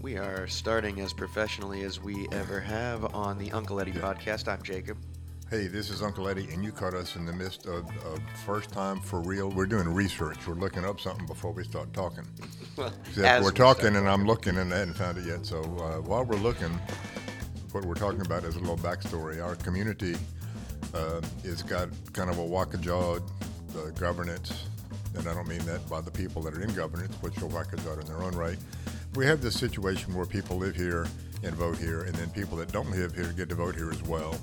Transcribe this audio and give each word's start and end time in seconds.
We 0.00 0.16
are 0.16 0.46
starting 0.46 1.00
as 1.00 1.12
professionally 1.12 1.82
as 1.82 2.00
we 2.00 2.26
ever 2.32 2.58
have 2.58 3.14
on 3.14 3.36
the 3.36 3.52
Uncle 3.52 3.80
Eddie 3.80 3.92
podcast. 3.92 4.48
I'm 4.48 4.62
Jacob. 4.62 4.96
Hey, 5.50 5.66
this 5.66 5.90
is 5.90 6.02
Uncle 6.02 6.26
Eddie, 6.26 6.48
and 6.50 6.64
you 6.64 6.72
caught 6.72 6.94
us 6.94 7.16
in 7.16 7.26
the 7.26 7.34
midst 7.34 7.66
of, 7.66 7.84
of 8.06 8.18
first 8.46 8.70
time 8.70 8.98
for 9.00 9.20
real. 9.20 9.50
We're 9.50 9.66
doing 9.66 9.92
research. 9.92 10.46
We're 10.46 10.54
looking 10.54 10.86
up 10.86 11.00
something 11.00 11.26
before 11.26 11.52
we 11.52 11.64
start 11.64 11.92
talking. 11.92 12.24
Well, 12.76 12.94
Except 13.08 13.42
we're 13.42 13.50
we 13.50 13.56
talking, 13.56 13.96
and 13.96 14.08
I'm 14.08 14.24
looking, 14.24 14.56
and 14.56 14.72
I 14.72 14.78
hadn't 14.78 14.94
found 14.94 15.18
it 15.18 15.26
yet. 15.26 15.44
So 15.44 15.60
uh, 15.60 16.00
while 16.00 16.24
we're 16.24 16.36
looking, 16.36 16.70
what 17.72 17.84
we're 17.84 17.94
talking 17.94 18.22
about 18.22 18.44
is 18.44 18.56
a 18.56 18.60
little 18.60 18.78
backstory. 18.78 19.44
Our 19.44 19.56
community 19.56 20.14
uh, 20.94 21.20
has 21.44 21.62
got 21.62 21.90
kind 22.14 22.30
of 22.30 22.38
a 22.38 22.44
whack-a-jawed 22.44 23.22
uh, 23.76 23.90
governance, 23.98 24.66
and 25.14 25.28
I 25.28 25.34
don't 25.34 25.48
mean 25.48 25.64
that 25.66 25.86
by 25.90 26.00
the 26.00 26.12
people 26.12 26.40
that 26.42 26.54
are 26.54 26.62
in 26.62 26.72
governance, 26.74 27.14
which 27.20 27.42
are 27.42 27.46
whack-a-jawed 27.46 27.98
in 28.00 28.06
their 28.06 28.22
own 28.22 28.34
right. 28.34 28.56
We 29.14 29.26
have 29.26 29.40
this 29.42 29.58
situation 29.58 30.14
where 30.14 30.26
people 30.26 30.56
live 30.56 30.76
here 30.76 31.06
and 31.42 31.54
vote 31.54 31.78
here, 31.78 32.02
and 32.02 32.14
then 32.14 32.30
people 32.30 32.56
that 32.58 32.70
don't 32.70 32.90
live 32.90 33.14
here 33.14 33.32
get 33.32 33.48
to 33.48 33.54
vote 33.56 33.74
here 33.74 33.90
as 33.90 34.02
well, 34.04 34.36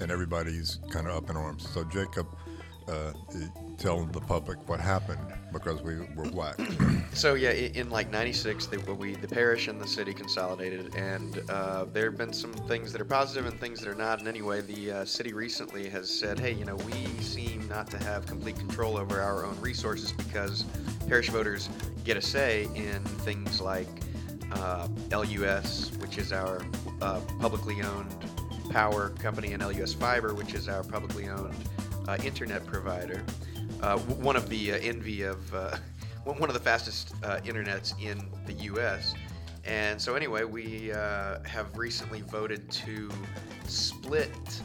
and 0.00 0.10
everybody's 0.10 0.78
kind 0.88 1.06
of 1.06 1.14
up 1.14 1.28
in 1.28 1.36
arms. 1.36 1.68
So 1.68 1.84
Jacob, 1.84 2.26
uh, 2.88 3.12
tell 3.76 4.04
the 4.04 4.20
public 4.20 4.66
what 4.68 4.80
happened 4.80 5.20
because 5.52 5.82
we 5.82 5.98
were 6.14 6.30
black. 6.30 6.58
So 7.14 7.34
yeah, 7.34 7.50
in 7.50 7.90
like 7.90 8.10
'96, 8.10 8.66
they, 8.66 8.76
we 8.76 9.14
the 9.14 9.28
parish 9.28 9.68
and 9.68 9.80
the 9.80 9.86
city 9.86 10.12
consolidated, 10.12 10.96
and 10.96 11.48
uh, 11.48 11.84
there 11.84 12.06
have 12.06 12.18
been 12.18 12.32
some 12.32 12.52
things 12.52 12.90
that 12.90 13.00
are 13.00 13.04
positive 13.04 13.46
and 13.46 13.60
things 13.60 13.80
that 13.80 13.88
are 13.88 13.94
not. 13.94 14.18
And 14.18 14.26
anyway, 14.26 14.62
the 14.62 14.90
uh, 14.90 15.04
city 15.04 15.32
recently 15.32 15.88
has 15.90 16.10
said, 16.10 16.40
hey, 16.40 16.50
you 16.50 16.64
know, 16.64 16.74
we 16.74 17.06
seem 17.20 17.68
not 17.68 17.88
to 17.92 17.98
have 17.98 18.26
complete 18.26 18.56
control 18.56 18.96
over 18.96 19.20
our 19.20 19.44
own 19.44 19.60
resources 19.60 20.10
because 20.10 20.64
parish 21.06 21.28
voters 21.28 21.68
get 22.02 22.16
a 22.16 22.22
say 22.22 22.64
in 22.74 23.04
things 23.22 23.60
like 23.60 23.86
uh, 24.52 24.88
LUS, 25.10 25.90
which 25.98 26.18
is 26.18 26.32
our 26.32 26.64
uh, 27.00 27.20
publicly 27.40 27.80
owned 27.82 28.14
power 28.70 29.10
company, 29.10 29.52
and 29.52 29.62
LUS 29.62 29.94
Fiber, 29.94 30.34
which 30.34 30.54
is 30.54 30.68
our 30.68 30.82
publicly 30.82 31.28
owned 31.28 31.54
uh, 32.08 32.16
internet 32.24 32.64
provider. 32.66 33.22
Uh, 33.80 34.00
of 34.36 34.48
the 34.48 34.72
uh, 34.72 34.76
envy 34.76 35.22
of 35.22 35.54
uh, 35.54 35.76
one 36.24 36.48
of 36.48 36.54
the 36.54 36.60
fastest 36.60 37.14
internets 37.44 37.92
in 38.02 38.26
the 38.46 38.54
U.S. 38.64 39.14
And 39.64 40.00
so, 40.00 40.14
anyway, 40.14 40.44
we 40.44 40.88
have 40.88 41.66
recently 41.76 42.22
voted 42.22 42.70
to 42.70 43.10
split 43.66 44.62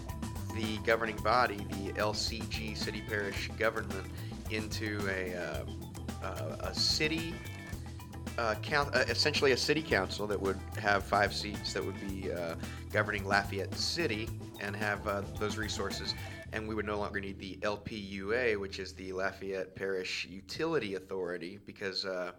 the 0.55 0.77
governing 0.85 1.17
body, 1.17 1.57
the 1.69 1.93
LCG 1.93 2.77
City 2.77 3.01
Parish 3.07 3.49
Government, 3.57 4.05
into 4.49 4.99
a, 5.09 5.65
a 6.61 6.73
city 6.73 7.33
count, 8.61 8.95
uh, 8.95 8.99
essentially 9.09 9.51
a 9.51 9.57
city 9.57 9.81
council 9.81 10.25
that 10.27 10.39
would 10.39 10.57
have 10.77 11.03
five 11.03 11.33
seats 11.33 11.73
that 11.73 11.83
would 11.83 11.99
be 12.07 12.31
uh, 12.31 12.55
governing 12.91 13.25
Lafayette 13.25 13.73
City 13.75 14.29
and 14.61 14.75
have 14.75 15.05
uh, 15.07 15.21
those 15.39 15.57
resources. 15.57 16.13
And 16.53 16.67
we 16.67 16.73
would 16.73 16.85
no 16.85 16.97
longer 16.97 17.19
need 17.19 17.37
the 17.37 17.57
LPUA, 17.61 18.59
which 18.59 18.79
is 18.79 18.93
the 18.93 19.11
Lafayette 19.13 19.75
Parish 19.75 20.25
Utility 20.29 20.95
Authority, 20.95 21.59
because 21.65 22.05
uh, 22.05 22.31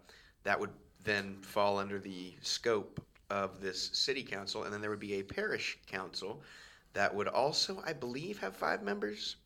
that 0.42 0.58
would 0.58 0.70
then 1.04 1.36
fall 1.42 1.78
under 1.78 1.98
the 1.98 2.34
scope 2.40 3.00
of 3.30 3.60
this 3.60 3.90
city 3.92 4.22
council. 4.22 4.64
And 4.64 4.72
then 4.72 4.80
there 4.80 4.90
would 4.90 5.00
be 5.00 5.20
a 5.20 5.22
parish 5.22 5.78
council 5.86 6.42
that 6.92 7.14
would 7.14 7.28
also, 7.28 7.82
I 7.86 7.92
believe, 7.92 8.38
have 8.38 8.56
five 8.56 8.82
members. 8.82 9.36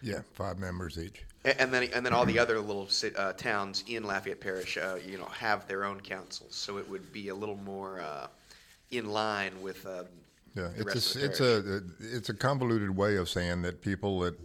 yeah, 0.00 0.20
five 0.32 0.58
members 0.58 0.98
each. 0.98 1.24
And 1.44 1.72
then, 1.72 1.88
and 1.94 2.06
then 2.06 2.14
all 2.14 2.24
the 2.24 2.38
other 2.38 2.58
little 2.58 2.88
uh, 3.18 3.32
towns 3.34 3.84
in 3.86 4.04
Lafayette 4.04 4.40
Parish, 4.40 4.78
uh, 4.78 4.96
you 5.06 5.18
know, 5.18 5.26
have 5.26 5.68
their 5.68 5.84
own 5.84 6.00
councils, 6.00 6.54
so 6.54 6.78
it 6.78 6.88
would 6.88 7.12
be 7.12 7.28
a 7.28 7.34
little 7.34 7.56
more 7.56 8.00
uh, 8.00 8.28
in 8.90 9.10
line 9.10 9.52
with 9.60 9.84
uh, 9.84 10.04
Yeah, 10.54 10.70
it's 10.76 11.16
a, 11.16 11.24
it's 11.24 11.40
a 11.40 11.82
it's 12.00 12.28
a 12.30 12.34
convoluted 12.34 12.96
way 12.96 13.16
of 13.16 13.28
saying 13.28 13.60
that 13.62 13.82
people 13.82 14.20
that 14.20 14.38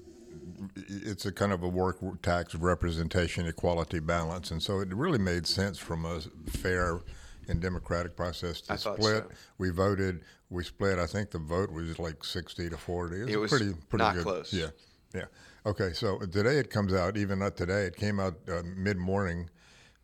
it's 0.87 1.25
a 1.25 1.31
kind 1.31 1.53
of 1.53 1.63
a 1.63 1.67
work 1.69 1.99
tax 2.21 2.53
representation 2.55 3.45
equality 3.47 3.99
balance, 3.99 4.51
and 4.51 4.61
so 4.61 4.81
it 4.81 4.93
really 4.93 5.19
made 5.19 5.47
sense 5.47 5.77
from 5.77 6.05
a 6.05 6.19
fair 6.49 6.99
and 7.47 7.61
democratic 7.61 8.15
process 8.15 8.61
to 8.61 8.77
split. 8.77 8.99
so. 8.99 9.25
We 9.57 9.69
voted, 9.69 10.21
we 10.49 10.63
split. 10.63 10.99
I 10.99 11.05
think 11.05 11.31
the 11.31 11.39
vote 11.39 11.71
was 11.71 11.97
like 11.97 12.23
sixty 12.23 12.69
to 12.69 12.77
forty. 12.77 13.31
It 13.31 13.37
was 13.37 13.51
pretty 13.51 13.73
pretty 13.87 14.03
not 14.03 14.15
good. 14.15 14.23
close. 14.23 14.53
Yeah, 14.53 14.67
yeah. 15.13 15.25
Okay, 15.65 15.91
so 15.91 16.19
today 16.19 16.57
it 16.57 16.69
comes 16.69 16.93
out. 16.93 17.17
Even 17.17 17.39
not 17.39 17.57
today, 17.57 17.83
it 17.83 17.97
came 17.97 18.17
out 18.17 18.35
uh, 18.49 18.61
mid 18.63 18.95
morning. 18.95 19.49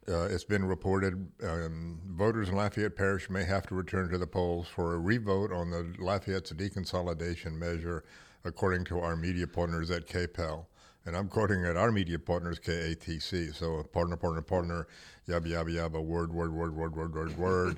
Uh, 0.07 0.23
it's 0.25 0.43
been 0.43 0.65
reported 0.65 1.29
um, 1.43 1.99
voters 2.09 2.49
in 2.49 2.55
Lafayette 2.55 2.95
Parish 2.95 3.29
may 3.29 3.45
have 3.45 3.65
to 3.67 3.73
return 3.75 4.09
to 4.09 4.17
the 4.17 4.27
polls 4.27 4.67
for 4.67 4.95
a 4.95 4.99
revote 4.99 5.53
on 5.53 5.71
the 5.71 5.95
Lafayette's 5.97 6.51
deconsolidation 6.51 7.53
measure, 7.53 8.03
according 8.43 8.83
to 8.85 8.99
our 8.99 9.15
media 9.15 9.47
partners 9.47 9.89
at 9.91 10.05
KPEL. 10.07 10.65
And 11.05 11.15
I'm 11.15 11.29
quoting 11.29 11.65
at 11.65 11.77
our 11.77 11.91
media 11.91 12.19
partners, 12.19 12.59
KATC. 12.59 13.55
So 13.55 13.81
partner, 13.93 14.17
partner, 14.17 14.41
partner, 14.41 14.87
yabba, 15.27 15.47
yabba, 15.47 15.69
yabba, 15.73 16.03
word, 16.03 16.33
word, 16.33 16.51
word, 16.53 16.75
word, 16.75 16.95
word, 16.95 17.15
word, 17.15 17.37
word, 17.37 17.77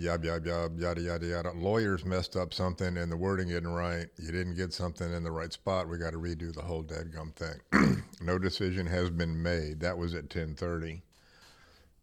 yabba, 0.00 0.24
yabba, 0.24 0.46
yabba, 0.46 0.80
yada, 0.80 1.00
yada, 1.00 1.26
yada. 1.26 1.52
Lawyers 1.52 2.04
messed 2.04 2.36
up 2.36 2.54
something 2.54 2.96
and 2.96 3.10
the 3.10 3.16
wording 3.16 3.50
isn't 3.50 3.68
right. 3.68 4.08
You 4.18 4.32
didn't 4.32 4.56
get 4.56 4.72
something 4.72 5.12
in 5.12 5.22
the 5.22 5.30
right 5.30 5.52
spot. 5.52 5.88
We 5.88 5.98
got 5.98 6.12
to 6.12 6.18
redo 6.18 6.52
the 6.52 6.62
whole 6.62 6.82
dadgum 6.82 7.34
thing. 7.34 8.02
no 8.20 8.38
decision 8.38 8.86
has 8.86 9.10
been 9.10 9.42
made. 9.42 9.80
That 9.80 9.98
was 9.98 10.14
at 10.14 10.24
1030 10.24 11.02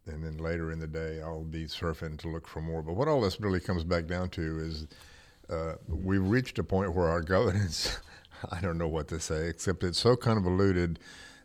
and 0.08 0.24
then 0.24 0.38
later 0.38 0.72
in 0.72 0.80
the 0.80 0.88
day 0.88 1.22
I'll 1.22 1.44
be 1.44 1.66
surfing 1.66 2.18
to 2.20 2.30
look 2.30 2.48
for 2.48 2.62
more. 2.62 2.82
But 2.82 2.94
what 2.94 3.08
all 3.08 3.22
this 3.22 3.40
really 3.40 3.60
comes 3.60 3.84
back 3.84 4.08
down 4.08 4.30
to 4.32 4.60
is 4.60 4.88
uh, 5.50 5.74
we've 5.88 6.28
reached 6.28 6.60
a 6.60 6.64
point 6.64 6.94
where 6.94 7.08
our 7.08 7.22
governance, 7.22 8.00
I 8.52 8.62
don't 8.62 8.78
know 8.78 8.88
what 8.88 9.08
to 9.10 9.20
say, 9.20 9.48
except 9.48 9.84
it's 9.84 10.00
so 10.00 10.16
convoluted 10.16 11.00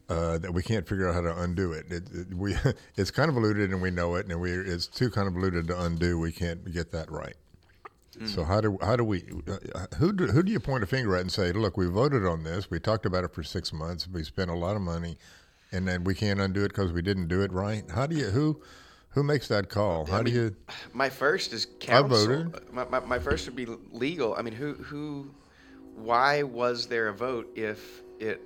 uh, 0.09 0.39
that 0.39 0.53
we 0.53 0.63
can't 0.63 0.87
figure 0.89 1.09
out 1.09 1.15
how 1.15 1.21
to 1.21 1.43
undo 1.43 1.73
it. 1.73 1.87
it, 1.91 2.05
it 2.13 2.35
we, 2.35 2.55
it's 2.97 3.11
convoluted 3.11 3.71
and 3.71 3.81
we 3.81 3.91
know 3.91 4.15
it, 4.17 4.27
and 4.27 4.41
we 4.41 4.53
it's 4.53 4.87
too 4.87 5.11
kind 5.11 5.27
of 5.27 5.35
convoluted 5.35 5.67
to 5.69 5.83
undo. 5.83 6.19
We 6.19 6.33
can't 6.33 6.71
get 6.73 6.93
that 6.93 7.11
right. 7.11 7.37
So 8.27 8.45
how 8.45 8.61
do 8.61 8.79
how 8.83 8.97
do 8.97 9.05
we 9.05 9.25
uh, 9.49 9.87
who 9.97 10.13
do, 10.13 10.27
who 10.27 10.43
do 10.43 10.53
you 10.53 10.61
point 10.61 10.85
a 10.85 10.87
finger 10.87 11.17
at 11.17 11.23
and 11.23 11.33
say, 11.33 11.51
look, 11.53 11.77
we 11.77 11.87
voted 11.87 12.27
on 12.27 12.45
this, 12.45 12.71
we 12.71 12.79
talked 12.79 13.07
about 13.07 13.25
it 13.25 13.35
for 13.35 13.43
six 13.43 13.73
months, 13.73 14.07
we 14.07 14.23
spent 14.23 14.51
a 14.51 14.55
lot 14.55 14.77
of 14.77 14.83
money, 14.83 15.17
and 15.73 15.89
then 15.89 16.05
we 16.05 16.15
can't 16.15 16.41
undo 16.41 16.63
it 16.65 16.69
because 16.69 16.93
we 16.93 17.03
didn't 17.03 17.29
do 17.29 17.41
it 17.41 17.53
right? 17.53 17.85
How 17.91 18.07
do 18.07 18.15
you 18.15 18.27
who 18.27 18.61
who 19.11 19.23
makes 19.23 19.49
that 19.49 19.71
call? 19.71 20.07
How 20.07 20.23
do 20.23 20.31
you? 20.31 20.55
My 20.93 21.09
first 21.09 21.53
is 21.53 21.67
council. 21.81 22.27
voted. 22.27 22.73
My, 22.73 22.85
my, 22.85 23.01
my 23.01 23.19
first 23.19 23.47
would 23.47 23.57
be 23.57 23.67
legal. 23.91 24.35
I 24.37 24.43
mean, 24.43 24.55
who 24.55 24.75
who? 24.75 25.31
Why 25.95 26.43
was 26.43 26.87
there 26.87 27.09
a 27.09 27.13
vote 27.15 27.51
if 27.57 28.03
it 28.19 28.41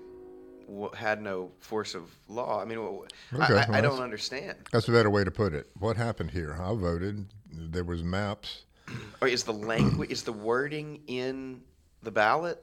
w- 0.67 0.91
had 0.95 1.21
no 1.23 1.51
force 1.59 1.95
of 1.95 2.11
law? 2.29 2.61
I 2.61 2.65
mean, 2.65 2.79
I, 2.79 2.83
Okay, 2.83 3.55
I, 3.55 3.67
well, 3.69 3.75
I 3.75 3.81
don't 3.81 4.01
understand. 4.03 4.57
That's 4.73 4.89
a 4.89 4.93
better 4.93 5.11
way 5.11 5.25
to 5.25 5.31
put 5.31 5.55
it. 5.55 5.69
What 5.79 5.97
happened 5.97 6.31
here? 6.31 6.57
I 6.61 6.75
voted. 6.75 7.27
There 7.51 7.85
was 7.85 8.03
maps. 8.03 8.63
Or 9.21 9.27
is 9.29 9.43
the 9.45 9.53
language, 9.53 10.11
is 10.11 10.23
the 10.23 10.33
wording 10.33 11.01
in 11.09 11.63
the 12.03 12.11
ballot 12.13 12.63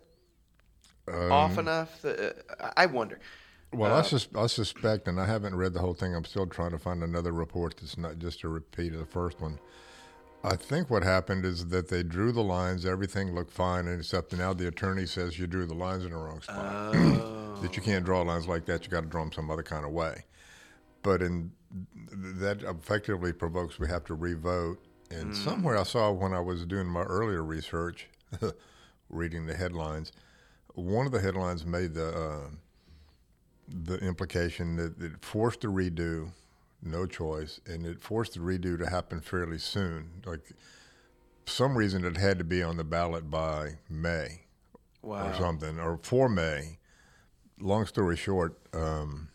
Um, 1.07 1.31
off 1.31 1.57
enough? 1.57 2.01
That, 2.03 2.45
uh, 2.59 2.69
I 2.77 2.85
wonder. 2.85 3.19
Well, 3.73 3.93
I, 3.93 4.03
sus- 4.03 4.27
I 4.37 4.45
suspect, 4.47 5.07
and 5.07 5.19
I 5.19 5.25
haven't 5.25 5.55
read 5.55 5.73
the 5.73 5.79
whole 5.79 5.95
thing. 5.95 6.15
I'm 6.15 6.23
still 6.25 6.45
trying 6.45 6.71
to 6.71 6.77
find 6.77 7.03
another 7.03 7.31
report 7.33 7.75
that's 7.77 7.97
not 7.97 8.19
just 8.19 8.43
a 8.43 8.47
repeat 8.47 8.93
of 8.93 8.99
the 8.99 9.05
first 9.05 9.41
one. 9.41 9.57
I 10.43 10.57
think 10.57 10.89
what 10.89 11.03
happened 11.03 11.45
is 11.45 11.67
that 11.67 11.87
they 11.87 12.03
drew 12.03 12.33
the 12.33 12.43
lines. 12.43 12.85
Everything 12.85 13.33
looked 13.33 13.51
fine, 13.51 13.87
except 13.87 14.33
now 14.33 14.53
the 14.53 14.67
attorney 14.67 15.05
says 15.05 15.39
you 15.39 15.47
drew 15.47 15.65
the 15.65 15.73
lines 15.73 16.03
in 16.03 16.11
the 16.11 16.17
wrong 16.17 16.41
spot. 16.41 16.95
Oh. 16.95 17.57
that 17.61 17.77
you 17.77 17.81
can't 17.81 18.03
draw 18.03 18.21
lines 18.21 18.47
like 18.47 18.65
that. 18.65 18.83
You 18.83 18.89
got 18.89 19.01
to 19.01 19.07
draw 19.07 19.21
them 19.21 19.31
some 19.31 19.49
other 19.49 19.63
kind 19.63 19.85
of 19.85 19.91
way. 19.91 20.25
But 21.01 21.21
in 21.21 21.51
that 22.11 22.61
effectively 22.63 23.31
provokes 23.33 23.79
we 23.79 23.87
have 23.87 24.03
to 24.05 24.15
revote. 24.15 24.83
And 25.09 25.35
somewhere 25.35 25.77
I 25.77 25.83
saw 25.83 26.11
when 26.11 26.33
I 26.33 26.39
was 26.39 26.65
doing 26.65 26.87
my 26.87 27.03
earlier 27.03 27.43
research, 27.43 28.07
reading 29.09 29.45
the 29.45 29.55
headlines, 29.55 30.11
one 30.73 31.05
of 31.05 31.11
the 31.11 31.19
headlines 31.19 31.65
made 31.65 31.93
the 31.93 32.09
uh, 32.09 32.49
the 33.67 33.97
implication 33.99 34.75
that 34.75 35.01
it 35.01 35.23
forced 35.23 35.63
a 35.63 35.67
redo, 35.67 36.31
no 36.85 37.05
choice, 37.05 37.59
and 37.65 37.85
it 37.85 38.01
forced 38.01 38.33
the 38.33 38.39
redo 38.39 38.77
to 38.79 38.89
happen 38.89 39.19
fairly 39.21 39.57
soon. 39.59 40.21
Like 40.25 40.51
some 41.45 41.77
reason 41.77 42.05
it 42.05 42.17
had 42.17 42.37
to 42.37 42.43
be 42.43 42.61
on 42.63 42.77
the 42.77 42.83
ballot 42.83 43.29
by 43.29 43.77
May 43.89 44.41
Wow. 45.01 45.29
or 45.29 45.35
something, 45.35 45.79
or 45.79 45.99
for 46.01 46.29
May. 46.29 46.79
Long 47.59 47.85
story 47.85 48.15
short, 48.17 48.57
um, 48.73 49.29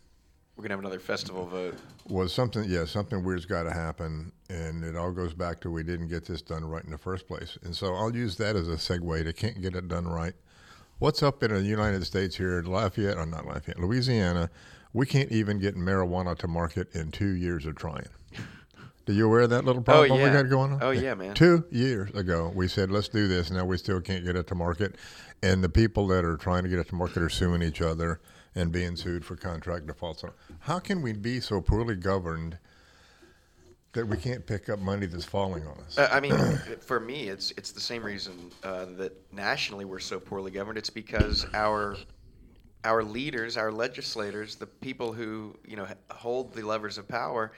We're 0.56 0.62
gonna 0.62 0.75
have 0.75 0.81
another 0.81 0.99
festival 0.99 1.47
vote. 1.47 1.77
was 2.09 2.33
something, 2.33 2.65
yeah, 2.65 2.85
something 2.85 3.23
weird's 3.23 3.45
got 3.47 3.62
to 3.65 3.73
happen, 3.73 4.33
and 4.50 4.83
it 4.85 4.97
all 4.97 5.12
goes 5.12 5.35
back 5.35 5.61
to 5.61 5.71
we 5.71 5.83
didn't 5.83 6.09
get 6.09 6.25
this 6.25 6.43
done 6.43 6.65
right 6.65 6.85
in 6.85 6.91
the 6.91 6.99
first 6.99 7.29
place. 7.29 7.56
And 7.62 7.77
so 7.77 7.95
I'll 7.95 8.15
use 8.15 8.37
that 8.39 8.56
as 8.56 8.69
a 8.69 8.73
segue 8.77 9.23
to 9.25 9.33
can't 9.33 9.61
get 9.62 9.77
it 9.77 9.87
done 9.89 10.09
right. 10.09 10.35
What's 10.99 11.23
up 11.23 11.43
in 11.45 11.53
the 11.55 11.62
United 11.62 12.05
States 12.05 12.35
here, 12.37 12.59
in 12.59 12.65
Lafayette, 12.67 13.17
or 13.19 13.25
not 13.27 13.47
Lafayette, 13.47 13.79
Louisiana? 13.79 14.50
We 14.99 15.06
can't 15.06 15.31
even 15.31 15.61
get 15.61 15.77
marijuana 15.77 16.37
to 16.39 16.49
market 16.49 16.93
in 16.93 17.12
two 17.12 17.29
years 17.29 17.67
of 17.67 17.77
trying. 17.77 18.09
Do 19.06 19.12
you 19.12 19.27
aware 19.27 19.43
of 19.43 19.50
that 19.50 19.65
little 19.65 19.81
problem 19.81 20.19
we 20.19 20.25
yeah. 20.25 20.33
got 20.33 20.50
going 20.50 20.73
on? 20.73 20.83
Oh, 20.83 20.91
yeah, 20.91 21.15
man. 21.15 21.35
Two 21.35 21.65
years 21.71 22.12
ago, 22.15 22.50
we 22.53 22.67
said 22.67 22.91
let's 22.91 23.06
do 23.06 23.29
this. 23.29 23.49
Now 23.53 23.65
we 23.65 23.79
still 23.79 24.00
can't 24.00 24.25
get 24.25 24.35
it 24.35 24.49
to 24.49 24.56
market, 24.56 24.97
and 25.41 25.62
the 25.62 25.69
people 25.69 26.09
that 26.09 26.25
are 26.25 26.37
trying 26.37 26.65
to 26.65 26.69
get 26.69 26.81
it 26.81 26.89
to 26.89 26.97
market 26.97 27.23
are 27.23 27.29
suing 27.29 27.62
each 27.62 27.81
other 27.81 28.21
and 28.56 28.73
being 28.73 28.97
sued 28.97 29.25
for 29.25 29.37
contract 29.37 29.87
defaults. 29.87 30.25
How 30.59 30.81
can 30.81 31.00
we 31.00 31.12
be 31.12 31.39
so 31.39 31.61
poorly 31.61 31.95
governed 31.95 32.59
that 33.93 34.05
we 34.05 34.17
can't 34.17 34.45
pick 34.45 34.69
up 34.69 34.81
money 34.81 35.06
that's 35.06 35.25
falling 35.25 35.65
on 35.65 35.79
us? 35.87 35.97
Uh, 35.97 36.09
I 36.11 36.19
mean, 36.19 36.37
for 36.81 36.99
me, 36.99 37.29
it's 37.29 37.53
it's 37.53 37.71
the 37.71 37.81
same 37.81 38.03
reason 38.03 38.50
uh, 38.65 38.87
that 38.97 39.12
nationally 39.33 39.85
we're 39.85 40.00
so 40.00 40.19
poorly 40.19 40.50
governed. 40.50 40.77
It's 40.77 40.91
because 40.91 41.47
our 41.55 41.97
our 42.88 43.05
leaders, 43.05 43.58
our 43.58 43.70
legislators, 43.70 44.55
the 44.56 44.67
people 44.67 45.12
who 45.12 45.55
you 45.67 45.76
know 45.76 45.87
hold 46.11 46.55
the 46.55 46.62
levers 46.62 46.96
of 46.96 47.06
power, 47.06 47.52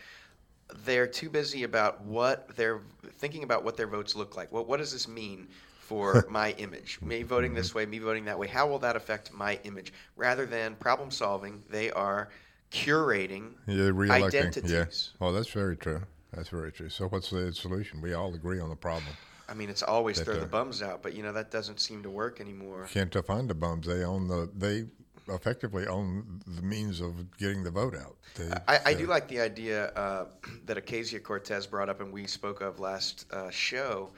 they're 0.85 1.06
too 1.06 1.31
busy 1.31 1.62
about 1.62 2.03
what 2.03 2.55
they're 2.56 2.81
thinking 3.19 3.44
about 3.44 3.62
what 3.62 3.77
their 3.77 3.87
votes 3.87 4.17
look 4.17 4.37
like. 4.37 4.50
What 4.50 4.67
what 4.67 4.79
does 4.79 4.93
this 4.93 5.06
mean 5.06 5.47
for 5.79 6.27
my 6.31 6.50
image? 6.59 6.99
Me 7.00 7.23
voting 7.23 7.55
this 7.55 7.69
mm-hmm. 7.69 7.79
way, 7.79 7.87
me 7.87 7.99
voting 7.99 8.25
that 8.25 8.38
way. 8.38 8.49
How 8.49 8.67
will 8.67 8.81
that 8.81 8.97
affect 8.97 9.32
my 9.32 9.61
image? 9.62 9.93
Rather 10.17 10.47
than 10.47 10.75
problem 10.75 11.12
solving, 11.12 11.62
they 11.71 11.93
are 11.93 12.31
curating 12.73 13.53
yeah, 13.69 13.85
reelecting. 13.85 14.27
identities. 14.27 14.73
Yeah. 14.73 15.25
Well, 15.25 15.32
that's 15.32 15.50
very 15.50 15.77
true. 15.77 16.03
That's 16.32 16.49
very 16.49 16.73
true. 16.73 16.88
So, 16.88 17.06
what's 17.09 17.31
the 17.31 17.53
solution? 17.53 18.00
We 18.00 18.15
all 18.15 18.35
agree 18.35 18.59
on 18.59 18.69
the 18.69 18.77
problem. 18.77 19.15
I 19.49 19.55
mean, 19.55 19.69
it's 19.69 19.82
always 19.82 20.19
That 20.19 20.25
throw 20.25 20.35
the 20.35 20.41
they're- 20.41 20.49
bums 20.49 20.81
out, 20.81 21.03
but 21.03 21.15
you 21.15 21.23
know 21.23 21.32
that 21.32 21.50
doesn't 21.50 21.81
seem 21.81 22.03
to 22.03 22.11
work 22.11 22.41
anymore. 22.41 22.88
Can't 22.91 23.15
find 23.27 23.49
the 23.49 23.55
bums. 23.55 23.87
They 23.87 24.05
own 24.05 24.27
the. 24.27 24.50
They 24.56 24.87
effectively 25.31 25.87
own 25.87 26.41
the 26.47 26.62
means 26.62 27.00
of 27.00 27.37
getting 27.38 27.62
the 27.62 27.71
vote 27.71 27.94
out. 27.94 28.17
They, 28.37 28.50
I, 28.69 28.81
I 28.87 28.94
do 28.94 29.06
like 29.06 29.29
the 29.29 29.41
idea 29.41 29.88
uh, 29.88 30.27
that 30.67 30.77
Ocasio 30.77 31.23
Cortez 31.23 31.67
brought 31.67 31.88
up 31.88 32.00
and 32.00 32.12
we 32.12 32.27
spoke 32.27 32.61
of 32.61 32.81
last 32.81 33.27
uh, 33.32 33.50
show, 33.50 34.11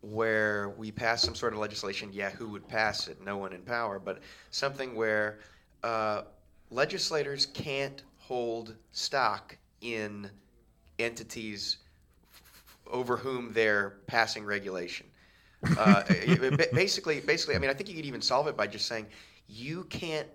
where 0.00 0.70
we 0.70 0.90
pass 0.92 1.22
some 1.22 1.34
sort 1.34 1.52
of 1.52 1.58
legislation. 1.58 2.10
Yeah, 2.12 2.30
who 2.30 2.48
would 2.48 2.66
pass 2.68 3.08
it? 3.08 3.20
No 3.24 3.36
one 3.36 3.52
in 3.52 3.62
power, 3.62 3.98
but 3.98 4.20
something 4.50 4.94
where 4.94 5.40
uh, 5.82 6.22
legislators 6.70 7.46
can't 7.46 8.02
hold 8.18 8.74
stock 8.92 9.56
in 9.80 10.30
entities 10.98 11.78
f- 12.32 12.76
over 12.90 13.16
whom 13.16 13.52
they're 13.52 13.96
passing 14.06 14.44
regulation. 14.44 15.06
Uh, 15.76 16.02
basically, 16.72 17.20
basically, 17.20 17.56
I 17.56 17.58
mean, 17.58 17.70
I 17.70 17.74
think 17.74 17.88
you 17.88 17.96
could 17.96 18.04
even 18.04 18.22
solve 18.22 18.46
it 18.46 18.56
by 18.56 18.66
just 18.66 18.86
saying 18.86 19.06
you 19.48 19.84
can't 19.84 20.28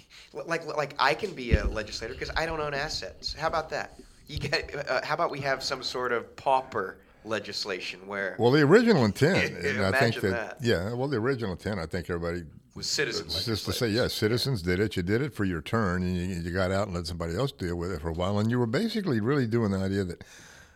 like 0.32 0.66
like 0.66 0.94
I 0.98 1.14
can 1.14 1.32
be 1.32 1.54
a 1.54 1.64
legislator 1.64 2.14
because 2.14 2.30
I 2.36 2.46
don't 2.46 2.60
own 2.60 2.74
assets. 2.74 3.34
How 3.34 3.46
about 3.48 3.70
that? 3.70 3.98
You 4.26 4.38
get. 4.38 4.70
Uh, 4.88 5.04
how 5.04 5.14
about 5.14 5.30
we 5.30 5.40
have 5.40 5.62
some 5.62 5.82
sort 5.82 6.12
of 6.12 6.34
pauper 6.36 6.96
legislation 7.24 8.00
where 8.06 8.34
Well, 8.38 8.50
the 8.50 8.62
original 8.62 9.04
intent, 9.04 9.56
and 9.64 9.82
I 9.84 9.98
think 9.98 10.16
that, 10.16 10.30
that. 10.30 10.56
yeah. 10.60 10.92
Well, 10.92 11.08
the 11.08 11.18
original 11.18 11.52
intent, 11.52 11.78
I 11.78 11.86
think 11.86 12.10
everybody 12.10 12.42
was 12.74 12.86
citizens. 12.86 13.36
it's 13.36 13.44
just 13.46 13.64
to 13.66 13.72
say, 13.72 13.88
yes, 13.88 14.12
citizens 14.14 14.62
did 14.62 14.80
it. 14.80 14.96
You 14.96 15.02
did 15.02 15.22
it 15.22 15.34
for 15.34 15.44
your 15.44 15.60
turn, 15.60 16.02
and 16.02 16.16
you, 16.16 16.22
you 16.40 16.50
got 16.50 16.70
out 16.70 16.86
and 16.86 16.96
let 16.96 17.06
somebody 17.06 17.36
else 17.36 17.52
deal 17.52 17.76
with 17.76 17.92
it 17.92 18.00
for 18.00 18.08
a 18.08 18.12
while. 18.12 18.38
And 18.38 18.50
you 18.50 18.58
were 18.58 18.66
basically 18.66 19.20
really 19.20 19.46
doing 19.46 19.70
the 19.70 19.78
idea 19.78 20.04
that, 20.04 20.24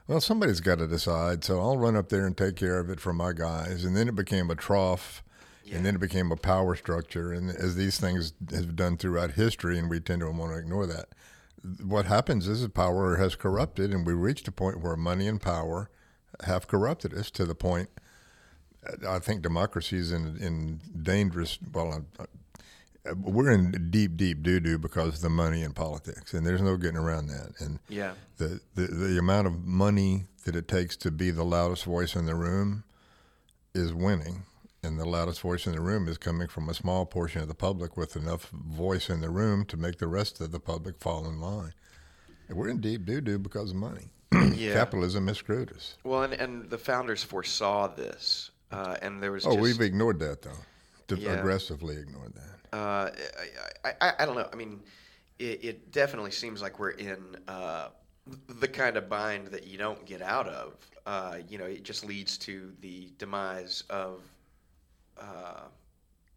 well, 0.06 0.20
somebody's 0.20 0.60
got 0.60 0.78
to 0.78 0.86
decide, 0.86 1.42
so 1.42 1.58
I'll 1.60 1.78
run 1.78 1.96
up 1.96 2.08
there 2.10 2.26
and 2.26 2.36
take 2.36 2.56
care 2.56 2.78
of 2.78 2.90
it 2.90 3.00
for 3.00 3.12
my 3.12 3.32
guys. 3.32 3.84
And 3.84 3.96
then 3.96 4.08
it 4.08 4.14
became 4.14 4.50
a 4.50 4.54
trough, 4.54 5.22
Yeah. 5.66 5.76
and 5.76 5.84
then 5.86 5.96
it 5.96 6.00
became 6.00 6.30
a 6.32 6.36
power 6.36 6.76
structure. 6.76 7.32
And 7.32 7.50
as 7.50 7.74
these 7.74 7.98
things 7.98 8.32
have 8.52 8.76
done 8.76 8.96
throughout 8.96 9.32
history, 9.32 9.78
and 9.78 9.90
we 9.90 9.98
tend 10.00 10.20
to 10.20 10.30
want 10.30 10.52
to 10.52 10.58
ignore 10.58 10.86
that, 10.86 11.06
what 11.84 12.06
happens 12.06 12.46
is 12.46 12.62
the 12.62 12.68
power 12.68 13.16
has 13.16 13.34
corrupted, 13.34 13.92
and 13.92 14.06
we 14.06 14.12
reached 14.12 14.46
a 14.46 14.52
point 14.52 14.80
where 14.80 14.96
money 14.96 15.26
and 15.26 15.40
power 15.40 15.90
have 16.44 16.68
corrupted 16.68 17.12
us 17.14 17.30
to 17.32 17.44
the 17.44 17.54
point. 17.54 17.88
I 19.08 19.18
think 19.18 19.42
democracy 19.42 19.96
is 19.98 20.12
in 20.12 20.36
in 20.36 20.80
dangerous. 21.02 21.58
Well, 21.72 22.04
uh, 22.20 22.26
we're 23.16 23.50
in 23.50 23.88
deep, 23.90 24.16
deep 24.16 24.42
doo 24.44 24.60
doo 24.60 24.78
because 24.78 25.14
of 25.16 25.20
the 25.22 25.30
money 25.30 25.62
in 25.62 25.72
politics, 25.72 26.32
and 26.34 26.46
there's 26.46 26.62
no 26.62 26.76
getting 26.76 26.96
around 26.98 27.26
that. 27.28 27.52
And 27.60 27.80
Yeah. 27.88 28.12
the, 28.36 28.60
the 28.76 28.86
the 28.86 29.18
amount 29.18 29.48
of 29.48 29.64
money 29.64 30.26
that 30.44 30.54
it 30.54 30.68
takes 30.68 30.96
to 30.98 31.10
be 31.10 31.32
the 31.32 31.44
loudest 31.44 31.82
voice 31.84 32.14
in 32.14 32.26
the 32.26 32.36
room 32.36 32.84
is 33.74 33.92
winning, 33.92 34.44
and 34.86 34.98
the 34.98 35.04
loudest 35.04 35.40
voice 35.40 35.66
in 35.66 35.72
the 35.72 35.80
room 35.80 36.08
is 36.08 36.16
coming 36.16 36.46
from 36.48 36.68
a 36.68 36.74
small 36.74 37.04
portion 37.04 37.42
of 37.42 37.48
the 37.48 37.54
public 37.54 37.96
with 37.96 38.16
enough 38.16 38.48
voice 38.50 39.10
in 39.10 39.20
the 39.20 39.28
room 39.28 39.64
to 39.66 39.76
make 39.76 39.98
the 39.98 40.06
rest 40.06 40.40
of 40.40 40.52
the 40.52 40.60
public 40.60 40.98
fall 41.00 41.26
in 41.26 41.40
line. 41.40 41.74
And 42.48 42.56
we're 42.56 42.68
in 42.68 42.80
deep 42.80 43.04
doo 43.04 43.20
doo 43.20 43.38
because 43.38 43.70
of 43.72 43.76
money. 43.76 44.08
Yeah. 44.56 44.72
Capitalism 44.72 45.26
has 45.26 45.36
screwed 45.36 45.70
us. 45.72 45.96
Well, 46.02 46.22
and, 46.22 46.32
and 46.32 46.70
the 46.70 46.78
founders 46.78 47.22
foresaw 47.22 47.88
this, 47.88 48.50
uh, 48.70 48.96
and 49.02 49.22
there 49.22 49.32
was 49.32 49.44
Oh, 49.44 49.50
just, 49.50 49.60
we've 49.60 49.80
ignored 49.82 50.18
that 50.20 50.40
though. 50.40 51.14
Yeah. 51.14 51.32
Aggressively 51.32 51.96
ignored 51.96 52.32
that. 52.34 52.76
Uh, 52.76 53.10
I, 53.84 53.92
I, 54.00 54.12
I 54.20 54.26
don't 54.26 54.34
know. 54.36 54.48
I 54.50 54.56
mean, 54.56 54.80
it, 55.38 55.64
it 55.64 55.92
definitely 55.92 56.30
seems 56.30 56.62
like 56.62 56.78
we're 56.78 56.90
in 56.90 57.36
uh, 57.48 57.88
the 58.48 58.68
kind 58.68 58.96
of 58.96 59.08
bind 59.10 59.48
that 59.48 59.66
you 59.66 59.76
don't 59.76 60.04
get 60.06 60.22
out 60.22 60.48
of. 60.48 60.74
Uh, 61.04 61.38
you 61.48 61.58
know, 61.58 61.66
it 61.66 61.82
just 61.82 62.04
leads 62.04 62.38
to 62.38 62.72
the 62.80 63.10
demise 63.18 63.84
of 63.90 64.22
uh, 65.20 65.62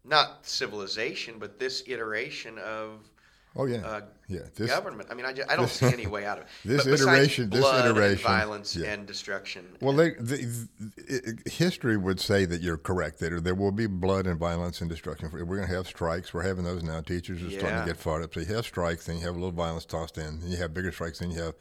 not 0.04 0.46
civilization, 0.46 1.36
but 1.38 1.58
this 1.58 1.82
iteration 1.86 2.58
of 2.58 3.10
Oh 3.56 3.64
yeah, 3.64 3.78
uh, 3.78 4.00
yeah. 4.28 4.40
This 4.54 4.70
government. 4.70 5.08
I 5.10 5.14
mean, 5.14 5.26
I, 5.26 5.32
just, 5.32 5.50
I 5.50 5.56
don't 5.56 5.68
see 5.68 5.86
any 5.86 6.06
way 6.06 6.24
out 6.24 6.38
of 6.38 6.44
it. 6.64 6.68
this 6.68 6.84
But 6.84 6.94
iteration- 6.94 7.50
this 7.50 7.60
blood 7.60 7.86
and 7.86 7.98
iteration, 7.98 8.22
violence 8.22 8.76
yeah. 8.76 8.92
and 8.92 9.06
destruction. 9.06 9.66
well, 9.80 9.92
they, 9.92 10.10
the, 10.10 10.68
the, 10.78 11.50
history 11.50 11.96
would 11.96 12.20
say 12.20 12.44
that 12.44 12.60
you're 12.60 12.76
correct. 12.76 13.18
That 13.18 13.42
there 13.42 13.56
will 13.56 13.72
be 13.72 13.88
blood 13.88 14.28
and 14.28 14.38
violence 14.38 14.80
and 14.80 14.88
destruction. 14.88 15.30
We're 15.32 15.44
going 15.44 15.66
to 15.66 15.74
have 15.74 15.88
strikes. 15.88 16.32
We're 16.32 16.44
having 16.44 16.62
those 16.62 16.84
now. 16.84 17.00
Teachers 17.00 17.42
are 17.42 17.50
starting 17.50 17.80
to 17.80 17.86
get 17.86 17.96
fired 17.96 18.22
up. 18.22 18.34
So 18.34 18.40
you 18.40 18.54
have 18.54 18.64
strikes, 18.64 19.06
then 19.06 19.16
you 19.16 19.22
have 19.26 19.34
a 19.34 19.38
little 19.38 19.50
violence 19.50 19.84
tossed 19.84 20.16
in. 20.16 20.40
Then 20.40 20.50
you 20.52 20.56
have 20.58 20.72
bigger 20.72 20.92
strikes. 20.92 21.18
Then 21.18 21.32
you 21.32 21.40
have 21.40 21.54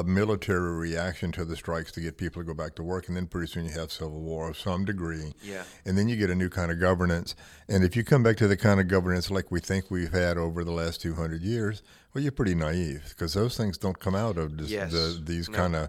a 0.00 0.04
military 0.04 0.72
reaction 0.76 1.30
to 1.32 1.44
the 1.44 1.56
strikes 1.56 1.92
to 1.92 2.00
get 2.00 2.16
people 2.16 2.42
to 2.42 2.46
go 2.46 2.54
back 2.54 2.74
to 2.76 2.82
work, 2.82 3.08
and 3.08 3.16
then 3.16 3.26
pretty 3.26 3.46
soon 3.46 3.64
you 3.66 3.70
have 3.72 3.92
civil 3.92 4.20
war 4.20 4.48
of 4.50 4.56
some 4.58 4.84
degree. 4.84 5.32
Yeah. 5.42 5.62
And 5.84 5.96
then 5.98 6.08
you 6.08 6.16
get 6.16 6.30
a 6.30 6.34
new 6.34 6.48
kind 6.48 6.70
of 6.72 6.80
governance. 6.80 7.34
And 7.68 7.84
if 7.84 7.94
you 7.96 8.02
come 8.04 8.22
back 8.22 8.36
to 8.38 8.48
the 8.48 8.56
kind 8.56 8.80
of 8.80 8.88
governance 8.88 9.30
like 9.30 9.50
we 9.50 9.60
think 9.60 9.90
we've 9.90 10.12
had 10.12 10.38
over 10.38 10.64
the 10.64 10.72
last 10.72 11.00
200 11.02 11.42
years, 11.42 11.82
well, 12.14 12.22
you're 12.22 12.32
pretty 12.32 12.54
naive 12.54 13.04
because 13.10 13.34
those 13.34 13.56
things 13.56 13.76
don't 13.78 13.98
come 13.98 14.14
out 14.14 14.38
of 14.38 14.56
this, 14.56 14.70
Yes. 14.70 14.92
the, 14.92 15.20
these 15.24 15.48
No. 15.48 15.56
kind 15.58 15.76
of, 15.76 15.88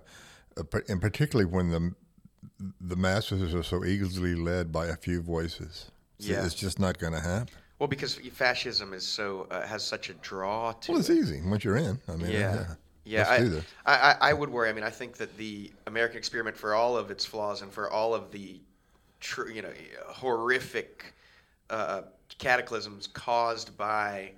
uh, 0.57 0.79
and 0.89 1.01
particularly 1.01 1.49
when 1.49 1.69
the 1.71 1.93
the 2.79 2.95
masses 2.95 3.53
are 3.55 3.63
so 3.63 3.83
easily 3.85 4.35
led 4.35 4.71
by 4.71 4.87
a 4.87 4.95
few 4.95 5.21
voices. 5.21 5.89
Yeah. 6.19 6.45
It's 6.45 6.53
just 6.53 6.79
not 6.79 6.99
going 6.99 7.13
to 7.13 7.19
happen. 7.19 7.53
Well, 7.79 7.87
because 7.87 8.15
fascism 8.33 8.93
is 8.93 9.03
so 9.03 9.47
uh, 9.49 9.61
has 9.65 9.83
such 9.83 10.09
a 10.09 10.13
draw 10.15 10.71
to 10.73 10.91
Well, 10.91 10.99
it's 10.99 11.09
it. 11.09 11.17
easy 11.17 11.41
once 11.43 11.63
you're 11.63 11.77
in. 11.77 11.99
I 12.07 12.15
mean, 12.17 12.29
Yeah. 12.31 12.53
yeah. 12.55 12.65
Yeah, 13.03 13.19
Let's 13.19 13.29
I, 13.31 13.37
do 13.39 13.49
this. 13.49 13.65
I, 13.85 13.93
I, 13.93 14.29
I 14.29 14.33
would 14.33 14.49
worry. 14.49 14.69
I 14.69 14.73
mean, 14.73 14.83
I 14.83 14.89
think 14.89 15.17
that 15.17 15.35
the 15.37 15.71
American 15.87 16.17
experiment, 16.17 16.55
for 16.55 16.75
all 16.75 16.95
of 16.97 17.09
its 17.09 17.25
flaws 17.25 17.61
and 17.61 17.71
for 17.71 17.89
all 17.89 18.13
of 18.13 18.31
the, 18.31 18.59
tr- 19.19 19.49
you 19.49 19.61
know, 19.61 19.71
horrific 20.07 21.13
uh, 21.69 22.03
cataclysms 22.37 23.07
caused 23.07 23.75
by, 23.77 24.31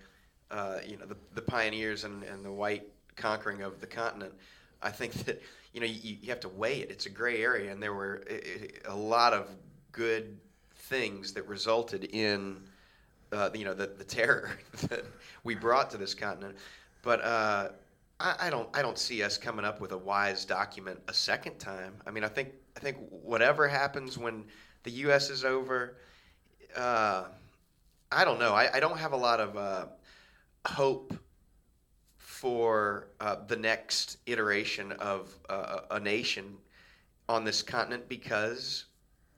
uh, 0.50 0.78
you 0.88 0.98
know, 0.98 1.06
the, 1.06 1.18
the 1.36 1.42
pioneers 1.42 2.06
and, 2.06 2.24
and 2.24 2.46
the 2.46 2.52
white 2.52 2.88
conquering 3.16 3.62
of 3.62 3.80
the 3.80 3.88
continent, 3.88 4.34
I 4.82 4.90
think 4.90 5.14
that 5.26 5.42
you 5.74 5.80
know 5.80 5.86
you, 5.88 6.18
you 6.22 6.30
have 6.30 6.40
to 6.42 6.50
weigh 6.50 6.80
it. 6.80 6.92
It's 6.92 7.06
a 7.06 7.10
gray 7.10 7.42
area, 7.42 7.72
and 7.72 7.82
there 7.82 7.94
were 7.94 8.24
a 8.86 8.96
lot 8.96 9.34
of 9.34 9.48
good 9.92 10.38
things 10.76 11.34
that 11.34 11.48
resulted 11.48 12.06
in 12.06 12.58
uh, 13.32 13.50
you 13.54 13.66
know 13.66 13.74
the, 13.74 13.88
the 13.88 14.04
terror 14.04 14.52
that 14.90 15.06
we 15.44 15.56
brought 15.56 15.90
to 15.92 15.98
this 15.98 16.14
continent. 16.14 16.58
But 17.02 17.24
uh, 17.24 17.70
I, 18.20 18.36
I 18.42 18.50
don't 18.50 18.70
I 18.76 18.82
don't 18.82 18.98
see 18.98 19.24
us 19.24 19.38
coming 19.38 19.66
up 19.66 19.82
with 19.82 19.92
a 19.92 19.98
wise 19.98 20.46
document 20.46 21.00
a 21.08 21.14
second 21.14 21.60
time. 21.60 21.96
I 22.08 22.12
mean, 22.12 22.24
I 22.24 22.28
think 22.28 22.50
I 22.78 22.80
think 22.80 22.98
whatever 23.10 23.68
happens 23.68 24.18
when 24.18 24.46
the 24.84 24.92
U.S. 24.92 25.30
is 25.30 25.46
over, 25.46 25.98
uh, 26.76 27.26
I 28.12 28.26
don't 28.26 28.40
know. 28.40 28.54
I, 28.54 28.70
I 28.76 28.80
don't 28.80 28.98
have 28.98 29.14
a 29.14 29.18
lot 29.18 29.40
of 29.40 29.58
uh, 29.58 29.86
hope 30.66 31.14
for 32.18 33.08
uh, 33.20 33.38
the 33.48 33.56
next 33.56 34.18
iteration 34.26 34.92
of 34.94 35.34
uh, 35.50 35.82
a 35.92 36.00
nation 36.00 36.56
on 37.30 37.44
this 37.46 37.62
continent 37.62 38.10
because 38.10 38.86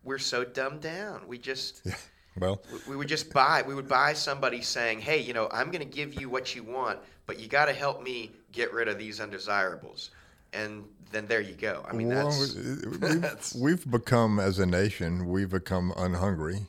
we're 0.03 0.17
so 0.17 0.43
dumbed 0.43 0.81
down. 0.81 1.27
We 1.27 1.37
just 1.37 1.85
Well, 2.39 2.61
we- 2.71 2.91
we 2.91 2.95
would 2.97 3.07
just 3.07 3.31
buy 3.31 3.63
we 3.65 3.73
would 3.75 3.87
buy 3.87 4.11
somebody 4.13 4.61
saying 4.61 4.99
hey 4.99 5.19
you 5.21 5.31
know 5.33 5.47
i'm 5.53 5.71
going 5.71 5.79
to 5.79 5.95
give 5.95 6.19
you 6.19 6.29
what 6.29 6.53
you 6.53 6.63
want 6.63 6.99
but 7.27 7.39
you 7.39 7.47
got 7.47 7.65
to 7.67 7.73
help 7.73 8.03
me 8.03 8.29
get 8.55 8.73
rid 8.73 8.87
of 8.87 8.97
these 8.97 9.19
undesirables 9.19 10.11
and 10.53 10.83
then 11.11 11.27
there 11.27 11.41
you 11.41 11.53
go 11.53 11.85
i 11.89 11.93
mean 11.93 12.07
Well, 12.07 12.29
that's, 12.29 12.55
we've, 13.01 13.21
that's 13.21 13.55
we've 13.55 13.89
become, 13.89 14.39
as 14.39 14.57
a 14.59 14.65
nation, 14.65 15.27
we've 15.29 15.51
become 15.51 15.93
unhungry, 15.97 16.67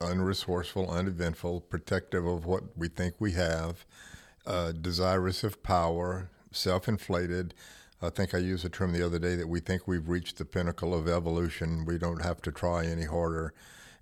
unresourceful, 0.00 0.88
uneventful, 0.88 1.62
protective 1.62 2.26
of 2.26 2.46
what 2.46 2.76
we 2.76 2.88
think 2.88 3.14
we 3.18 3.32
have, 3.32 3.84
uh, 4.46 4.72
desirous 4.72 5.44
of 5.44 5.62
power, 5.62 6.30
self-inflated, 6.52 7.54
I 8.00 8.10
think 8.10 8.32
I 8.32 8.38
used 8.38 8.64
the 8.64 8.68
term 8.68 8.92
the 8.92 9.04
other 9.04 9.18
day 9.18 9.34
that 9.34 9.48
we 9.48 9.58
think 9.58 9.88
we've 9.88 10.08
reached 10.08 10.38
the 10.38 10.44
pinnacle 10.44 10.94
of 10.94 11.08
evolution. 11.08 11.84
We 11.84 11.98
don't 11.98 12.22
have 12.22 12.40
to 12.42 12.52
try 12.52 12.86
any 12.86 13.04
harder. 13.04 13.54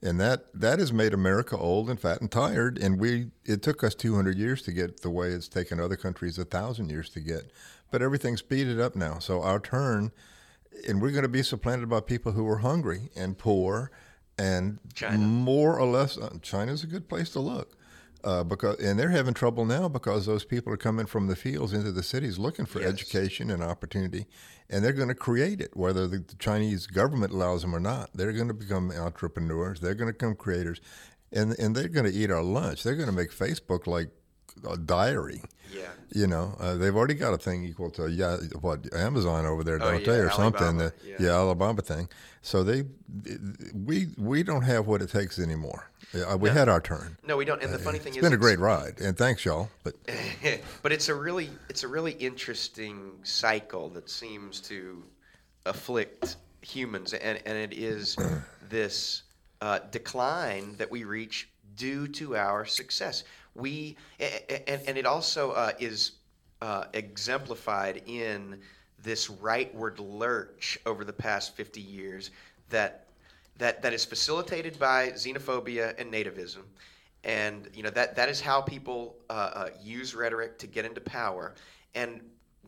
And 0.02 0.20
that, 0.20 0.46
that 0.54 0.78
has 0.78 0.92
made 0.92 1.14
America 1.14 1.56
old 1.56 1.88
and 1.88 1.98
fat 1.98 2.20
and 2.20 2.30
tired. 2.30 2.78
And 2.78 3.00
we 3.00 3.30
it 3.44 3.62
took 3.62 3.82
us 3.82 3.94
200 3.94 4.36
years 4.36 4.62
to 4.62 4.72
get 4.72 5.00
the 5.00 5.10
way 5.10 5.28
it's 5.28 5.48
taken 5.48 5.80
other 5.80 5.96
countries 5.96 6.38
a 6.38 6.44
thousand 6.44 6.90
years 6.90 7.08
to 7.10 7.20
get. 7.20 7.50
But 7.90 8.02
everything's 8.02 8.40
speeded 8.40 8.80
up 8.80 8.94
now. 8.94 9.18
So 9.18 9.42
our 9.42 9.58
turn, 9.58 10.12
and 10.86 11.00
we're 11.00 11.12
going 11.12 11.22
to 11.22 11.28
be 11.28 11.42
supplanted 11.42 11.88
by 11.88 12.00
people 12.00 12.32
who 12.32 12.46
are 12.48 12.58
hungry 12.58 13.10
and 13.16 13.38
poor 13.38 13.90
and 14.38 14.78
China. 14.94 15.16
more 15.18 15.78
or 15.78 15.86
less. 15.86 16.18
Uh, 16.18 16.36
China's 16.42 16.84
a 16.84 16.86
good 16.86 17.08
place 17.08 17.30
to 17.30 17.40
look. 17.40 17.72
Uh, 18.24 18.42
because 18.42 18.76
and 18.80 18.98
they're 18.98 19.10
having 19.10 19.34
trouble 19.34 19.64
now 19.64 19.88
because 19.88 20.26
those 20.26 20.44
people 20.44 20.72
are 20.72 20.76
coming 20.76 21.06
from 21.06 21.28
the 21.28 21.36
fields 21.36 21.72
into 21.72 21.92
the 21.92 22.02
cities 22.02 22.38
looking 22.38 22.66
for 22.66 22.80
Yes. 22.80 22.88
education 22.92 23.50
and 23.52 23.62
opportunity, 23.62 24.26
and 24.70 24.84
they're 24.84 24.92
going 24.92 25.08
to 25.08 25.14
create 25.14 25.60
it 25.60 25.76
whether 25.76 26.06
the, 26.06 26.18
the 26.18 26.34
Chinese 26.38 26.86
government 26.86 27.32
allows 27.32 27.62
them 27.62 27.74
or 27.74 27.80
not. 27.80 28.10
They're 28.14 28.32
going 28.32 28.48
to 28.48 28.54
become 28.54 28.90
entrepreneurs. 28.90 29.80
They're 29.80 29.94
going 29.94 30.08
to 30.08 30.12
become 30.12 30.34
creators, 30.34 30.80
and 31.32 31.58
and 31.58 31.74
they're 31.74 31.88
going 31.88 32.06
to 32.10 32.12
eat 32.12 32.30
our 32.30 32.42
lunch. 32.42 32.82
They're 32.82 32.96
going 32.96 33.08
to 33.08 33.14
make 33.14 33.30
Facebook 33.30 33.86
like 33.86 34.08
a 34.68 34.76
diary. 34.76 35.42
Yeah. 35.74 35.88
You 36.12 36.26
know, 36.28 36.56
uh, 36.60 36.76
they've 36.76 36.94
already 36.94 37.14
got 37.14 37.34
a 37.34 37.38
thing 37.38 37.64
equal 37.64 37.90
to 37.92 38.08
yeah, 38.08 38.36
what 38.60 38.92
Amazon 38.94 39.44
over 39.44 39.62
there, 39.64 39.74
Oh, 39.76 39.90
don't 39.90 40.04
they, 40.04 40.12
yeah, 40.16 40.18
or 40.22 40.30
something? 40.30 40.62
Alibaba, 40.62 40.94
The- 41.02 41.08
yeah. 41.10 41.16
yeah, 41.20 41.30
Alabama 41.34 41.82
thing. 41.82 42.08
So 42.40 42.62
they, 42.62 42.84
we 43.74 44.08
we 44.16 44.42
don't 44.42 44.62
have 44.62 44.86
what 44.86 45.02
it 45.02 45.10
takes 45.10 45.38
anymore. 45.38 45.90
Uh, 46.14 46.36
we 46.36 46.48
had 46.48 46.68
our 46.68 46.80
turn. 46.80 47.16
No, 47.26 47.36
we 47.36 47.44
don't. 47.44 47.62
And 47.62 47.72
the 47.72 47.78
funny 47.78 47.98
thing 47.98 48.10
It's 48.10 48.18
is, 48.18 48.22
it's 48.22 48.30
been 48.30 48.32
a 48.32 48.40
great 48.40 48.58
ride, 48.58 49.00
and 49.00 49.16
thanks 49.16 49.44
y'all. 49.44 49.68
But 49.82 49.94
but 50.82 50.92
it's 50.92 51.08
a 51.08 51.14
really 51.14 51.50
it's 51.68 51.82
a 51.82 51.88
really 51.88 52.12
interesting 52.12 53.12
cycle 53.22 53.88
that 53.90 54.08
seems 54.08 54.60
to 54.62 55.02
afflict 55.66 56.36
humans, 56.60 57.12
and 57.12 57.40
and 57.44 57.58
it 57.58 57.76
is 57.76 58.16
this 58.68 59.22
uh, 59.60 59.80
decline 59.90 60.76
that 60.78 60.90
we 60.90 61.04
reach 61.04 61.48
due 61.76 62.06
to 62.08 62.36
our 62.36 62.64
success. 62.64 63.24
We 63.54 63.96
and 64.20 64.80
and 64.86 64.96
it 64.96 65.06
also 65.06 65.52
uh, 65.52 65.72
is 65.78 66.12
uh, 66.62 66.84
exemplified 66.92 68.02
in 68.06 68.60
this 69.02 69.28
rightward 69.28 69.98
lurch 69.98 70.78
over 70.86 71.04
the 71.04 71.12
past 71.12 71.54
50 71.54 71.80
years 71.80 72.30
that 72.70 73.05
that 73.58 73.82
that 73.82 73.92
is 73.92 74.04
facilitated 74.04 74.78
by 74.78 75.10
xenophobia 75.10 75.98
and 75.98 76.12
nativism. 76.12 76.62
And 77.24 77.68
you 77.74 77.82
know 77.82 77.90
that 77.90 78.14
that 78.16 78.28
is 78.28 78.40
how 78.40 78.60
people 78.60 79.16
uh, 79.30 79.50
uh, 79.54 79.68
use 79.82 80.14
rhetoric 80.14 80.58
to 80.58 80.66
get 80.66 80.84
into 80.84 81.00
power. 81.00 81.54
And 81.94 82.20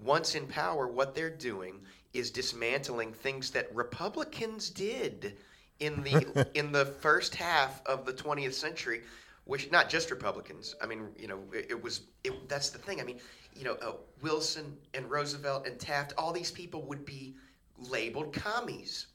once 0.03 0.35
in 0.35 0.47
power 0.47 0.89
what 0.89 1.15
they're 1.15 1.31
doing 1.31 1.81
is 2.15 2.31
dismantling 2.31 3.13
things 3.13 3.51
that 3.51 3.75
republicans 3.75 4.71
did 4.71 5.37
in 5.81 6.03
the 6.03 6.49
in 6.55 6.73
the 6.73 6.85
first 6.87 7.35
half 7.35 7.85
of 7.87 8.05
the 8.07 8.13
20th 8.13 8.55
century 8.55 9.03
which 9.45 9.71
not 9.71 9.89
just 9.89 10.11
republicans. 10.11 10.75
I 10.83 10.87
mean 10.87 11.09
you 11.19 11.29
know 11.29 11.41
it, 11.53 11.67
it 11.71 11.83
was 11.83 12.03
it, 12.25 12.49
that's 12.49 12.71
the 12.71 12.79
thing. 12.79 13.01
I 13.01 13.05
mean 13.05 13.19
you 13.55 13.65
know 13.65 13.75
uh, 13.83 13.93
wilson 14.23 14.77
and 14.95 15.11
roosevelt 15.11 15.67
and 15.67 15.79
taft 15.79 16.13
all 16.17 16.33
these 16.33 16.51
people 16.51 16.83
would 16.83 17.05
be 17.05 17.35
labeled 17.79 18.33
commies 18.33 19.07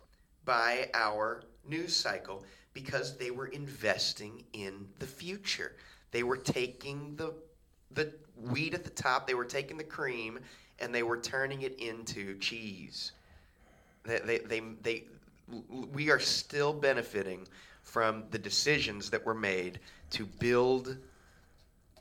by 0.45 0.89
our 0.93 1.43
news 1.67 1.95
cycle 1.95 2.43
because 2.73 3.17
they 3.17 3.31
were 3.31 3.47
investing 3.47 4.43
in 4.53 4.87
the 4.99 5.05
future. 5.05 5.73
They 6.11 6.23
were 6.23 6.37
taking 6.37 7.15
the 7.15 7.33
the 7.91 8.13
wheat 8.35 8.73
at 8.73 8.83
the 8.83 8.89
top, 8.89 9.27
they 9.27 9.35
were 9.35 9.45
taking 9.45 9.77
the 9.77 9.83
cream, 9.83 10.39
and 10.79 10.93
they 10.93 11.03
were 11.03 11.17
turning 11.17 11.61
it 11.61 11.79
into 11.79 12.37
cheese. 12.39 13.11
They, 14.03 14.19
they, 14.19 14.37
they, 14.39 14.61
they, 14.81 15.03
we 15.91 16.09
are 16.09 16.19
still 16.19 16.73
benefiting 16.73 17.47
from 17.83 18.23
the 18.31 18.39
decisions 18.39 19.09
that 19.11 19.25
were 19.25 19.35
made 19.35 19.79
to 20.11 20.25
build, 20.25 20.97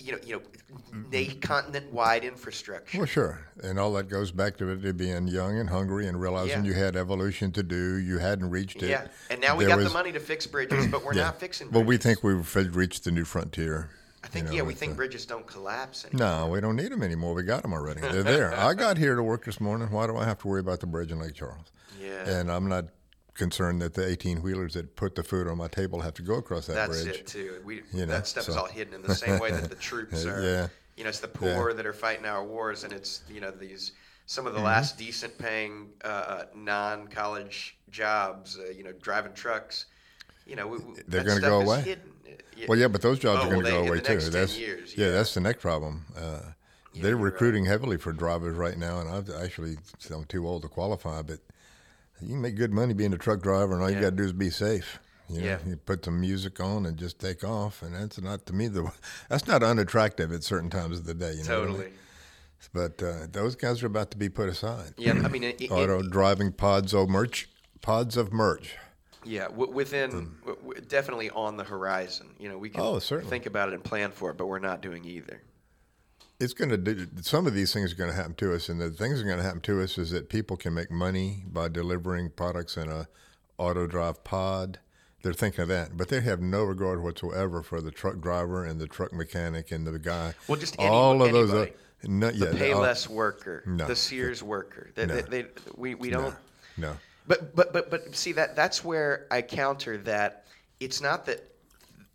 you 0.02 0.12
know, 0.12 0.18
you 0.24 0.34
know, 0.34 0.42
mm-hmm. 0.74 1.10
na- 1.10 1.46
continent-wide 1.46 2.24
infrastructure. 2.24 2.98
well, 2.98 3.06
sure, 3.06 3.40
and 3.62 3.78
all 3.78 3.92
that 3.94 4.08
goes 4.08 4.30
back 4.30 4.56
to 4.58 4.68
it 4.70 4.96
being 4.96 5.26
young 5.28 5.58
and 5.58 5.68
hungry 5.70 6.06
and 6.06 6.20
realizing 6.20 6.64
Yeah. 6.64 6.70
you 6.70 6.74
had 6.74 6.96
evolution 6.96 7.52
to 7.52 7.62
do. 7.62 7.96
You 7.96 8.18
hadn't 8.18 8.50
reached 8.50 8.82
it. 8.82 8.88
Yeah, 8.90 9.06
and 9.30 9.40
now 9.40 9.56
we 9.56 9.64
There 9.64 9.70
got 9.76 9.78
was- 9.78 9.88
the 9.88 9.94
money 9.94 10.12
to 10.12 10.20
fix 10.20 10.46
bridges, 10.46 10.86
but 10.88 11.04
we're 11.04 11.14
yeah. 11.14 11.24
not 11.24 11.40
fixing. 11.40 11.70
Well, 11.70 11.84
Bridges. 11.84 12.04
we 12.04 12.14
think 12.14 12.24
we've 12.24 12.76
reached 12.76 13.04
the 13.04 13.10
new 13.10 13.24
frontier. 13.24 13.90
I 14.24 14.28
think 14.28 14.46
you 14.46 14.50
know, 14.50 14.56
yeah, 14.58 14.62
we 14.62 14.74
think 14.74 14.92
the- 14.92 14.96
bridges 14.96 15.26
don't 15.26 15.46
collapse 15.46 16.04
anymore. 16.04 16.28
No, 16.28 16.46
we 16.48 16.60
don't 16.60 16.76
need 16.76 16.92
them 16.92 17.02
anymore. 17.02 17.34
We 17.34 17.42
got 17.42 17.62
them 17.62 17.72
already. 17.72 18.00
They're 18.00 18.22
there. 18.22 18.54
I 18.58 18.74
got 18.74 18.96
here 18.96 19.16
to 19.16 19.22
work 19.22 19.44
this 19.44 19.60
morning. 19.60 19.90
Why 19.90 20.06
do 20.06 20.16
I 20.16 20.24
have 20.24 20.38
to 20.40 20.48
worry 20.48 20.60
about 20.60 20.80
the 20.80 20.86
bridge 20.86 21.10
in 21.10 21.18
Lake 21.18 21.34
Charles? 21.34 21.72
Yeah. 22.00 22.28
And 22.28 22.50
I'm 22.50 22.68
not 22.68 22.86
concerned 23.34 23.80
that 23.82 23.94
the 23.94 24.06
18 24.06 24.42
wheelers 24.42 24.74
that 24.74 24.94
put 24.96 25.14
the 25.14 25.22
food 25.22 25.48
on 25.48 25.56
my 25.58 25.68
table 25.68 26.00
have 26.00 26.14
to 26.14 26.22
go 26.22 26.34
across 26.34 26.66
that 26.66 26.74
That's 26.74 27.02
bridge. 27.02 27.16
it 27.20 27.26
too. 27.26 27.60
We 27.64 27.76
You 27.92 28.00
know, 28.00 28.06
that 28.06 28.26
stuff 28.26 28.48
is 28.48 28.56
all 28.56 28.66
hidden 28.66 28.94
in 28.94 29.02
the 29.02 29.14
same 29.14 29.38
way 29.40 29.50
that 29.50 29.68
the 29.70 29.74
troops 29.90 30.24
are. 30.24 30.42
Yeah. 30.42 30.68
You 30.96 31.04
know, 31.04 31.08
it's 31.08 31.20
the 31.20 31.30
Yeah. 31.40 31.54
poor 31.56 31.72
that 31.72 31.86
are 31.86 31.92
fighting 31.94 32.26
our 32.26 32.44
wars, 32.44 32.84
and 32.84 32.92
it's 32.92 33.22
you 33.30 33.40
know 33.40 33.50
these 33.50 33.92
some 34.26 34.46
of 34.46 34.52
the 34.52 34.58
Mm-hmm. 34.58 34.66
last 34.66 34.98
decent 34.98 35.36
paying 35.38 35.88
uh, 36.04 36.08
uh, 36.08 36.44
non-college 36.54 37.76
jobs. 37.90 38.58
Uh, 38.58 38.70
you 38.70 38.84
know, 38.84 38.92
driving 38.92 39.32
trucks. 39.32 39.86
You 40.46 40.56
know, 40.56 40.66
we, 40.66 40.78
we- 40.78 40.94
They're 41.08 41.24
gonna 41.24 41.40
go 41.40 41.60
away? 41.60 41.96
Uh, 42.28 42.32
Well, 42.68 42.78
yeah, 42.78 42.88
but 42.88 43.00
those 43.02 43.18
jobs 43.18 43.40
Oh, 43.42 43.46
are 43.46 43.50
going 43.50 43.64
to 43.64 43.72
well, 43.72 43.82
go 43.84 43.88
away 43.88 44.00
too. 44.00 44.18
10 44.20 44.30
that's 44.30 44.58
years, 44.58 44.96
yeah. 44.96 45.06
yeah. 45.06 45.12
that's 45.12 45.34
the 45.34 45.40
next 45.40 45.60
problem. 45.62 46.04
Uh, 46.16 46.40
they're 46.94 47.10
you're 47.10 47.16
right. 47.16 47.24
recruiting 47.32 47.64
heavily 47.64 47.96
for 47.96 48.12
drivers 48.12 48.56
right 48.56 48.76
now, 48.76 49.00
and 49.00 49.08
I've 49.08 49.30
actually 49.30 49.78
I'm 50.12 50.24
too 50.24 50.46
old 50.46 50.62
to 50.62 50.68
qualify, 50.68 51.22
but 51.22 51.38
you 52.22 52.28
can 52.28 52.40
make 52.40 52.56
good 52.56 52.72
money 52.72 52.94
being 52.94 53.12
a 53.12 53.18
truck 53.18 53.42
driver, 53.42 53.74
and 53.74 53.82
all 53.82 53.90
you 53.90 54.00
got 54.00 54.10
to 54.10 54.16
do 54.16 54.24
is 54.24 54.32
be 54.32 54.50
safe. 54.50 54.98
You 55.28 55.40
know, 55.40 55.46
Yeah. 55.46 55.58
you 55.66 55.76
put 55.76 56.04
some 56.04 56.20
music 56.20 56.60
on 56.60 56.84
and 56.86 56.96
just 56.96 57.18
take 57.18 57.42
off, 57.44 57.82
and 57.82 57.94
that's 57.94 58.20
not 58.20 58.44
to 58.46 58.52
me 58.52 58.68
the 58.68 58.90
that's 59.28 59.46
not 59.46 59.62
unattractive 59.62 60.32
at 60.32 60.44
certain 60.44 60.70
times 60.70 60.98
of 60.98 61.04
the 61.06 61.14
day. 61.14 61.32
You 61.34 61.44
know 61.44 61.60
what 61.60 61.68
I 61.68 61.72
mean? 61.72 61.76
Totally. 61.78 61.92
But 62.72 63.02
uh, 63.02 63.26
those 63.30 63.56
guys 63.56 63.82
are 63.82 63.86
about 63.86 64.10
to 64.12 64.16
be 64.16 64.28
put 64.28 64.48
aside. 64.48 64.94
Yeah, 64.96 65.12
I 65.24 65.28
mean, 65.28 65.42
it, 65.42 65.60
it, 65.60 65.70
Auto 65.72 66.00
driving 66.02 66.52
pods 66.52 66.94
of 66.94 67.08
merch, 67.08 67.48
pods 67.80 68.16
of 68.16 68.32
merch. 68.32 68.76
Yeah, 69.24 69.48
w- 69.48 69.70
within 69.72 70.10
w- 70.44 70.56
w- 70.62 70.80
definitely 70.82 71.30
on 71.30 71.56
the 71.56 71.64
horizon. 71.64 72.28
You 72.38 72.48
know, 72.48 72.58
we 72.58 72.70
can. 72.70 72.80
Oh, 72.80 72.98
certainly. 73.00 73.30
think 73.30 73.46
about 73.46 73.68
it 73.70 73.74
and 73.74 73.82
plan 73.82 74.10
for 74.12 74.30
it, 74.30 74.36
but 74.36 74.46
we're 74.46 74.58
not 74.60 74.80
doing 74.80 75.04
either. 75.04 75.40
It's 76.42 76.54
going 76.54 76.70
to 76.70 76.76
do 76.78 77.06
some 77.20 77.46
of 77.46 77.54
these 77.54 77.72
things 77.72 77.92
are 77.92 77.96
going 77.96 78.10
to 78.10 78.16
happen 78.16 78.34
to 78.34 78.54
us 78.54 78.68
and 78.68 78.80
the 78.80 78.90
things 78.90 79.18
that 79.18 79.24
are 79.24 79.28
going 79.28 79.38
to 79.38 79.44
happen 79.44 79.60
to 79.60 79.80
us 79.82 79.96
is 79.98 80.10
that 80.10 80.28
people 80.28 80.56
can 80.56 80.74
make 80.74 80.90
money 80.90 81.44
by 81.46 81.68
delivering 81.68 82.30
products 82.30 82.76
in 82.76 82.88
a 82.90 83.06
auto 83.58 83.86
drive 83.86 84.22
pod 84.24 84.78
they're 85.22 85.32
thinking 85.32 85.62
of 85.62 85.68
that 85.68 85.96
but 85.96 86.08
they 86.08 86.20
have 86.20 86.40
no 86.40 86.64
regard 86.64 87.02
whatsoever 87.02 87.62
for 87.62 87.80
the 87.80 87.90
truck 87.90 88.20
driver 88.20 88.64
and 88.64 88.80
the 88.80 88.86
truck 88.88 89.12
mechanic 89.12 89.70
and 89.70 89.86
the 89.86 89.98
guy 89.98 90.34
Well, 90.48 90.58
just 90.58 90.76
any- 90.78 90.88
all 90.88 91.22
of 91.22 91.32
those 91.32 91.52
uh, 91.52 91.56
anybody. 91.56 91.72
no, 92.08 92.30
The 92.32 92.46
they 92.46 92.72
all- 92.72 92.82
Payless 92.82 93.08
worker, 93.08 93.62
No. 93.66 93.86
the 93.86 93.94
Sears 93.96 94.42
worker. 94.42 94.90
They, 94.96 95.06
No. 95.06 95.14
they, 95.20 95.42
they, 95.42 95.48
we, 95.76 95.94
we 95.94 96.10
don't. 96.10 96.34
no 96.76 96.96
But 97.28 97.54
but 97.54 97.72
but 97.72 97.88
but 97.90 98.16
see 98.16 98.32
that 98.32 98.56
that's 98.56 98.84
where 98.84 99.26
I 99.30 99.42
counter 99.42 99.96
that 99.98 100.46
it's 100.80 101.00
not 101.00 101.24
that 101.26 101.40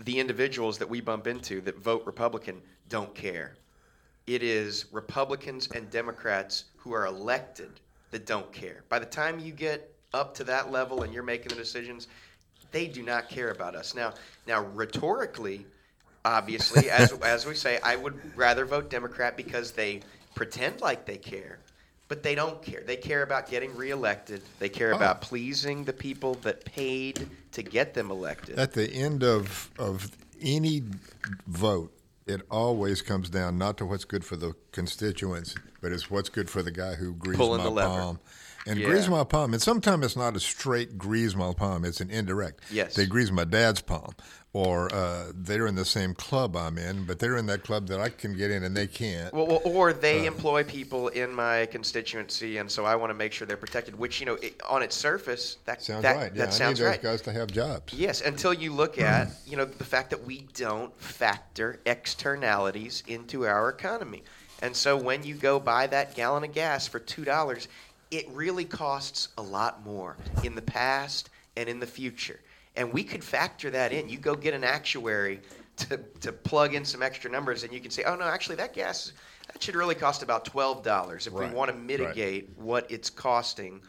the 0.04 0.20
individuals 0.20 0.78
that 0.80 0.90
we 0.90 1.00
bump 1.00 1.26
into 1.28 1.62
that 1.62 1.78
vote 1.80 2.04
Republican 2.06 2.62
don't 2.90 3.16
care. 3.16 3.56
It 4.28 4.44
is 4.44 4.86
Republicans 4.92 5.70
and 5.74 5.90
Democrats 5.90 6.66
who 6.78 6.94
are 6.94 7.06
elected 7.06 7.80
that 8.12 8.26
don't 8.26 8.52
care. 8.52 8.84
By 8.90 9.00
the 9.00 9.06
time 9.06 9.40
you 9.40 9.52
get 9.54 9.94
up 10.14 10.36
to 10.36 10.44
that 10.46 10.72
level 10.72 11.04
and 11.04 11.14
you're 11.14 11.24
making 11.24 11.50
the 11.50 11.56
decisions, 11.56 12.08
they 12.72 12.88
do 12.88 13.04
not 13.04 13.30
care 13.30 13.52
about 13.52 13.76
us. 13.76 13.96
Now 13.96 14.14
now 14.46 14.64
rhetorically, 14.64 15.66
obviously, 16.26 16.90
as 16.92 17.14
as 17.14 17.46
we 17.46 17.56
say, 17.56 17.80
I 17.84 17.96
would 17.96 18.20
rather 18.38 18.66
vote 18.66 18.90
Democrat 18.90 19.38
because 19.38 19.72
they 19.72 20.02
pretend 20.36 20.82
like 20.82 21.06
they 21.06 21.18
care 21.18 21.60
but 22.10 22.24
they 22.24 22.36
don't 22.36 22.62
care. 22.62 22.82
They 22.86 22.96
care 22.96 23.22
about 23.24 23.50
getting 23.50 23.76
reelected. 23.76 24.42
They 24.60 24.70
care 24.70 24.94
Oh. 24.94 24.96
about 24.96 25.20
pleasing 25.20 25.84
the 25.84 25.92
people 25.92 26.36
that 26.36 26.64
paid 26.64 27.28
to 27.52 27.62
get 27.62 27.94
them 27.94 28.12
elected. 28.12 28.58
at 28.58 28.74
the 28.74 28.90
end 28.90 29.24
of 29.24 29.70
of 29.78 30.10
any 30.40 30.84
vote 31.48 31.92
it 32.28 32.42
always 32.52 33.02
comes 33.02 33.30
down 33.30 33.58
not 33.58 33.78
to 33.78 33.86
what's 33.86 34.06
good 34.06 34.24
for 34.24 34.36
the 34.36 34.54
constituents 34.72 35.56
but 35.82 35.92
it's 35.92 36.10
what's 36.12 36.30
good 36.30 36.50
for 36.50 36.62
the 36.62 36.72
guy 36.72 36.94
who 36.96 37.14
greased 37.14 37.40
Pulling 37.40 37.60
my 37.60 37.64
the 37.64 37.70
lever. 37.70 37.88
palm 37.90 38.20
and 38.68 38.80
Yeah. 38.80 38.88
grease 38.88 39.08
my 39.08 39.24
palm 39.24 39.54
and 39.54 39.62
sometimes 39.62 40.06
it's 40.06 40.16
not 40.16 40.36
a 40.36 40.40
straight 40.40 40.98
grease 40.98 41.36
my 41.36 41.54
palm 41.54 41.86
it's 41.86 42.02
an 42.02 42.10
indirect 42.10 42.62
Yes. 42.70 42.96
they 42.96 43.06
grease 43.06 43.32
my 43.32 43.44
dad's 43.46 43.82
palm 43.82 44.14
or 44.54 44.94
uh, 44.94 45.32
they're 45.36 45.68
in 45.68 45.76
the 45.76 45.86
same 45.86 46.14
club 46.14 46.56
i'm 46.56 46.78
in 46.78 47.06
but 47.06 47.20
they're 47.20 47.38
in 47.38 47.46
that 47.48 47.64
club 47.64 47.88
that 47.88 48.00
i 48.00 48.10
can 48.10 48.36
get 48.36 48.50
in 48.52 48.64
and 48.64 48.76
they 48.76 48.88
can't 48.88 49.34
well, 49.34 49.62
or 49.64 49.94
they 49.94 50.26
employ 50.26 50.64
people 50.64 51.08
in 51.10 51.34
my 51.34 51.66
constituency, 51.68 52.58
and 52.58 52.70
so 52.70 52.86
I 52.86 52.96
want 52.96 53.10
to 53.12 53.14
make 53.14 53.32
sure 53.34 53.46
they're 53.48 53.58
protected. 53.58 53.98
Which 53.98 54.20
you 54.20 54.26
know, 54.26 54.36
it, 54.36 54.60
on 54.68 54.82
its 54.82 54.96
surface, 54.96 55.58
that 55.66 55.82
sounds 55.82 56.04
that, 56.04 56.16
right 56.16 56.34
that 56.36 56.38
yeah 56.40 56.46
i 56.46 56.50
sounds 56.50 56.80
need 56.80 56.86
those 56.86 56.92
right. 56.92 57.02
guys 57.02 57.22
to 57.22 57.32
have 57.34 57.52
jobs 57.52 57.94
Yes, 57.94 58.22
until 58.22 58.54
you 58.54 58.74
look 58.74 58.98
at 59.00 59.30
you 59.46 59.58
know 59.58 59.66
the 59.66 59.84
fact 59.84 60.10
that 60.12 60.24
we 60.26 60.48
don't 60.54 60.96
factor 61.00 61.80
externalities 61.86 63.04
into 63.08 63.46
our 63.46 63.70
economy, 63.70 64.24
and 64.62 64.76
so 64.76 64.98
when 64.98 65.24
you 65.24 65.36
go 65.36 65.60
buy 65.60 65.88
that 65.88 66.16
gallon 66.16 66.44
of 66.44 66.54
gas 66.54 66.88
for 66.88 67.00
two 67.00 67.24
dollars, 67.26 67.68
it 68.12 68.28
really 68.30 68.66
costs 68.66 69.30
a 69.38 69.42
lot 69.42 69.86
more 69.86 70.18
in 70.44 70.56
the 70.56 70.62
past 70.62 71.30
and 71.56 71.68
in 71.68 71.80
the 71.80 71.88
future. 71.88 72.40
And 72.76 72.94
we 72.94 73.04
could 73.04 73.24
factor 73.24 73.70
that 73.72 73.92
in. 73.92 74.08
You 74.08 74.18
go 74.18 74.36
get 74.36 74.54
an 74.54 74.64
actuary 74.64 75.42
to, 75.78 75.98
to 76.22 76.32
plug 76.32 76.74
in 76.74 76.84
some 76.84 77.04
extra 77.04 77.30
numbers, 77.30 77.64
and 77.64 77.72
you 77.72 77.80
can 77.80 77.92
say, 77.92 78.04
oh, 78.04 78.16
no, 78.16 78.26
actually, 78.26 78.56
that 78.58 78.74
gas 78.74 79.12
that 79.52 79.62
should 79.62 79.76
really 79.76 79.96
cost 79.96 80.24
about 80.24 80.46
$12 80.46 81.28
if 81.28 81.34
Right, 81.34 81.50
we 81.50 81.56
want 81.56 81.70
to 81.70 81.76
right. 81.76 81.86
mitigate 81.86 82.50
what 82.58 82.90
it's 82.90 83.10
costing 83.10 83.82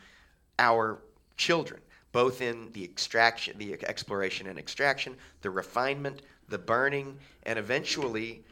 our 0.59 0.99
children, 1.37 1.81
both 2.13 2.41
in 2.41 2.71
the 2.73 2.85
extraction, 2.85 3.57
the 3.59 3.75
exploration 3.87 4.47
and 4.47 4.59
extraction, 4.59 5.17
the 5.43 5.51
refinement, 5.51 6.23
the 6.49 6.59
burning, 6.59 7.17
and 7.45 7.59
eventually 7.59 8.43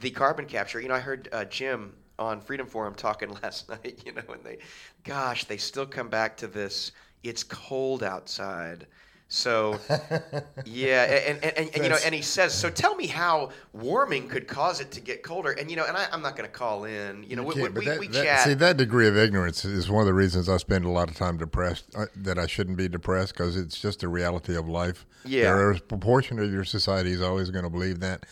the 0.00 0.10
carbon 0.10 0.46
capture. 0.46 0.80
You 0.80 0.88
know, 0.88 0.94
I 0.94 1.00
heard 1.00 1.28
uh, 1.32 1.44
Jim 1.44 1.92
on 2.20 2.40
Freedom 2.40 2.66
Forum 2.66 2.94
talking 2.94 3.30
last 3.42 3.68
night. 3.68 4.02
You 4.06 4.12
know, 4.12 4.22
and 4.32 4.44
they, 4.44 4.58
gosh, 5.04 5.44
they 5.44 5.56
still 5.56 5.86
come 5.86 6.08
back 6.08 6.36
to 6.38 6.46
this. 6.46 6.92
It's 7.22 7.42
cold 7.42 8.02
outside. 8.02 8.86
So, 9.32 9.78
yeah, 10.64 11.04
and, 11.04 11.44
and, 11.44 11.56
and, 11.56 11.70
and, 11.72 11.84
you 11.84 11.88
know, 11.88 11.98
and 12.04 12.12
he 12.12 12.20
says, 12.20 12.52
so 12.52 12.68
tell 12.68 12.96
me 12.96 13.06
how 13.06 13.50
warming 13.72 14.26
could 14.26 14.48
cause 14.48 14.80
it 14.80 14.90
to 14.90 15.00
get 15.00 15.22
colder. 15.22 15.52
And 15.52 15.70
you 15.70 15.76
know, 15.76 15.84
and 15.86 15.96
I, 15.96 16.08
I'm 16.10 16.20
not 16.20 16.36
going 16.36 16.50
to 16.50 16.52
call 16.52 16.82
in. 16.82 17.22
You 17.22 17.36
know, 17.36 17.44
we, 17.44 17.54
can't, 17.54 17.72
we, 17.72 17.84
that, 17.84 18.00
we 18.00 18.08
that- 18.08 18.24
chat. 18.24 18.40
see 18.40 18.54
that 18.54 18.76
degree 18.76 19.06
of 19.06 19.16
ignorance 19.16 19.64
is 19.64 19.88
one 19.88 20.00
of 20.00 20.08
the 20.08 20.14
reasons 20.14 20.48
I 20.48 20.56
spend 20.56 20.84
a 20.84 20.90
lot 20.90 21.08
of 21.08 21.14
time 21.14 21.36
depressed. 21.36 21.84
Uh, 21.96 22.06
that 22.16 22.40
I 22.40 22.48
shouldn't 22.48 22.76
be 22.76 22.88
depressed 22.88 23.34
because 23.34 23.56
it's 23.56 23.78
just 23.78 24.02
a 24.02 24.08
reality 24.08 24.56
of 24.56 24.68
life. 24.68 25.06
Yeah. 25.24 25.54
there 25.54 25.70
is 25.70 25.78
a 25.78 25.82
proportion 25.82 26.40
of 26.40 26.50
your 26.50 26.64
society 26.64 27.12
is 27.12 27.22
always 27.22 27.50
going 27.50 27.64
to 27.64 27.70
believe 27.70 28.00
that, 28.00 28.26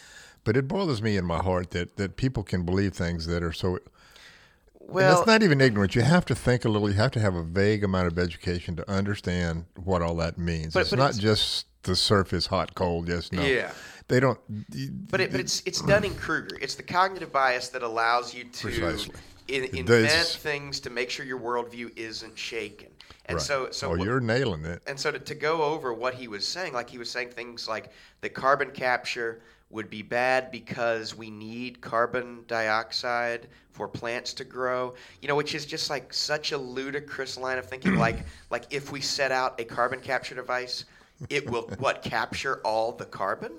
but 0.49 0.57
it 0.57 0.67
bothers 0.67 1.03
me 1.03 1.19
in 1.19 1.27
my 1.27 1.43
heart 1.43 1.73
that 1.73 1.99
that 1.99 2.17
people 2.17 2.43
can 2.43 2.65
believe 2.65 2.95
things 2.95 3.27
that 3.27 3.43
are 3.43 3.53
so. 3.53 3.79
well, 4.81 5.19
it's 5.19 5.27
not 5.27 5.43
even 5.43 5.61
ignorance. 5.61 5.95
You 5.95 6.01
have 6.01 6.25
to 6.25 6.35
think 6.35 6.65
a 6.65 6.71
little. 6.71 6.89
You 6.89 6.95
have 6.97 7.11
to 7.11 7.21
have 7.21 7.35
a 7.35 7.43
vague 7.43 7.85
amount 7.85 8.07
of 8.07 8.19
education 8.19 8.75
to 8.77 8.91
understand 8.91 9.67
what 9.85 10.01
all 10.01 10.15
that 10.17 10.39
means. 10.39 10.73
But- 10.73 10.81
it's 10.81 10.91
but 10.91 10.99
not 10.99 11.11
it's- 11.11 11.19
just 11.19 11.67
the 11.83 11.95
surface, 11.95 12.47
hot, 12.47 12.75
cold. 12.75 13.09
Yes, 13.09 13.31
no. 13.31 13.43
Yeah. 13.45 13.73
They 14.09 14.21
don't. 14.21 14.39
But 15.11 15.21
it, 15.21 15.33
but 15.33 15.41
it's 15.41 15.63
it's 15.67 15.83
Dunning 15.83 16.15
Kruger. 16.15 16.57
It's 16.63 16.77
the 16.77 16.83
cognitive 16.83 17.31
bias 17.31 17.69
that 17.69 17.83
allows 17.83 18.33
you 18.33 18.45
to 18.45 18.63
Precisely. 18.69 19.15
in, 19.49 19.65
invent 19.77 20.11
things 20.41 20.81
to 20.81 20.89
make 20.89 21.11
sure 21.11 21.27
your 21.27 21.41
worldview 21.41 21.95
isn't 21.95 22.39
shaken. 22.39 22.89
And 23.27 23.37
Right. 23.37 23.47
so 23.47 23.71
so 23.71 23.89
oh, 23.89 23.91
what- 23.91 24.01
you're 24.01 24.21
nailing 24.21 24.65
it. 24.65 24.81
and 24.87 24.99
so 24.99 25.11
to, 25.11 25.19
to 25.19 25.35
go 25.35 25.61
over 25.63 25.93
what 25.93 26.15
he 26.15 26.27
was 26.27 26.49
saying, 26.49 26.73
like 26.73 26.89
he 26.89 26.97
was 26.97 27.11
saying 27.11 27.29
things 27.33 27.69
like 27.69 27.93
the 28.23 28.31
carbon 28.31 28.71
capture 28.71 29.43
would 29.71 29.91
be 29.91 30.03
bad 30.03 30.51
because 30.51 31.15
we 31.15 31.31
need 31.31 31.81
carbon 31.81 32.45
dioxide 32.47 33.49
for 33.71 33.87
plants 33.87 34.33
to 34.35 34.45
grow. 34.45 34.95
You 35.21 35.29
know, 35.29 35.37
which 35.37 35.55
is 35.55 35.67
just 35.67 35.91
like 35.91 36.13
such 36.13 36.53
a 36.53 36.59
ludicrous 36.59 37.37
line 37.37 37.59
of 37.59 37.67
thinking. 37.67 37.97
like 37.99 38.25
like 38.51 38.65
if 38.71 38.91
we 38.93 39.01
set 39.01 39.31
out 39.33 39.61
a 39.61 39.65
carbon 39.65 40.01
capture 40.01 40.35
device, 40.35 40.85
it 41.29 41.49
will 41.51 41.63
what 41.79 42.03
capture 42.03 42.61
all 42.65 42.93
the 42.93 43.05
carbon? 43.05 43.53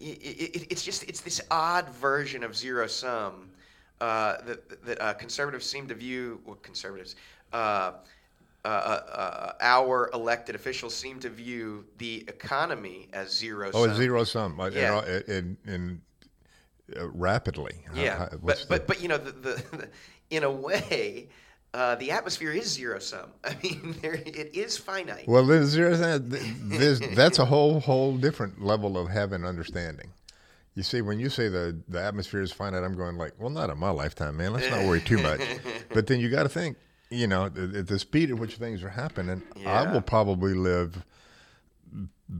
I- 0.00 0.04
I- 0.04 0.50
I- 0.56 0.66
it's 0.70 0.84
just 0.84 1.04
it's 1.04 1.20
this 1.20 1.40
odd 1.50 1.88
version 1.90 2.42
of 2.42 2.56
zero 2.56 2.86
sum 2.88 3.50
uh, 4.00 4.38
that, 4.42 4.84
that 4.84 5.00
uh, 5.00 5.14
conservatives 5.14 5.64
seem 5.64 5.86
to 5.86 5.94
view. 5.94 6.40
Well, 6.44 6.56
conservatives, 6.56 7.14
uh, 7.52 7.92
uh, 8.64 8.68
uh, 8.68 8.70
uh, 8.70 9.52
our 9.60 10.10
elected 10.14 10.54
officials 10.54 10.94
seem 10.94 11.18
to 11.20 11.28
view 11.28 11.84
the 11.98 12.24
economy 12.28 13.08
as 13.12 13.32
zero 13.36 13.70
Oh, 13.74 13.82
sum. 13.82 13.90
it's 13.90 13.98
zero 13.98 14.24
sum. 14.24 14.60
Uh, 14.60 14.68
Yeah. 14.68 15.04
In, 15.26 15.56
in, 15.66 15.72
in 15.74 16.00
uh, 16.96 17.08
rapidly. 17.08 17.74
Yeah, 17.94 18.18
how- 18.18 18.28
but 18.42 18.58
the- 18.58 18.66
but 18.68 18.86
but 18.86 19.00
you 19.02 19.08
know 19.08 19.18
the, 19.18 19.32
the, 19.32 19.64
the 19.76 19.88
in 20.30 20.44
a 20.44 20.50
way. 20.50 21.28
Uh, 21.74 21.94
the 21.94 22.10
atmosphere 22.10 22.50
is 22.52 22.70
zero 22.70 22.98
sum. 22.98 23.30
I 23.44 23.56
mean, 23.62 23.96
there, 24.02 24.12
it 24.12 24.54
is 24.54 24.76
finite. 24.76 25.26
well, 25.26 25.46
there's, 25.46 25.68
zero 25.70 25.96
sum. 25.96 26.28
That's 27.14 27.38
a 27.38 27.46
whole 27.46 27.80
whole 27.80 28.18
different 28.18 28.62
level 28.62 28.98
of 28.98 29.08
having 29.08 29.42
understanding. 29.46 30.10
You 30.74 30.82
see, 30.82 31.00
when 31.00 31.18
you 31.18 31.30
say 31.30 31.48
the 31.48 31.78
the 31.88 31.98
atmosphere 31.98 32.42
is 32.42 32.52
finite, 32.52 32.82
I'm 32.84 32.94
going 32.94 33.16
like, 33.16 33.32
well, 33.38 33.48
not 33.48 33.70
in 33.70 33.78
my 33.78 33.88
lifetime, 33.88 34.36
man. 34.36 34.52
Let's 34.52 34.68
not 34.68 34.84
worry 34.84 35.00
too 35.00 35.16
much. 35.18 35.40
but 35.94 36.06
then 36.06 36.20
you 36.20 36.28
got 36.28 36.42
to 36.42 36.48
think, 36.50 36.76
you 37.12 37.26
know, 37.26 37.46
at 37.46 37.86
the 37.86 37.98
speed 37.98 38.30
at 38.30 38.38
which 38.38 38.56
things 38.56 38.82
are 38.82 38.88
happening, 38.88 39.42
I 39.66 39.90
will 39.92 40.00
probably 40.00 40.54
live 40.54 41.04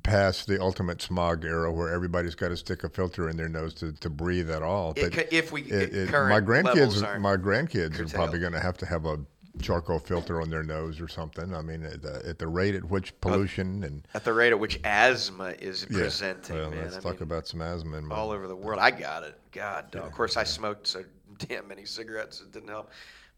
past 0.03 0.47
the 0.47 0.61
ultimate 0.61 1.03
smog 1.03 1.45
era 1.45 1.71
where 1.71 1.91
everybody's 1.91 2.35
got 2.35 2.49
to 2.49 2.57
stick 2.57 2.83
a 2.83 2.89
filter 2.89 3.29
in 3.29 3.37
their 3.37 3.49
nose 3.49 3.75
to, 3.75 3.93
to 3.93 4.09
breathe 4.09 4.51
at 4.51 4.63
all. 4.63 4.95
It 4.97 5.31
if 5.33 5.53
we- 5.53 5.63
it- 5.63 5.95
it- 5.95 6.11
my 6.11 6.41
grandkids, 6.41 7.21
my 7.21 7.37
grandkids 7.37 8.01
are 8.01 8.09
probably 8.09 8.39
going 8.39 8.53
to 8.53 8.61
have 8.61 8.79
to 8.79 8.87
have 8.87 9.05
a 9.05 9.19
charcoal 9.61 9.99
filter 9.99 10.41
on 10.41 10.49
their 10.49 10.63
nose 10.63 10.99
or 10.99 11.09
something. 11.09 11.55
I 11.55 11.61
mean, 11.61 11.83
at 11.85 12.01
the, 12.01 12.23
at 12.27 12.39
the 12.39 12.49
rate 12.49 12.75
at 12.75 12.85
which 12.87 13.19
pollution 13.21 13.85
and 13.85 14.09
At 14.15 14.25
the 14.25 14.33
rate 14.33 14.53
at 14.53 14.59
which 14.59 14.81
asthma 14.85 15.51
is 15.61 15.87
yeah, 15.91 15.99
presenting, 15.99 16.57
well, 16.57 16.71
man. 16.71 16.85
let's 16.85 16.97
I 16.97 17.01
talk 17.01 17.21
mean, 17.21 17.25
about 17.25 17.47
some 17.47 17.61
asthma 17.61 17.99
in 17.99 18.07
my 18.07 18.17
all 18.17 18.31
over 18.31 18.49
the 18.49 18.57
world. 18.57 18.81
I 18.81 18.91
got 18.91 19.25
it. 19.25 19.39
God, 19.53 19.91
dog. 19.91 20.07
Of 20.07 20.13
course, 20.13 20.39
I 20.39 20.45
smoked 20.45 20.87
so 20.87 21.05
damn 21.39 21.69
many 21.69 21.85
cigarettes 21.85 22.41
it 22.41 22.51
didn't 22.51 22.71
help. 22.71 22.91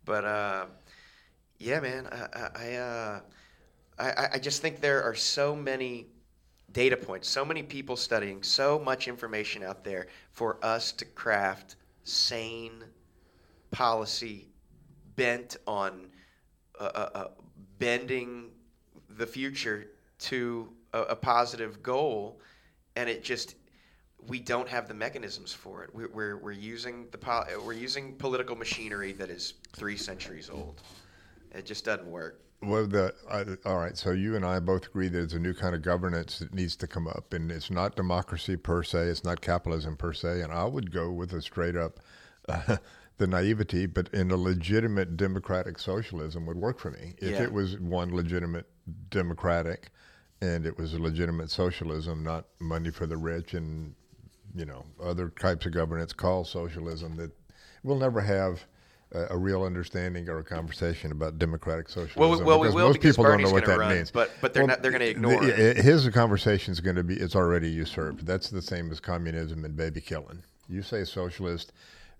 But 0.04 0.24
uh, 0.24 0.66
yeah, 1.58 1.80
man, 1.80 2.08
I 2.10 2.48
I, 2.54 2.74
uh, 2.74 3.20
I 3.98 4.28
I 4.34 4.38
just 4.38 4.62
think 4.62 4.80
there 4.80 5.02
are 5.02 5.14
so 5.14 5.54
many 5.54 6.06
data 6.72 6.96
points, 6.96 7.28
so 7.28 7.44
many 7.44 7.62
people 7.62 7.96
studying, 7.96 8.42
so 8.42 8.78
much 8.78 9.08
information 9.08 9.62
out 9.62 9.84
there 9.84 10.08
for 10.32 10.58
us 10.62 10.92
to 10.92 11.04
craft 11.04 11.76
sane 12.02 12.84
policy 13.70 14.48
bent 15.16 15.56
on 15.66 16.06
uh, 16.80 16.84
uh, 16.84 17.10
uh, 17.14 17.28
bending 17.78 18.50
the 19.16 19.26
future 19.26 19.86
to 20.18 20.68
a, 20.92 21.02
a 21.02 21.16
positive 21.16 21.82
goal, 21.82 22.40
and 22.96 23.08
it 23.08 23.22
just 23.22 23.54
we 24.26 24.40
don't 24.40 24.68
have 24.68 24.88
the 24.88 24.94
mechanisms 24.94 25.52
for 25.52 25.84
it. 25.84 25.94
We're, 25.94 26.08
we're, 26.08 26.36
we're 26.38 26.52
using 26.52 27.06
the 27.10 27.18
pol- 27.18 27.46
we're 27.64 27.74
using 27.74 28.14
political 28.16 28.56
machinery 28.56 29.12
that 29.12 29.28
is 29.30 29.54
three 29.72 29.96
centuries 29.96 30.50
old. 30.50 30.80
It 31.54 31.66
just 31.66 31.84
doesn't 31.84 32.10
work. 32.10 32.40
Well, 32.62 32.86
the 32.86 33.14
I, 33.30 33.68
all 33.68 33.78
right. 33.78 33.96
So 33.96 34.10
you 34.10 34.36
and 34.36 34.44
I 34.44 34.58
both 34.58 34.86
agree 34.86 35.08
that 35.08 35.16
there's 35.18 35.34
a 35.34 35.38
new 35.38 35.54
kind 35.54 35.74
of 35.74 35.82
governance 35.82 36.38
that 36.38 36.54
needs 36.54 36.76
to 36.76 36.86
come 36.86 37.06
up, 37.06 37.32
and 37.32 37.50
it's 37.52 37.70
not 37.70 37.94
democracy 37.96 38.56
per 38.56 38.82
se, 38.82 39.08
it's 39.08 39.24
not 39.24 39.40
capitalism 39.40 39.96
per 39.96 40.12
se, 40.12 40.40
and 40.40 40.52
I 40.52 40.64
would 40.64 40.90
go 40.90 41.12
with 41.12 41.32
a 41.32 41.42
straight 41.42 41.76
up. 41.76 42.00
Uh, 42.48 42.76
the 43.16 43.26
naivety, 43.26 43.86
but 43.86 44.08
in 44.12 44.30
a 44.30 44.36
legitimate 44.36 45.16
democratic 45.16 45.78
socialism 45.78 46.46
would 46.46 46.56
work 46.56 46.80
for 46.80 46.90
me. 46.90 47.14
If 47.18 47.30
Yeah. 47.38 47.42
it 47.44 47.52
was 47.52 47.78
one 47.78 48.14
legitimate 48.14 48.66
democratic, 49.10 49.90
and 50.40 50.66
it 50.66 50.76
was 50.76 50.94
a 50.94 50.98
legitimate 50.98 51.50
socialism, 51.50 52.24
not 52.24 52.46
money 52.58 52.90
for 52.90 53.06
the 53.06 53.16
rich 53.16 53.54
and 53.54 53.94
you 54.54 54.64
know 54.64 54.84
other 55.00 55.28
types 55.30 55.66
of 55.66 55.72
governance 55.72 56.12
called 56.12 56.48
socialism, 56.48 57.16
that 57.16 57.30
we'll 57.82 57.98
never 57.98 58.20
have 58.20 58.66
a, 59.14 59.34
a 59.34 59.36
real 59.38 59.62
understanding 59.62 60.28
or 60.28 60.38
a 60.38 60.44
conversation 60.44 61.12
about 61.12 61.38
democratic 61.38 61.88
socialism. 61.88 62.20
well, 62.20 62.30
we 62.60 62.66
because 62.68 62.74
will 62.74 62.88
most 62.88 63.00
people 63.00 63.24
don't 63.24 63.42
know 63.42 63.50
what 63.50 63.64
that 63.66 63.78
run, 63.78 63.94
means. 63.96 64.10
but- 64.10 64.30
but 64.40 64.52
they're 64.54 64.66
not- 64.66 64.82
they're 64.82 64.90
gonna 64.90 65.04
the- 65.04 65.10
ignore 65.10 65.44
it. 65.44 65.76
His 65.76 66.08
conversation 66.10 66.72
is 66.72 66.80
going 66.80 66.96
to 66.96 67.04
be 67.04 67.14
it's 67.16 67.36
already 67.36 67.68
usurped. 67.70 68.26
That's 68.26 68.50
the 68.50 68.62
same 68.62 68.90
as 68.90 69.00
communism 69.00 69.64
and 69.64 69.76
baby 69.76 70.00
killing. 70.00 70.42
You 70.68 70.82
say 70.82 71.04
socialist. 71.04 71.72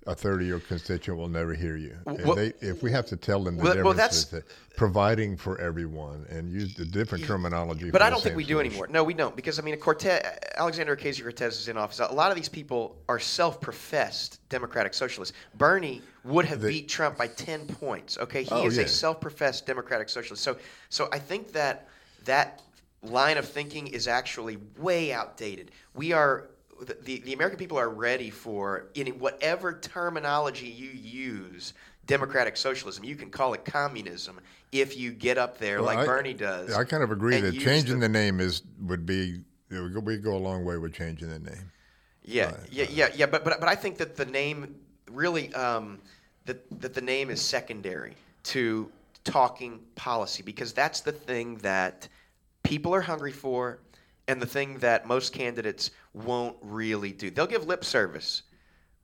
A 0.07 0.15
third-year 0.15 0.61
constituent 0.61 1.19
will 1.19 1.29
never 1.29 1.55
hear 1.55 1.77
you. 1.77 1.97
Well- 2.05 2.35
they, 2.35 2.53
if 2.61 2.83
we 2.83 2.93
have 2.93 3.07
to 3.07 3.17
tell 3.17 3.43
them 3.43 3.57
the 3.57 3.63
Well, 3.63 3.75
well, 3.83 3.93
difference, 3.95 4.25
that's- 4.25 4.45
that 4.47 4.77
providing 4.77 5.37
for 5.37 5.59
everyone 5.61 6.27
and 6.29 6.51
use 6.53 6.75
the 6.75 6.85
different 6.85 7.25
terminology. 7.25 7.91
But 7.91 8.03
I 8.03 8.11
don't 8.11 8.23
think 8.23 8.37
we 8.37 8.45
do 8.45 8.61
anymore. 8.61 8.87
No, 8.89 9.03
we 9.03 9.15
don't, 9.15 9.35
because 9.35 9.59
I 9.59 9.63
mean, 9.63 9.73
a 9.73 9.79
Cortez, 9.79 10.21
Alexander 10.57 10.95
Ocasio 10.95 11.23
Cortez 11.23 11.59
is 11.59 11.69
in 11.69 11.79
office. 11.79 12.01
A 12.01 12.13
lot 12.13 12.31
of 12.31 12.37
these 12.37 12.49
people 12.51 12.97
are 13.09 13.19
self-professed 13.19 14.47
democratic 14.51 14.93
socialists. 14.93 15.35
Bernie 15.57 16.03
would 16.25 16.45
have 16.45 16.61
beat 16.61 16.89
Trump 16.89 17.17
by 17.17 17.29
ten 17.29 17.67
points. 17.67 18.19
Okay, 18.19 18.43
he 18.43 18.51
Oh, 18.51 18.67
is 18.67 18.77
yeah. 18.77 18.83
a 18.85 18.89
self-professed 18.89 19.65
democratic 19.65 20.09
socialist. 20.11 20.43
So, 20.43 20.57
so 20.91 21.09
I 21.13 21.19
think 21.19 21.53
that 21.53 21.89
that 22.25 22.61
line 23.03 23.39
of 23.39 23.49
thinking 23.49 23.87
is 23.87 24.07
actually 24.09 24.59
way 24.77 25.13
outdated. 25.15 25.71
We 25.95 26.13
are. 26.13 26.49
The, 26.81 27.21
the, 27.21 27.33
American 27.33 27.59
people 27.59 27.79
are 27.79 27.89
ready 27.91 28.31
for 28.31 28.87
in 28.95 29.07
whatever 29.19 29.79
terminology 29.79 30.67
you 30.67 30.91
use 30.91 31.75
democratic 32.07 32.57
socialism 32.57 33.05
you 33.05 33.17
can 33.17 33.31
call 33.31 33.55
it 33.55 33.65
communism 33.65 34.39
if 34.73 34.97
you 34.97 35.13
get 35.13 35.39
up 35.39 35.57
there 35.59 35.77
Well, 35.77 35.87
like 35.87 35.99
I- 35.99 36.07
Bernie 36.07 36.35
does 36.35 36.75
I 36.75 36.85
kind 36.85 37.03
of 37.03 37.11
agree 37.11 37.41
that 37.41 37.53
changing 37.59 38.01
the- 38.01 38.09
the, 38.09 38.13
name 38.13 38.41
is 38.41 38.63
would 38.81 39.07
be 39.07 39.41
it 39.71 39.81
would 39.81 39.95
go, 39.95 40.01
we 40.01 40.17
go 40.19 40.37
a 40.37 40.39
long 40.39 40.65
way 40.65 40.77
with 40.77 40.95
changing 40.95 41.29
the 41.29 41.39
name. 41.39 41.71
Yeah, 42.25 42.53
yeah, 42.71 42.87
yeah, 42.91 43.09
yeah. 43.15 43.27
But 43.27 43.45
but 43.45 43.61
but 43.61 43.69
I 43.69 43.75
think 43.75 43.99
that 43.99 44.17
the 44.17 44.25
name 44.25 44.75
really 45.11 45.53
um, 45.55 45.99
that 46.47 46.81
that 46.81 46.95
the 46.95 47.01
name 47.01 47.31
is 47.31 47.41
secondary 47.41 48.15
to 48.45 48.91
talking 49.25 49.81
policy 49.95 50.43
because 50.43 50.73
that's 50.73 51.01
the 51.01 51.13
thing 51.13 51.57
that 51.59 52.09
people 52.63 52.95
are 52.95 53.01
hungry 53.01 53.33
for, 53.33 53.79
and 54.29 54.41
the 54.41 54.47
thing 54.47 54.79
that 54.79 55.07
most 55.07 55.33
candidates 55.33 55.91
won't 56.13 56.57
really 56.63 57.13
do. 57.13 57.31
They'll 57.31 57.47
give 57.47 57.67
lip 57.67 57.85
service, 57.85 58.43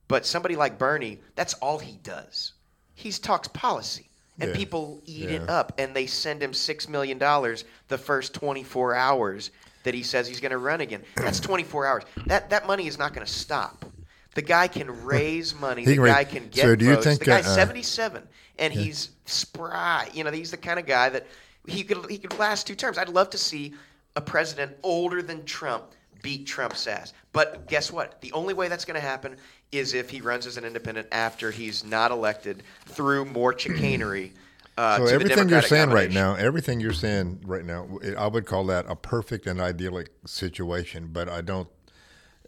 but 0.07 0.25
somebody 0.25 0.55
like 0.55 0.77
Bernie, 0.77 1.19
that's 1.35 1.53
all 1.55 1.79
he 1.79 1.97
does. 2.03 2.53
He 2.93 3.11
talks 3.11 3.47
policy. 3.47 4.07
and 4.39 4.49
Yeah. 4.51 4.55
people 4.55 5.01
eat 5.05 5.29
it 5.29 5.47
up, 5.49 5.73
and 5.77 5.93
they 5.95 6.07
send 6.07 6.41
him 6.41 6.53
six 6.53 6.87
million 6.89 7.17
dollars 7.19 7.63
the 7.89 7.97
first 7.97 8.33
24 8.33 8.95
hours 8.95 9.51
that 9.83 9.93
he 9.93 10.01
says 10.01 10.27
he's 10.27 10.39
going 10.39 10.51
to 10.51 10.57
run 10.57 10.81
again. 10.81 11.03
That's 11.15 11.39
24 11.39 11.85
hours. 11.85 12.03
That 12.27 12.49
that 12.49 12.65
money 12.65 12.87
is 12.87 12.97
not 12.97 13.13
going 13.13 13.25
to 13.27 13.31
stop. 13.31 13.85
The 14.33 14.41
guy 14.41 14.67
can 14.67 15.03
raise 15.03 15.53
money. 15.53 15.83
He 15.83 15.95
The 15.97 16.05
guy 16.05 16.23
can 16.23 16.47
get 16.47 16.63
so 16.63 16.75
do 16.75 16.85
you 16.85 16.93
votes. 16.93 17.05
think, 17.05 17.19
the 17.19 17.25
guy's 17.25 17.45
uh, 17.45 17.53
77, 17.55 18.23
and 18.57 18.73
he's 18.73 19.09
spry. 19.25 20.09
You 20.13 20.23
know, 20.23 20.31
he's 20.31 20.51
the 20.51 20.57
kind 20.57 20.79
of 20.79 20.85
guy 20.85 21.09
that 21.09 21.27
he 21.67 21.83
could 21.83 22.09
he 22.09 22.17
could 22.17 22.37
last 22.39 22.65
two 22.65 22.73
terms. 22.75 22.97
I'd 22.97 23.09
love 23.09 23.29
to 23.31 23.37
see 23.37 23.73
a 24.15 24.21
president 24.21 24.75
older 24.83 25.21
than 25.21 25.45
Trump 25.45 25.85
beat 26.21 26.45
Trump's 26.45 26.85
ass. 26.87 27.13
But 27.33 27.67
guess 27.67 27.91
what? 27.91 28.21
The 28.21 28.31
only 28.33 28.53
way 28.53 28.67
that's 28.67 28.85
going 28.85 28.95
to 28.99 29.05
happen 29.05 29.37
is 29.71 29.93
if 29.93 30.09
he 30.09 30.21
runs 30.21 30.45
as 30.45 30.57
an 30.57 30.65
independent 30.65 31.07
after 31.11 31.51
he's 31.51 31.83
not 31.83 32.11
elected 32.11 32.63
through 32.85 33.25
more 33.25 33.57
chicanery. 33.57 34.33
Uh, 34.77 34.97
So 34.97 35.03
to 35.03 35.09
the 35.09 35.15
everything 35.15 35.49
you're 35.49 35.61
saying 35.61 35.89
right 35.89 36.11
now, 36.11 36.35
everything 36.35 36.79
you're 36.79 36.93
saying 36.93 37.41
right 37.45 37.65
now, 37.65 37.87
I 38.17 38.27
would 38.27 38.45
call 38.45 38.65
that 38.65 38.85
a 38.87 38.95
perfect 38.95 39.47
and 39.47 39.59
idyllic 39.59 40.09
situation. 40.25 41.09
But 41.11 41.29
I 41.29 41.41
don't. 41.41 41.67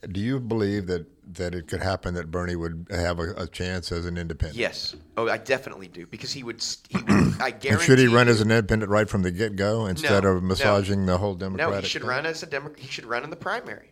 Do 0.10 0.20
you 0.20 0.40
believe 0.40 0.88
that 0.88 1.08
that 1.34 1.56
it 1.56 1.68
could 1.68 1.82
happen 1.82 2.14
that 2.16 2.30
Bernie 2.32 2.56
would 2.56 2.88
have 2.92 3.20
a, 3.20 3.32
a 3.34 3.48
chance 3.48 3.92
as 3.92 4.06
an 4.06 4.18
independent? 4.18 4.58
Yes. 4.60 4.96
Oh, 5.18 5.30
I 5.30 5.38
definitely 5.38 5.88
do 5.88 6.06
because 6.08 6.32
he 6.34 6.44
would. 6.44 6.64
He 6.90 6.98
would 6.98 7.10
I 7.42 7.50
And 7.50 7.60
guarantee. 7.62 7.86
should 7.86 8.00
he 8.00 8.08
run 8.08 8.28
as 8.28 8.42
an 8.42 8.52
independent 8.52 8.92
right 8.92 9.10
from 9.10 9.22
the 9.22 9.32
get 9.32 9.56
go 9.56 9.86
instead 9.86 10.24
No, 10.24 10.32
of 10.38 10.44
massaging 10.44 11.06
the 11.06 11.18
whole 11.18 11.36
Democratic? 11.36 11.74
No, 11.76 11.80
he 11.82 11.88
should 11.88 12.02
thing? 12.02 12.10
run 12.10 12.26
as 12.26 12.44
a 12.44 12.46
Democrat. 12.46 12.80
He 12.80 12.88
should 12.88 13.06
run 13.06 13.24
in 13.24 13.30
the 13.30 13.36
primary. 13.36 13.92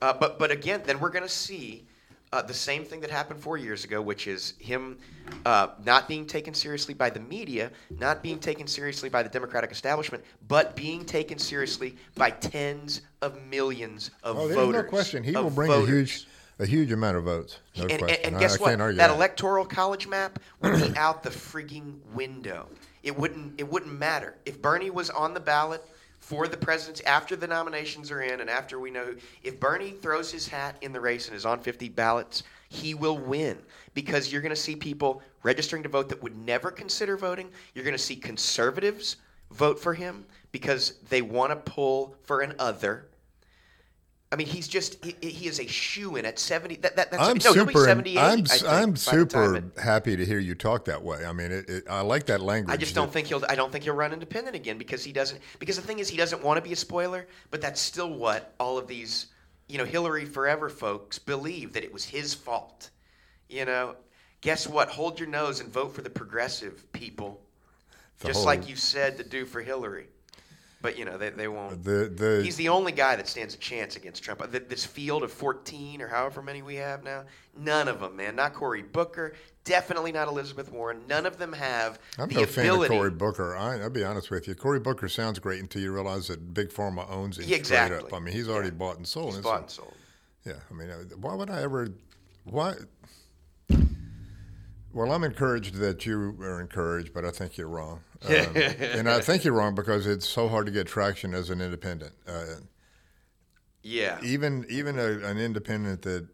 Uh, 0.00 0.12
but 0.12 0.38
but 0.38 0.50
again, 0.50 0.82
then 0.84 0.98
we're 0.98 1.10
going 1.10 1.22
to 1.22 1.28
see 1.28 1.86
uh, 2.32 2.40
the 2.42 2.54
same 2.54 2.82
thing 2.84 2.98
that 3.00 3.10
happened 3.10 3.38
four 3.38 3.58
years 3.58 3.84
ago, 3.84 4.00
which 4.00 4.26
is 4.26 4.54
him 4.58 4.98
uh, 5.44 5.68
not 5.84 6.08
being 6.08 6.26
taken 6.26 6.54
seriously 6.54 6.94
by 6.94 7.10
the 7.10 7.20
media, 7.20 7.70
not 8.00 8.22
being 8.22 8.38
taken 8.38 8.66
seriously 8.66 9.08
by 9.10 9.22
the 9.22 9.28
Democratic 9.28 9.70
establishment, 9.70 10.24
but 10.48 10.74
being 10.74 11.04
taken 11.04 11.38
seriously 11.38 11.94
by 12.16 12.30
tens 12.30 13.02
of 13.20 13.40
millions 13.46 14.10
of 14.22 14.38
Oh, 14.38 14.44
there's 14.48 14.56
voters. 14.56 14.82
no 14.82 14.88
question. 14.88 15.22
He 15.22 15.32
will 15.32 15.50
bring 15.50 15.70
voters. 15.70 15.88
a 15.88 15.92
huge, 15.92 16.26
a 16.58 16.66
huge 16.66 16.92
amount 16.92 17.16
of 17.16 17.24
votes. 17.24 17.58
No 17.76 17.82
and, 17.82 17.92
and, 17.92 18.00
question. 18.00 18.20
and 18.24 18.36
I- 18.36 18.40
guess 18.40 18.58
I 18.58 18.60
what? 18.60 18.78
That 18.78 18.96
that. 18.96 19.10
electoral 19.10 19.64
college 19.64 20.06
map 20.06 20.38
would 20.60 20.76
be 20.76 20.96
out 20.96 21.22
the 21.22 21.30
frigging 21.30 21.98
window. 22.12 22.68
It 23.02 23.16
wouldn't. 23.16 23.60
It 23.60 23.68
wouldn't 23.68 23.98
matter 23.98 24.36
if 24.46 24.60
Bernie 24.62 24.90
was 24.90 25.10
on 25.10 25.34
the 25.34 25.40
ballot 25.40 25.82
for 26.20 26.46
the 26.46 26.56
presidency 26.56 27.04
after 27.04 27.34
the 27.34 27.46
nominations 27.48 28.10
are 28.10 28.22
in 28.22 28.40
and 28.40 28.48
after 28.48 28.78
we 28.78 28.90
know. 28.90 29.04
Who, 29.06 29.16
if 29.42 29.58
Bernie 29.58 29.90
throws 29.90 30.30
his 30.30 30.46
hat 30.46 30.76
in 30.80 30.92
the 30.92 31.00
race 31.00 31.26
and 31.26 31.36
is 31.36 31.44
on 31.44 31.60
50 31.60 31.88
ballots, 31.88 32.44
he 32.68 32.94
will 32.94 33.18
win 33.18 33.58
because 33.94 34.32
you're 34.32 34.40
going 34.40 34.54
to 34.54 34.56
see 34.56 34.76
people 34.76 35.20
registering 35.42 35.82
to 35.82 35.88
vote 35.88 36.08
that 36.08 36.22
would 36.22 36.36
never 36.36 36.70
consider 36.70 37.16
voting. 37.16 37.50
You're 37.74 37.84
going 37.84 37.96
to 37.96 38.02
see 38.02 38.16
conservatives 38.16 39.16
vote 39.50 39.78
for 39.78 39.94
him 39.94 40.24
because 40.52 40.94
they 41.08 41.22
want 41.22 41.50
to 41.50 41.56
pull 41.56 42.14
for 42.22 42.40
an 42.40 42.54
other. 42.58 43.06
I 44.32 44.36
mean, 44.36 44.46
he's 44.46 44.66
just 44.66 45.04
he, 45.04 45.14
he 45.20 45.46
is 45.46 45.60
a 45.60 45.66
shoe 45.66 46.16
in 46.16 46.24
at 46.24 46.38
70. 46.38 46.76
That, 46.76 46.96
that, 46.96 47.10
that's 47.10 47.22
I'm 47.22 47.36
no, 47.36 47.52
super. 47.52 47.84
78. 47.84 48.18
I'm 48.18 48.44
think, 48.44 48.62
I'm 48.64 48.68
by 48.68 48.74
the 48.74 48.76
time 48.76 48.96
super 48.96 49.56
it- 49.56 49.64
happy 49.78 50.16
to 50.16 50.24
hear 50.24 50.38
you 50.38 50.54
talk 50.54 50.86
that 50.86 51.02
way. 51.02 51.26
I 51.26 51.32
mean, 51.32 51.52
it, 51.52 51.68
it, 51.68 51.84
I 51.88 52.00
like 52.00 52.24
that 52.26 52.40
language. 52.40 52.72
I 52.72 52.78
just 52.78 52.94
don't 52.94 53.12
think 53.12 53.26
he'll. 53.26 53.44
I 53.50 53.54
don't 53.54 53.70
think 53.70 53.84
he'll 53.84 53.94
run 53.94 54.14
independent 54.14 54.56
again 54.56 54.78
because 54.78 55.04
he 55.04 55.12
doesn't. 55.12 55.38
Because 55.58 55.76
the 55.76 55.82
thing 55.82 55.98
is, 55.98 56.08
he 56.08 56.16
doesn't 56.16 56.42
want 56.42 56.56
to 56.56 56.62
be 56.62 56.72
a 56.72 56.76
spoiler. 56.76 57.26
But 57.50 57.60
that's 57.60 57.80
still 57.80 58.14
what 58.14 58.54
all 58.58 58.78
of 58.78 58.86
these, 58.88 59.26
you 59.68 59.76
know, 59.76 59.84
Hillary 59.84 60.24
Forever 60.24 60.70
folks 60.70 61.18
believe 61.18 61.74
that 61.74 61.84
it 61.84 61.92
was 61.92 62.04
his 62.04 62.32
fault. 62.32 62.88
You 63.50 63.66
know, 63.66 63.96
guess 64.40 64.66
what? 64.66 64.88
Hold 64.88 65.20
your 65.20 65.28
nose 65.28 65.60
and 65.60 65.70
vote 65.70 65.94
for 65.94 66.00
the 66.00 66.08
progressive 66.08 66.90
people, 66.92 67.38
The 68.20 68.28
just 68.28 68.38
whole- 68.38 68.46
like 68.46 68.66
you 68.66 68.76
said 68.76 69.18
to 69.18 69.24
do 69.24 69.44
for 69.44 69.60
Hillary. 69.60 70.06
But 70.82 70.98
you 70.98 71.04
know, 71.04 71.16
they, 71.16 71.30
they 71.30 71.46
won't. 71.48 71.82
The 71.84 72.12
the 72.14 72.42
He's 72.44 72.56
the 72.56 72.68
only 72.68 72.90
guy 72.92 73.14
that 73.16 73.28
stands 73.28 73.54
a 73.54 73.58
chance 73.58 73.94
against 73.96 74.22
Trump. 74.22 74.40
Th- 74.50 74.64
This 74.68 74.84
field 74.84 75.22
of 75.22 75.32
14 75.32 76.02
or 76.02 76.08
however 76.08 76.42
many 76.42 76.60
we 76.60 76.74
have 76.74 77.04
now, 77.04 77.22
none 77.56 77.86
of 77.86 78.00
them, 78.00 78.16
man. 78.16 78.34
Not 78.34 78.52
Cory 78.52 78.82
Booker, 78.82 79.34
definitely 79.62 80.10
not 80.10 80.26
Elizabeth 80.26 80.72
Warren. 80.72 81.02
None 81.08 81.24
of 81.24 81.38
them 81.38 81.52
have 81.52 82.00
I'm 82.18 82.28
the 82.28 82.34
no 82.34 82.46
fan 82.46 82.66
of 82.66 82.70
ability. 82.74 82.94
Cory 82.96 83.10
Booker. 83.10 83.56
I, 83.56 83.80
I'll 83.80 83.90
be 83.90 84.02
honest 84.02 84.30
with 84.30 84.48
you. 84.48 84.56
Cory 84.56 84.80
Booker 84.80 85.08
sounds 85.08 85.38
great 85.38 85.60
until 85.60 85.80
you 85.82 85.92
realize 85.92 86.26
that 86.28 86.52
Big 86.52 86.70
Pharma 86.70 87.08
owns 87.08 87.38
him 87.38 87.44
Yeah, 87.46 87.62
straight 87.62 87.78
up. 87.78 87.90
exactly. 87.92 88.10
I 88.16 88.18
mean, 88.20 88.34
he's 88.34 88.48
already 88.48 88.68
Yeah. 88.70 88.74
bought 88.74 88.96
and 88.96 89.06
sold. 89.06 89.34
He's 89.34 89.42
bought 89.44 89.60
and 89.62 89.70
sold. 89.70 89.94
Yeah, 90.44 90.54
I 90.68 90.74
mean, 90.74 90.90
uh, 90.90 91.04
why 91.20 91.34
would 91.36 91.48
I 91.48 91.62
ever? 91.62 91.90
Why? 92.42 92.74
Well, 94.92 95.10
I'm 95.12 95.24
encouraged 95.24 95.76
that 95.76 96.04
you 96.06 96.36
are 96.40 96.60
encouraged, 96.60 97.14
but 97.14 97.24
I 97.24 97.30
think 97.30 97.56
you're 97.56 97.68
wrong. 97.68 98.00
Um, 98.24 98.56
and 98.56 99.10
I 99.10 99.20
think 99.20 99.42
you're 99.42 99.52
wrong 99.52 99.74
because 99.74 100.06
it's 100.06 100.28
so 100.28 100.46
hard 100.48 100.66
to 100.66 100.70
get 100.72 100.86
traction 100.86 101.34
as 101.34 101.50
an 101.50 101.60
independent. 101.60 102.12
Uh, 102.24 102.44
Yeah. 103.82 104.20
even 104.22 104.64
even 104.70 104.96
a, 104.96 105.18
an 105.26 105.38
independent 105.38 106.02
that 106.02 106.28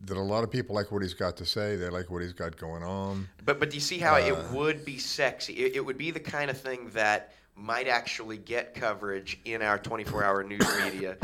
that 0.00 0.16
a 0.16 0.20
lot 0.20 0.42
of 0.42 0.50
people 0.50 0.74
like 0.74 0.90
what 0.90 1.02
he's 1.02 1.14
got 1.14 1.36
to 1.36 1.46
say. 1.46 1.76
They 1.76 1.88
like 1.90 2.10
what 2.10 2.22
he's 2.22 2.32
got 2.32 2.56
going 2.56 2.82
on. 2.82 3.28
But 3.44 3.60
but 3.60 3.70
do 3.70 3.76
you 3.76 3.80
see 3.80 3.98
how 3.98 4.16
it 4.16 4.32
Uh, 4.32 4.42
would 4.52 4.84
be 4.84 4.98
sexy? 4.98 5.52
It, 5.52 5.76
it 5.76 5.80
would 5.86 5.96
be 5.96 6.10
the 6.10 6.18
kind 6.18 6.50
of 6.50 6.58
thing 6.60 6.90
that 6.90 7.32
might 7.54 7.86
actually 7.86 8.38
get 8.38 8.74
coverage 8.74 9.38
in 9.44 9.62
our 9.62 9.78
24-hour 9.78 10.42
news 10.42 10.66
media 10.84 11.16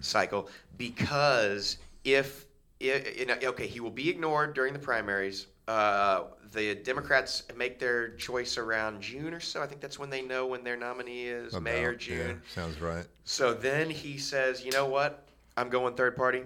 cycle 0.00 0.48
because 0.78 1.78
if, 2.04 2.46
if 2.78 3.18
you 3.18 3.26
know, 3.26 3.36
okay, 3.42 3.66
he 3.66 3.80
will 3.80 3.90
be 3.90 4.08
ignored 4.08 4.54
during 4.54 4.72
the 4.72 4.78
primaries. 4.78 5.48
Uh, 5.66 6.24
the 6.52 6.74
Democrats 6.74 7.44
make 7.56 7.78
their 7.78 8.10
choice 8.16 8.58
around 8.58 9.00
June 9.00 9.32
or 9.32 9.40
so. 9.40 9.62
I 9.62 9.66
think 9.66 9.80
that's 9.80 9.98
when 9.98 10.10
they 10.10 10.20
know 10.20 10.46
when 10.46 10.62
their 10.62 10.76
nominee 10.76 11.24
is, 11.24 11.58
May 11.58 11.84
or 11.84 11.94
June. 11.94 12.42
Yeah, 12.44 12.54
sounds 12.54 12.80
right. 12.80 13.06
So 13.24 13.54
then 13.54 13.88
he 13.88 14.18
says, 14.18 14.64
you 14.64 14.70
know 14.70 14.86
what? 14.86 15.26
I'm 15.56 15.70
going 15.70 15.94
third 15.94 16.16
party. 16.16 16.42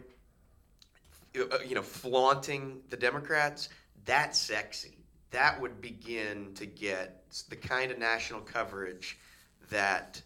You 1.34 1.48
uh, 1.52 1.74
know, 1.74 1.82
flaunting 1.82 2.80
the 2.90 2.96
Democrats. 2.96 3.68
That's 4.04 4.38
sexy. 4.38 4.96
That 5.30 5.60
would 5.60 5.80
begin 5.80 6.54
to 6.54 6.64
get 6.64 7.24
the 7.48 7.56
kind 7.56 7.90
of 7.90 7.98
national 7.98 8.40
coverage 8.40 9.18
that. 9.68 10.22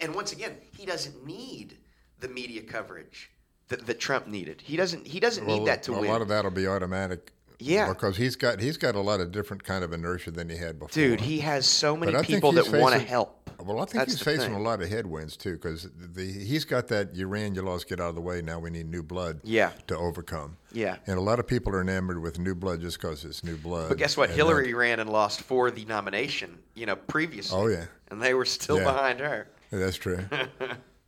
And, 0.00 0.14
once 0.14 0.32
again, 0.32 0.56
he 0.76 0.86
doesn't 0.86 1.26
need 1.26 1.78
the 2.20 2.28
media 2.28 2.62
coverage 2.62 3.32
that, 3.68 3.84
that 3.86 3.98
Trump 3.98 4.28
needed. 4.28 4.60
He 4.60 4.76
doesn't. 4.76 5.04
He 5.04 5.18
doesn't 5.18 5.46
need 5.46 5.66
that 5.66 5.82
to 5.84 5.94
a 5.94 6.00
win. 6.00 6.10
A 6.10 6.12
lot 6.12 6.22
of 6.22 6.28
that'll 6.28 6.52
be 6.52 6.68
automatic. 6.68 7.32
Yeah. 7.64 7.88
because 7.88 8.16
he's 8.16 8.36
got 8.36 8.60
he's 8.60 8.76
got 8.76 8.94
a 8.94 9.00
lot 9.00 9.20
of 9.20 9.32
different 9.32 9.64
kind 9.64 9.82
of 9.84 9.92
inertia 9.92 10.30
than 10.30 10.48
he 10.48 10.56
had 10.56 10.78
before. 10.78 10.88
Dude, 10.90 11.20
he 11.20 11.40
has 11.40 11.66
so 11.66 11.96
many 11.96 12.12
But 12.12 12.18
I 12.18 12.22
think 12.22 12.36
people 12.36 12.52
that 12.52 12.68
want 12.70 12.94
to 12.94 13.00
help. 13.00 13.40
Well, 13.60 13.78
I 13.80 13.84
think 13.84 13.92
That's 14.00 14.12
he's 14.14 14.22
facing 14.22 14.48
thing. 14.50 14.54
a 14.56 14.60
lot 14.62 14.82
of 14.82 14.88
headwinds 14.90 15.36
too, 15.36 15.52
because 15.52 15.88
the 15.96 16.24
he's 16.24 16.64
got 16.64 16.88
that 16.88 17.14
you 17.14 17.26
ran, 17.28 17.54
you 17.54 17.62
lost, 17.62 17.88
get 17.88 18.00
out 18.00 18.08
of 18.10 18.14
the 18.14 18.20
way. 18.20 18.42
Now 18.42 18.58
we 18.58 18.68
need 18.68 18.90
new 18.90 19.02
blood. 19.02 19.40
Yeah. 19.44 19.70
To 19.86 19.96
overcome. 19.96 20.56
Yeah. 20.72 20.96
And 21.06 21.16
a 21.16 21.20
lot 21.22 21.38
of 21.38 21.46
people 21.46 21.72
are 21.74 21.80
enamored 21.80 22.20
with 22.20 22.38
new 22.38 22.54
blood 22.54 22.80
just 22.82 23.00
because 23.00 23.24
it's 23.24 23.42
new 23.44 23.56
blood. 23.56 23.88
But 23.88 23.98
guess 23.98 24.16
what? 24.16 24.28
And 24.30 24.36
Hillary 24.36 24.74
ran 24.74 25.00
and 25.00 25.08
lost 25.08 25.40
for 25.42 25.70
the 25.70 25.84
nomination, 25.86 26.58
you 26.74 26.84
know, 26.84 26.96
previously. 26.96 27.56
Oh, 27.58 27.68
yeah. 27.68 27.86
And 28.10 28.20
they 28.20 28.34
were 28.34 28.44
still 28.44 28.78
Yeah. 28.78 28.84
behind 28.84 29.20
her. 29.20 29.46
that- 29.70 29.78
that's 29.78 29.96
true. 29.96 30.18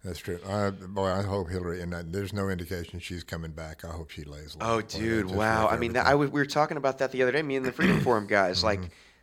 that's 0.07 0.19
true. 0.21 0.38
I, 0.49 0.71
boy, 0.71 1.07
I 1.09 1.23
hope 1.23 1.51
Hillary. 1.51 1.83
And 1.83 1.95
I, 1.95 2.03
there's 2.03 2.33
no 2.33 2.49
indication 2.49 3.01
she's 3.01 3.25
coming 3.25 3.51
back. 3.51 3.85
I 3.85 3.88
hope 3.88 4.11
she 4.11 4.25
lays 4.25 4.57
low. 4.57 4.77
Oh, 4.77 4.81
dude, 4.81 5.31
wow. 5.31 5.66
I 5.69 5.77
mean, 5.77 5.92
that, 5.95 6.07
I 6.07 6.11
w- 6.12 6.31
we 6.31 6.40
were 6.40 6.47
talking 6.47 6.77
about 6.77 6.99
that 6.99 7.12
the 7.12 7.23
other 7.23 7.33
day, 7.33 7.42
me 7.42 7.57
and 7.57 7.64
the 7.66 7.73
Freedom 7.73 8.01
Forum 8.03 8.27
guys. 8.27 8.62
Like, 8.64 8.81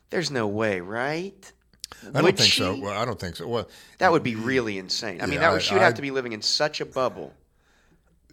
there's 0.10 0.30
no 0.30 0.48
way, 0.48 0.82
right? 0.82 1.52
Mm-hmm. 2.06 2.18
I 2.18 2.22
don't 2.22 2.38
think 2.38 2.52
she? 2.52 2.60
so. 2.62 2.80
Well, 2.80 3.00
I 3.00 3.06
don't 3.06 3.20
think 3.20 3.36
so. 3.36 3.48
Well, 3.48 3.70
That 4.00 4.12
would 4.12 4.24
be 4.24 4.36
really 4.36 4.78
insane. 4.78 5.22
I 5.22 5.26
mean, 5.26 5.36
Yeah, 5.36 5.40
that 5.42 5.50
I- 5.50 5.54
would, 5.54 5.62
she 5.62 5.74
would 5.74 5.84
have 5.84 5.94
to 5.96 6.02
be 6.02 6.12
living 6.12 6.34
in 6.34 6.42
such 6.42 6.82
a 6.82 6.86
bubble 6.86 7.34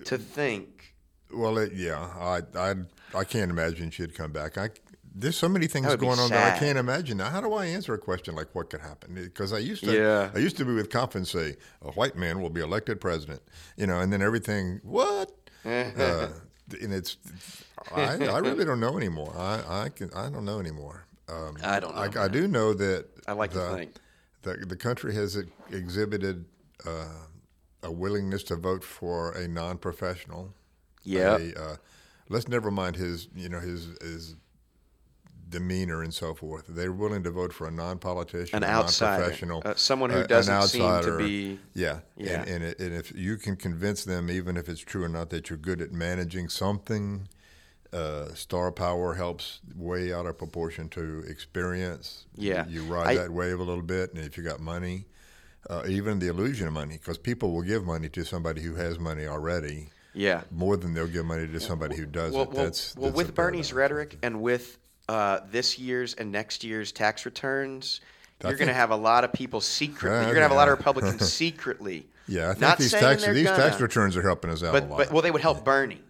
to 0.05 0.19
think. 0.19 0.95
Well, 1.33 1.59
it, 1.59 1.73
yeah, 1.75 1.99
I, 2.19 2.41
I, 2.59 2.75
I 3.15 3.25
can't 3.25 3.51
imagine 3.51 3.91
she'd 3.91 4.15
come 4.15 4.33
back. 4.33 4.59
I, 4.59 4.71
there's 5.15 5.37
so 5.37 5.49
many 5.49 5.67
things 5.67 5.95
going 5.97 6.19
on 6.19 6.31
that 6.31 6.55
I 6.55 6.59
can't 6.59 6.79
imagine. 6.79 7.17
Now, 7.19 7.31
how 7.31 7.41
do 7.41 7.53
I 7.55 7.67
answer 7.67 7.95
a 7.95 7.99
question 7.99 8.35
like 8.35 8.55
what 8.55 8.71
could 8.71 8.81
happen? 8.81 9.15
Because 9.15 9.53
I 9.53 9.59
used 9.59 9.85
to, 9.85 9.93
Yeah. 9.93 10.31
I 10.35 10.39
used 10.39 10.57
to 10.59 10.65
be 10.65 10.73
with 10.75 10.91
confidence 10.91 11.31
say 11.31 11.57
a 11.83 11.91
white 11.93 12.17
man 12.17 12.41
will 12.41 12.51
be 12.51 12.61
elected 12.61 13.01
president, 13.01 13.43
you 13.77 13.87
know, 13.87 14.01
and 14.01 14.13
then 14.13 14.23
everything 14.23 14.81
what, 14.85 15.33
uh, 15.65 16.29
and 16.81 16.93
it's, 16.95 17.17
I, 17.95 18.25
I 18.25 18.39
really 18.39 18.65
don't 18.65 18.81
know 18.81 18.97
anymore. 18.97 19.35
I, 19.37 19.85
I 19.85 19.89
can, 19.89 20.13
I 20.15 20.31
don't 20.31 20.45
know 20.45 20.61
anymore. 20.61 21.07
Um, 21.29 21.57
I 21.63 21.81
don't 21.81 21.95
know, 21.95 22.01
I, 22.21 22.25
I 22.25 22.29
do 22.29 22.47
know 22.49 22.75
that 22.75 23.07
I 23.29 23.33
like 23.33 23.53
the, 23.53 23.69
to 23.69 23.75
think. 23.77 23.95
the 24.43 24.57
the 24.67 24.77
country 24.77 25.15
has 25.15 25.37
exhibited 25.71 26.45
uh, 26.87 27.05
a 27.83 27.91
willingness 27.91 28.43
to 28.45 28.57
vote 28.57 28.83
for 28.85 29.33
a 29.33 29.47
non-professional 29.49 30.53
Yeah. 31.05 31.39
uh, 31.57 31.77
let's 32.29 32.49
never 32.49 32.71
mind 32.71 32.97
his, 32.97 33.29
you 33.35 33.49
know, 33.49 33.61
his 33.61 33.89
his 34.01 34.37
demeanor 35.61 36.03
and 36.03 36.15
so 36.15 36.35
forth. 36.35 36.65
They're 36.69 36.93
willing 36.93 37.23
to 37.25 37.31
vote 37.31 37.53
for 37.53 37.67
a 37.67 37.71
non-politician, 37.71 38.57
An 38.57 38.63
a 38.63 38.67
outsider, 38.67 39.19
non-professional, 39.21 39.63
uh, 39.65 39.75
someone 39.77 40.11
who 40.11 40.21
uh, 40.21 40.27
doesn't 40.27 40.63
seem 40.69 41.03
to 41.03 41.19
be- 41.19 41.59
Yeah, 41.75 42.01
Yeah. 42.17 42.41
And, 42.43 42.49
and, 42.49 42.65
it, 42.65 42.79
and 42.79 42.95
if 42.95 43.13
you 43.15 43.37
can 43.37 43.57
convince 43.57 44.05
them, 44.05 44.31
even 44.31 44.57
if 44.57 44.69
it's 44.69 44.81
true 44.81 45.05
or 45.05 45.09
not, 45.09 45.31
that 45.31 45.51
you're 45.51 45.59
good 45.59 45.81
at 45.83 45.93
managing 45.93 46.49
something, 46.49 47.29
Uh, 47.93 48.33
star 48.35 48.71
power 48.71 49.15
helps 49.15 49.59
way 49.75 50.13
out 50.13 50.25
of 50.25 50.39
proportion 50.39 50.89
to 50.89 51.25
experience. 51.27 52.27
Yeah. 52.37 52.65
You, 52.69 52.83
you 52.85 52.95
ride 52.95 53.09
I- 53.09 53.15
that 53.23 53.31
wave 53.33 53.59
a 53.59 53.65
little 53.65 53.83
bit, 53.83 54.15
and 54.15 54.25
if 54.25 54.37
you 54.39 54.45
got 54.45 54.61
money, 54.61 55.07
uh, 55.69 55.83
even 55.89 56.21
the 56.21 56.29
illusion 56.29 56.69
of 56.69 56.73
money, 56.73 56.99
because 56.99 57.19
people 57.19 57.51
will 57.53 57.63
give 57.73 57.85
money 57.85 58.09
to 58.11 58.25
somebody 58.25 58.63
who 58.63 58.77
has 58.77 59.01
money 59.01 59.27
already 59.27 59.91
Yeah. 60.15 60.43
more 60.53 60.77
than 60.77 60.95
they'll 60.95 61.09
give 61.09 61.25
money 61.27 61.49
to 61.49 61.59
somebody 61.59 61.97
who 61.97 62.07
doesn't. 62.07 62.37
Well, 62.39 62.47
well, 62.47 62.65
that's, 62.65 62.95
well 62.95 63.11
that's 63.11 63.17
with 63.17 63.35
Bernie's 63.35 63.73
rhetoric 63.73 64.19
and 64.23 64.41
with 64.41 64.79
uh, 65.11 65.41
this 65.51 65.77
year's 65.77 66.15
and 66.15 66.31
next 66.31 66.63
year's 66.63 66.93
tax 66.93 67.27
returns, 67.27 68.01
you're 68.45 68.55
going 68.55 68.69
to 68.69 68.75
have 68.75 68.93
a 68.93 68.97
lot 68.97 69.25
of 69.25 69.33
people 69.33 69.61
secretly. 69.61 70.11
You're 70.11 70.27
going 70.27 70.37
to 70.37 70.43
have 70.43 70.53
a 70.53 70.55
lot 70.55 70.69
of. 70.69 70.79
Republicans 70.79 71.33
secretly. 71.33 72.07
Yeah, 72.29 72.45
I 72.45 72.53
think 72.53 72.61
not 72.61 72.79
these 72.79 72.93
saying 72.93 73.19
tax 73.19 73.27
these 73.27 73.47
tax 73.47 73.73
gonna, 73.73 73.83
returns 73.83 74.17
are 74.17 74.23
helping 74.23 74.53
us 74.53 74.63
out 74.63 74.73
a 74.73 74.87
lot. 74.87 74.99
but 74.99 75.11
well, 75.13 75.21
they 75.21 75.33
would 75.33 75.43
help 75.43 75.65
Bernie. 75.65 76.01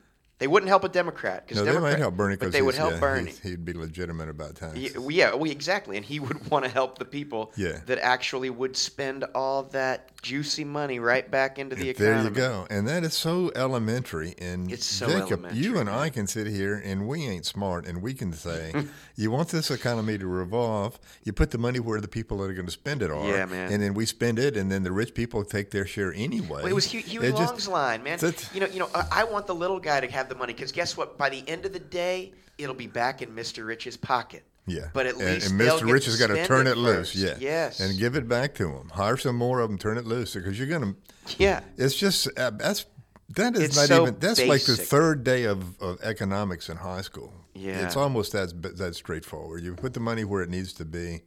They 0.40 0.46
wouldn't 0.48 0.68
help 0.68 0.82
a 0.84 0.88
Democrat 0.88 1.46
because 1.46 1.62
no, 1.64 1.72
they 1.72 1.78
might 1.78 1.98
help 1.98 2.16
Bernie 2.16 2.34
but 2.36 2.50
they 2.50 2.62
would 2.62 2.74
help 2.74 2.94
yeah, 2.94 3.00
Bernie. 3.00 3.34
He'd 3.42 3.64
be 3.64 3.74
legitimate 3.74 4.28
about 4.30 4.56
taxes. 4.56 4.80
Yeah, 4.96 5.08
yeah, 5.08 5.34
well, 5.34 5.50
exactly, 5.50 5.96
and 5.98 6.04
he 6.04 6.18
would 6.26 6.50
want 6.50 6.64
to 6.64 6.70
help 6.70 6.98
the 6.98 7.04
people 7.04 7.52
Yeah. 7.56 7.80
that 7.86 7.98
actually 7.98 8.50
would 8.50 8.76
spend 8.76 9.24
all 9.34 9.64
that 9.64 10.10
juicy 10.22 10.64
money 10.64 10.98
right 10.98 11.30
back 11.30 11.58
into 11.58 11.76
the 11.76 11.92
There 11.92 12.12
economy. 12.14 12.30
you 12.30 12.34
go, 12.34 12.66
and 12.70 12.88
that 12.88 13.04
is 13.04 13.12
so 13.14 13.52
elementary. 13.54 14.34
And 14.38 14.70
It's 14.72 14.84
so 14.86 15.06
Jacob, 15.08 15.46
you 15.52 15.76
elementary, 15.76 15.80
and 15.80 15.90
I 15.90 16.08
can 16.08 16.26
sit 16.26 16.46
here, 16.46 16.74
and 16.84 17.06
we 17.06 17.26
ain't 17.26 17.44
smart, 17.46 17.86
and 17.86 18.00
we 18.02 18.14
can 18.14 18.32
say, 18.32 18.72
"You 19.16 19.30
want 19.30 19.48
this 19.50 19.70
economy 19.70 20.16
to 20.16 20.26
revolve? 20.26 20.98
You 21.22 21.34
put 21.34 21.50
the 21.50 21.58
money 21.58 21.80
where 21.80 22.00
the 22.00 22.08
people 22.08 22.38
that 22.38 22.44
are 22.50 22.54
going 22.54 22.64
to 22.66 22.72
spend 22.72 23.02
it 23.02 23.10
are, 23.10 23.26
Yeah, 23.28 23.44
man. 23.44 23.72
and 23.72 23.82
then 23.82 23.92
we 23.92 24.06
spend 24.06 24.38
it, 24.38 24.56
and 24.56 24.72
then 24.72 24.84
the 24.84 24.92
rich 24.92 25.12
people 25.14 25.44
take 25.44 25.70
their 25.70 25.86
share 25.86 26.14
anyway." 26.14 26.62
Well, 26.62 26.66
it 26.66 26.72
was 26.74 26.86
Hugh, 26.86 27.00
Huey 27.02 27.26
It 27.26 27.30
just- 27.36 27.42
Long's 27.52 27.68
line, 27.68 28.02
man. 28.02 28.18
You 28.54 28.60
know, 28.60 28.66
you 28.66 28.78
know. 28.78 28.88
I, 28.94 29.06
I 29.12 29.24
want 29.24 29.46
the 29.46 29.54
little 29.54 29.78
guy 29.80 30.00
to 30.00 30.10
have 30.10 30.29
the 30.30 30.36
money 30.36 30.54
because 30.54 30.72
guess 30.72 30.96
what? 30.96 31.18
By 31.18 31.28
the 31.28 31.46
end 31.46 31.66
of 31.66 31.74
the 31.74 31.78
day, 31.80 32.32
it'll 32.56 32.74
be 32.74 32.86
back 32.86 33.20
in 33.20 33.30
Mr. 33.30 33.66
Rich's 33.66 33.98
pocket. 33.98 34.44
Yeah, 34.66 34.88
But 34.92 35.06
at 35.06 35.16
and, 35.16 35.24
least 35.24 35.50
and 35.50 35.60
Mr. 35.60 35.90
Rich 35.90 36.04
has 36.04 36.16
got 36.16 36.28
to 36.28 36.46
turn 36.46 36.66
it 36.68 36.72
it 36.72 36.76
loose. 36.76 37.14
Yeah, 37.16 37.34
Yes. 37.40 37.80
and 37.80 37.98
give 37.98 38.14
it 38.14 38.28
back 38.28 38.54
to 38.56 38.68
him. 38.70 38.88
Hire 38.90 39.16
some 39.16 39.34
more 39.34 39.58
of 39.60 39.68
them. 39.68 39.78
Turn 39.78 39.98
it 39.98 40.06
loose 40.06 40.34
because 40.34 40.58
you're 40.58 40.68
going 40.68 40.94
to. 40.94 41.36
Yeah. 41.42 41.60
It's 41.76 41.96
just 41.96 42.28
uh, 42.38 42.50
that's 42.50 42.86
that 43.30 43.56
is 43.56 43.62
It's 43.62 43.76
not 43.76 43.86
so 43.86 44.02
even 44.02 44.18
that's 44.20 44.44
like 44.44 44.62
the 44.64 44.76
third 44.76 45.24
day 45.24 45.44
of, 45.44 45.80
of 45.80 46.00
economics 46.02 46.68
in 46.68 46.76
high 46.76 47.00
school. 47.00 47.32
Yeah. 47.54 47.84
it's 47.84 47.96
almost 47.96 48.32
that 48.32 48.76
that 48.76 48.94
straightforward. 48.94 49.64
You 49.64 49.74
put 49.74 49.92
the 49.94 50.00
money 50.00 50.24
where 50.24 50.42
it 50.42 50.50
needs 50.50 50.72
to 50.74 50.84
be. 50.84 51.22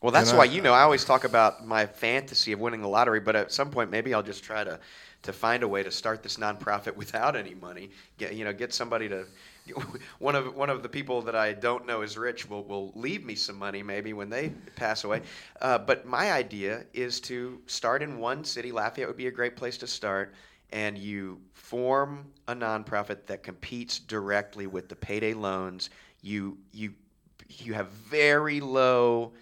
Well, 0.00 0.12
that's 0.12 0.30
And 0.30 0.38
why 0.38 0.44
I- 0.44 0.48
you 0.48 0.62
know 0.62 0.72
I 0.72 0.80
always 0.82 1.04
talk 1.04 1.24
about 1.24 1.66
my 1.66 1.84
fantasy 1.84 2.52
of 2.52 2.60
winning 2.60 2.80
the 2.80 2.88
lottery, 2.88 3.20
but 3.20 3.36
at 3.36 3.52
some 3.52 3.70
point 3.70 3.90
maybe 3.90 4.14
I'll 4.14 4.22
just 4.22 4.44
try 4.44 4.64
to 4.64 4.78
to 5.26 5.32
find 5.32 5.62
a 5.62 5.68
way 5.68 5.82
to 5.82 5.90
start 5.90 6.22
this 6.22 6.36
nonprofit 6.36 6.96
without 6.96 7.36
any 7.36 7.54
money. 7.54 7.90
Get 8.18 8.34
you 8.34 8.44
know 8.44 8.52
get 8.52 8.72
somebody 8.72 9.08
to 9.08 9.26
one 10.18 10.34
of 10.34 10.54
one 10.54 10.70
of 10.70 10.82
the 10.82 10.88
people 10.88 11.22
that 11.22 11.34
I 11.34 11.52
don't 11.52 11.86
know 11.86 12.02
is 12.02 12.16
rich 12.16 12.48
will 12.48 12.64
will 12.64 12.92
leave 12.94 13.24
me 13.24 13.34
some 13.34 13.58
money 13.58 13.82
maybe 13.82 14.12
when 14.12 14.30
they 14.30 14.50
pass 14.76 15.04
away. 15.04 15.22
Uh, 15.60 15.78
but 15.78 16.06
my 16.06 16.32
idea 16.32 16.84
is 16.92 17.20
to 17.22 17.60
start 17.66 18.02
in 18.02 18.18
one 18.18 18.44
city. 18.44 18.72
Lafayette 18.72 19.08
would 19.08 19.16
be 19.16 19.26
a 19.26 19.32
great 19.32 19.56
place 19.56 19.76
to 19.78 19.86
start. 19.86 20.34
And 20.72 20.98
you 20.98 21.40
form 21.52 22.26
a 22.48 22.54
nonprofit 22.54 23.26
that 23.26 23.44
competes 23.44 24.00
directly 24.00 24.66
with 24.66 24.88
the 24.88 24.96
payday 24.96 25.32
loans. 25.32 25.90
You 26.22 26.58
you 26.72 26.92
you 27.48 27.74
have 27.74 27.88
very 27.88 28.60
low 28.60 29.32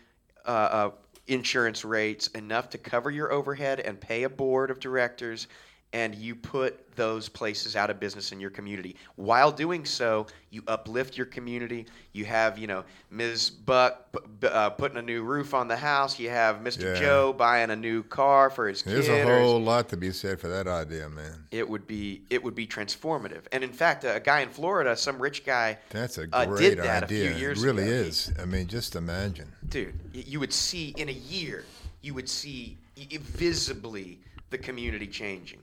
uh, 0.47 0.51
uh, 0.51 0.91
insurance 1.27 1.85
rates, 1.85 2.29
enough 2.29 2.69
to 2.71 2.79
cover 2.79 3.11
your 3.11 3.33
overhead 3.33 3.81
and 3.81 4.01
pay 4.01 4.25
a 4.25 4.29
board 4.29 4.71
of 4.71 4.81
directors, 4.81 5.49
and 5.95 6.13
you 6.17 6.35
put 6.35 6.81
those 6.97 7.29
places 7.29 7.77
out 7.77 7.89
of 7.89 7.99
business 8.01 8.33
in 8.33 8.41
your 8.41 8.51
community. 8.51 8.97
While 9.15 9.51
doing 9.53 9.85
so, 9.85 10.27
you 10.51 10.63
uplift 10.67 11.17
your 11.17 11.27
community. 11.27 11.87
You 12.13 12.25
have, 12.25 12.59
you 12.59 12.67
know, 12.67 12.85
Ms. 13.11 13.51
Buck 13.51 14.13
p- 14.13 14.19
b- 14.41 14.49
uh, 14.49 14.71
putting 14.71 14.99
a 14.99 15.03
new 15.03 15.23
roof 15.23 15.55
on 15.55 15.69
the 15.69 15.77
house. 15.77 16.19
You 16.19 16.31
have 16.31 16.57
Mr. 16.59 16.95
Yeah. 16.95 17.01
Joe 17.01 17.33
buying 17.33 17.71
a 17.71 17.77
new 17.77 18.03
car 18.03 18.51
for 18.51 18.69
his 18.69 18.83
kids. 18.83 18.95
There's 18.95 19.07
kid. 19.07 19.27
a 19.27 19.31
or 19.31 19.39
his- 19.39 19.47
whole 19.49 19.61
lot 19.63 19.89
to 19.91 19.97
be 19.97 20.11
said 20.11 20.41
for 20.41 20.49
that 20.49 20.67
idea, 20.67 21.09
man. 21.09 21.47
it 21.53 21.69
would 21.69 21.87
be 21.87 22.23
it 22.29 22.43
would 22.43 22.55
be 22.57 22.67
transformative. 22.67 23.43
And 23.53 23.63
in 23.63 23.73
fact, 23.73 24.03
a 24.05 24.21
guy 24.23 24.41
in 24.41 24.49
Florida, 24.51 24.97
some 24.97 25.21
rich 25.23 25.45
guy, 25.47 25.79
That's 25.91 26.19
a 26.19 26.27
uh, 26.33 26.45
great 26.47 26.71
did 26.71 26.79
that 26.79 27.05
a 27.05 27.07
few 27.07 27.25
idea. 27.25 27.39
years 27.39 27.63
it 27.63 27.67
really 27.67 27.85
ago. 27.85 27.93
is. 27.93 28.33
I 28.41 28.45
mean, 28.47 28.67
just 28.67 28.97
imagine. 28.97 29.49
dude, 29.69 29.95
y- 30.13 30.25
you 30.27 30.41
would 30.41 30.53
see 30.53 30.93
in 30.99 31.09
a 31.09 31.13
year, 31.13 31.65
you 32.03 32.15
would 32.15 32.29
see 32.29 32.79
y- 32.97 33.07
visibly 33.21 34.19
the 34.51 34.59
community 34.59 35.07
changing. 35.07 35.59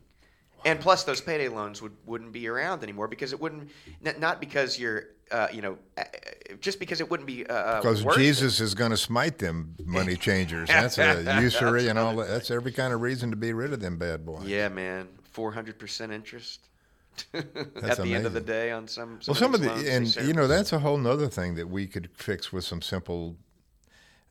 And 0.66 0.80
plus, 0.80 1.04
those 1.04 1.22
payday 1.22 1.48
loans 1.48 1.82
would, 1.82 1.94
wouldn't 2.06 2.32
be 2.32 2.48
around 2.48 2.84
anymore 2.84 3.08
because 3.08 3.34
it 3.34 3.40
wouldn't, 3.40 3.70
not 4.20 4.40
because 4.40 4.78
you're, 4.78 5.06
uh, 5.32 5.48
you 5.52 5.62
know, 5.62 5.78
uh, 5.98 6.04
just 6.60 6.80
because 6.80 7.02
it 7.02 7.10
wouldn't 7.10 7.28
be. 7.28 7.46
Uh, 7.46 7.78
Because 7.82 8.04
worth. 8.04 8.18
Jesus 8.18 8.60
is 8.60 8.74
going 8.76 8.92
to 8.92 8.98
smite 8.98 9.40
them 9.40 9.76
money 9.86 10.16
changers. 10.16 10.68
That's 10.68 10.98
a 10.98 11.40
usury 11.42 11.88
and 11.88 11.98
all 11.98 12.16
that. 12.18 12.28
That's 12.28 12.52
every 12.52 12.72
kind 12.72 12.94
of 12.94 13.02
reason 13.02 13.32
to 13.32 13.36
be 13.36 13.54
rid 13.54 13.74
of 13.74 13.80
them 13.80 13.98
bad 13.98 14.26
boys. 14.26 14.46
Yeah, 14.46 14.70
man, 14.70 15.08
400% 15.34 16.12
interest 16.12 16.68
at 17.34 17.54
That's 17.76 18.00
the 18.00 18.14
end 18.14 18.26
of 18.26 18.34
the 18.34 18.42
day 18.42 18.72
on 18.72 18.88
some. 18.88 19.20
Well, 19.28 19.36
some 19.36 19.54
of 19.54 19.62
the 19.62 19.72
and 19.72 20.16
you 20.18 20.34
know 20.34 20.48
that's 20.48 20.74
a 20.74 20.80
whole 20.80 20.98
nother 20.98 21.28
thing 21.28 21.56
that 21.56 21.70
we 21.70 21.88
could 21.88 22.10
fix 22.14 22.54
with 22.54 22.64
some 22.64 22.82
simple 22.82 23.36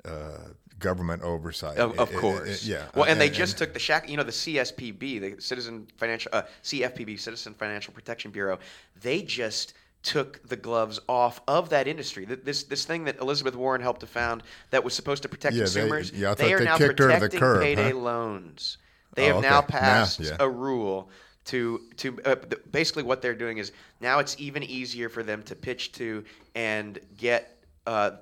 uh, 0.04 0.48
government 0.80 1.22
oversight. 1.22 1.78
Of, 1.78 1.98
of 1.98 2.08
It- 2.10 2.12
it- 2.12 2.16
it- 2.16 2.20
course. 2.20 2.64
yeah. 2.64 2.86
Well, 2.94 3.04
and 3.04 3.20
they 3.20 3.26
and- 3.28 3.34
just 3.36 3.56
took 3.58 3.72
the 3.72 3.78
shack. 3.78 4.08
You 4.08 4.16
know, 4.16 4.22
the 4.24 4.32
CSPB, 4.32 5.18
the 5.20 5.40
Citizen 5.40 5.86
Financial, 5.98 6.30
uh, 6.34 6.42
CFPB, 6.62 7.16
Citizen 7.18 7.54
Financial 7.54 7.92
Protection 7.94 8.30
Bureau. 8.32 8.58
They 9.00 9.22
just 9.22 9.74
took 10.02 10.40
the 10.48 10.56
gloves 10.56 10.98
off 11.08 11.40
of 11.46 11.68
that 11.68 11.86
industry. 11.86 12.24
This 12.24 12.64
this 12.64 12.84
thing 12.86 13.04
that 13.04 13.18
Elizabeth 13.20 13.54
Warren 13.54 13.82
helped 13.82 14.00
to 14.00 14.06
found 14.06 14.42
that 14.70 14.82
was 14.82 14.94
supposed 14.94 15.22
to 15.22 15.28
protect 15.28 15.54
Yeah, 15.54 15.60
they- 15.60 15.64
consumers. 15.64 16.10
yeah, 16.12 16.30
I 16.32 16.34
they 16.34 16.52
are 16.54 16.58
they 16.58 16.64
now 16.64 16.78
kicked 16.78 16.88
her 16.88 16.94
to 16.96 17.02
the 17.06 17.12
protecting 17.14 17.40
curb, 17.40 17.62
payday 17.62 17.90
huh? 17.92 17.98
loans. 17.98 18.78
They 19.14 19.30
Oh, 19.30 19.34
have 19.34 19.42
now 19.42 19.58
okay. 19.58 19.74
Now, 19.74 19.80
passed 19.80 20.20
yeah. 20.20 20.36
a 20.40 20.48
rule 20.48 21.10
to 21.46 21.80
to 21.98 22.18
uh, 22.24 22.36
basically 22.70 23.02
what 23.02 23.20
they're 23.20 23.34
doing 23.34 23.58
is 23.58 23.72
now 24.00 24.20
it's 24.20 24.36
even 24.38 24.62
easier 24.62 25.08
for 25.10 25.22
them 25.22 25.42
to 25.42 25.54
pitch 25.54 25.92
to 25.92 26.24
and 26.54 26.98
get 27.18 27.58
uh, 27.86 28.12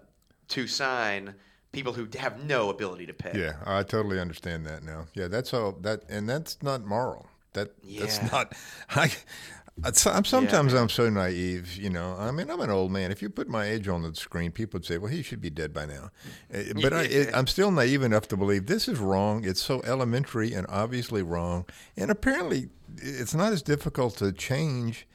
to 0.48 0.66
sign 0.66 1.34
people 1.72 1.92
who 1.92 2.08
have 2.18 2.44
no 2.44 2.70
ability 2.70 3.06
to 3.06 3.14
pay. 3.14 3.38
Yeah, 3.38 3.56
I 3.66 3.82
totally 3.82 4.20
understand 4.20 4.66
that 4.66 4.82
now. 4.82 5.06
Yeah, 5.14 5.28
that's 5.28 5.52
all 5.54 5.72
that, 5.82 6.02
and 6.08 6.28
that's 6.28 6.62
not 6.62 6.84
moral. 6.84 7.26
That 7.54 7.72
that's 7.98 8.20
not. 8.30 8.54
I, 8.90 9.10
I'm 9.84 10.24
sometimes 10.24 10.74
I'm 10.74 10.88
so 10.88 11.08
naive. 11.08 11.76
You 11.76 11.90
know, 11.90 12.16
I 12.18 12.30
mean, 12.30 12.50
I'm 12.50 12.60
an 12.60 12.70
old 12.70 12.90
man. 12.90 13.12
If 13.12 13.22
you 13.22 13.30
put 13.30 13.48
my 13.48 13.66
age 13.66 13.88
on 13.88 14.02
the 14.02 14.14
screen, 14.14 14.50
people 14.50 14.78
would 14.78 14.84
say, 14.86 14.98
"Well, 14.98 15.10
he 15.10 15.22
should 15.22 15.40
be 15.40 15.50
dead 15.50 15.72
by 15.72 15.86
now." 15.86 16.10
Uh, 16.52 16.62
But 16.82 16.92
I, 16.92 17.02
it, 17.02 17.30
I'm 17.34 17.46
still 17.46 17.70
naive 17.70 18.02
enough 18.02 18.28
to 18.28 18.36
believe 18.36 18.66
this 18.66 18.88
is 18.88 18.98
wrong. 18.98 19.44
It's 19.44 19.62
so 19.62 19.80
elementary 19.82 20.52
and 20.52 20.66
obviously 20.68 21.22
wrong, 21.22 21.64
and 21.96 22.10
apparently 22.10 22.70
it's 22.96 23.34
not 23.34 23.52
as 23.52 23.62
difficult 23.62 24.16
to 24.18 24.32
change. 24.32 25.06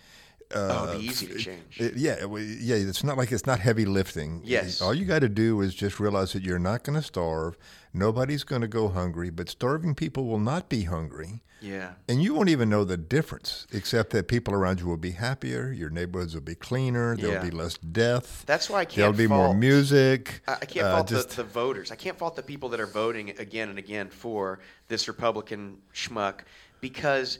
Oh, 0.55 0.89
it'd 0.89 1.01
be 1.01 1.07
easy 1.07 1.27
to 1.27 1.37
change. 1.37 1.79
It- 1.79 1.95
yeah, 1.95 2.25
yeah. 2.25 2.75
It's 2.75 3.03
not 3.03 3.17
like 3.17 3.31
it's 3.31 3.45
not 3.45 3.59
heavy 3.59 3.85
lifting. 3.85 4.41
Yes. 4.43 4.81
All 4.81 4.93
you 4.93 5.05
got 5.05 5.19
to 5.19 5.29
do 5.29 5.61
is 5.61 5.73
just 5.75 5.99
realize 5.99 6.33
that 6.33 6.43
you're 6.43 6.59
not 6.59 6.83
going 6.83 6.95
to 6.99 7.05
starve. 7.05 7.57
Nobody's 7.93 8.43
going 8.43 8.61
to 8.61 8.67
go 8.67 8.87
hungry, 8.89 9.29
but 9.29 9.49
starving 9.49 9.93
people 9.95 10.25
will 10.25 10.39
not 10.39 10.67
be 10.69 10.83
hungry. 10.83 11.41
yeah. 11.61 11.93
And 12.09 12.21
you 12.21 12.33
won't 12.33 12.49
even 12.49 12.69
know 12.69 12.83
the 12.83 12.97
difference, 12.97 13.67
except 13.71 14.09
that 14.11 14.27
people 14.27 14.53
around 14.53 14.79
you 14.81 14.87
will 14.87 14.97
be 14.97 15.11
happier. 15.11 15.71
Your 15.71 15.89
neighborhoods 15.89 16.33
will 16.33 16.41
be 16.41 16.55
cleaner. 16.55 17.15
There'll 17.15 17.35
Yeah. 17.35 17.49
be 17.49 17.51
less 17.51 17.77
death. 17.77 18.43
That's 18.45 18.69
why 18.69 18.79
I 18.81 18.85
can't 18.85 18.95
There'll 18.97 19.13
be 19.13 19.27
more 19.27 19.53
music. 19.53 20.41
I 20.47 20.53
I 20.61 20.65
can't 20.65 20.87
Uh, 20.87 20.95
fault 20.95 21.07
just- 21.07 21.29
the, 21.29 21.35
the 21.37 21.43
voters. 21.45 21.91
I 21.91 21.95
can't 21.95 22.17
fault 22.17 22.35
the 22.35 22.43
people 22.43 22.67
that 22.69 22.79
are 22.81 22.87
voting 22.87 23.29
again 23.39 23.69
and 23.69 23.77
again 23.79 24.09
for 24.09 24.59
this 24.89 25.07
Republican 25.07 25.77
schmuck 25.93 26.41
because 26.81 27.39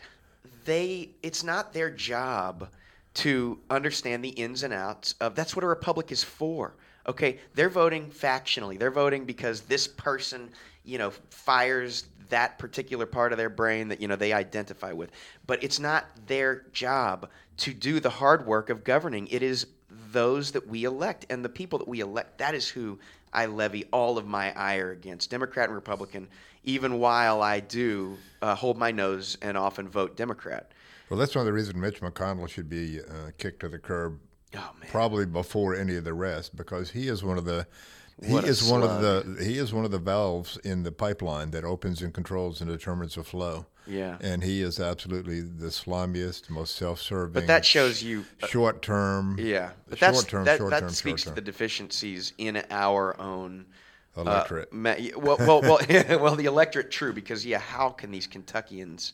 they 0.65 1.09
it's 1.21 1.43
not 1.43 1.73
their 1.73 1.89
job 1.89 2.69
to 3.15 3.59
understand 3.69 4.23
the 4.23 4.29
ins 4.29 4.63
and 4.63 4.73
outs 4.73 5.15
of 5.21 5.35
that's 5.35 5.55
what 5.55 5.63
a 5.63 5.67
republic 5.67 6.11
is 6.11 6.23
for. 6.23 6.75
Okay, 7.07 7.39
they're 7.53 7.69
voting 7.69 8.09
factionally. 8.09 8.79
They're 8.79 8.91
voting 8.91 9.25
because 9.25 9.61
this 9.61 9.87
person, 9.87 10.49
you 10.85 10.97
know, 10.97 11.11
fires 11.29 12.05
that 12.29 12.57
particular 12.57 13.05
part 13.05 13.31
of 13.31 13.37
their 13.37 13.49
brain 13.49 13.89
that 13.89 14.01
you 14.01 14.07
know 14.07 14.15
they 14.15 14.33
identify 14.33 14.91
with. 14.91 15.11
But 15.45 15.63
it's 15.63 15.79
not 15.79 16.05
their 16.27 16.65
job 16.71 17.29
to 17.57 17.73
do 17.73 17.99
the 17.99 18.09
hard 18.09 18.45
work 18.47 18.69
of 18.69 18.83
governing. 18.83 19.27
It 19.27 19.43
is 19.43 19.67
those 20.11 20.51
that 20.51 20.67
we 20.67 20.85
elect 20.85 21.25
and 21.29 21.43
the 21.43 21.49
people 21.49 21.79
that 21.79 21.87
we 21.87 21.99
elect. 21.99 22.37
That 22.37 22.55
is 22.55 22.67
who 22.67 22.99
I 23.33 23.47
levy 23.47 23.85
all 23.91 24.17
of 24.17 24.25
my 24.25 24.53
ire 24.57 24.91
against, 24.91 25.29
Democrat 25.29 25.67
and 25.67 25.75
Republican. 25.75 26.27
Even 26.63 26.99
while 26.99 27.41
I 27.41 27.59
do 27.59 28.17
uh, 28.41 28.55
hold 28.55 28.77
my 28.77 28.91
nose 28.91 29.37
and 29.41 29.57
often 29.57 29.89
vote 29.89 30.15
Democrat. 30.15 30.71
Well, 31.13 31.19
that's 31.19 31.35
one 31.35 31.41
of 31.41 31.45
the 31.45 31.53
reasons 31.53 31.75
Mitch 31.75 32.01
McConnell 32.01 32.49
should 32.49 32.67
be 32.67 32.99
uh, 32.99 33.29
kicked 33.37 33.59
to 33.59 33.69
the 33.69 33.77
curb 33.77 34.19
Oh 34.55 34.71
probably 34.89 35.27
before 35.27 35.75
any 35.75 35.95
of 35.95 36.05
the 36.05 36.13
rest 36.15 36.55
because 36.55 36.89
he 36.89 37.07
is 37.07 37.23
one 37.23 37.37
of 37.37 37.45
the 37.45 37.67
He 38.25 38.33
What 38.33 38.45
is 38.45 38.67
one 38.67 38.81
of 38.81 38.99
the 38.99 39.37
he 39.43 39.59
is 39.59 39.71
one 39.71 39.85
of 39.85 39.91
the 39.91 39.99
valves 39.99 40.57
in 40.63 40.81
the 40.81 40.91
pipeline 40.91 41.51
that 41.51 41.63
opens 41.63 42.01
and 42.01 42.11
controls 42.11 42.61
and 42.61 42.69
determines 42.69 43.13
the 43.13 43.23
flow. 43.23 43.67
Yeah. 43.85 44.17
And 44.21 44.43
he 44.43 44.63
is 44.63 44.79
absolutely 44.79 45.41
the 45.41 45.67
slimiest, 45.67 46.49
most 46.49 46.77
self-serving. 46.77 47.33
But 47.33 47.45
that 47.45 47.63
shows 47.63 48.01
you. 48.01 48.25
uh, 48.41 48.47
short 48.47 48.81
term. 48.81 49.37
Yeah, 49.37 49.71
but 49.87 49.99
that's 49.99 50.17
short 50.17 50.29
term, 50.29 50.45
that, 50.45 50.57
term, 50.57 50.89
speaks 50.89 51.25
to 51.25 51.31
the 51.31 51.41
deficiencies 51.41 52.33
in 52.39 52.63
our 52.71 53.19
own 53.21 53.65
uh, 54.17 54.21
Electorate. 54.21 54.73
ma- 54.73 54.95
well, 55.15 55.37
well, 55.37 55.61
well, 55.61 55.79
well, 56.19 56.35
the 56.35 56.45
electorate, 56.45 56.89
true, 56.89 57.13
because 57.13 57.45
yeah, 57.45 57.59
how 57.59 57.89
can 57.89 58.09
these 58.09 58.25
Kentuckians 58.25 59.13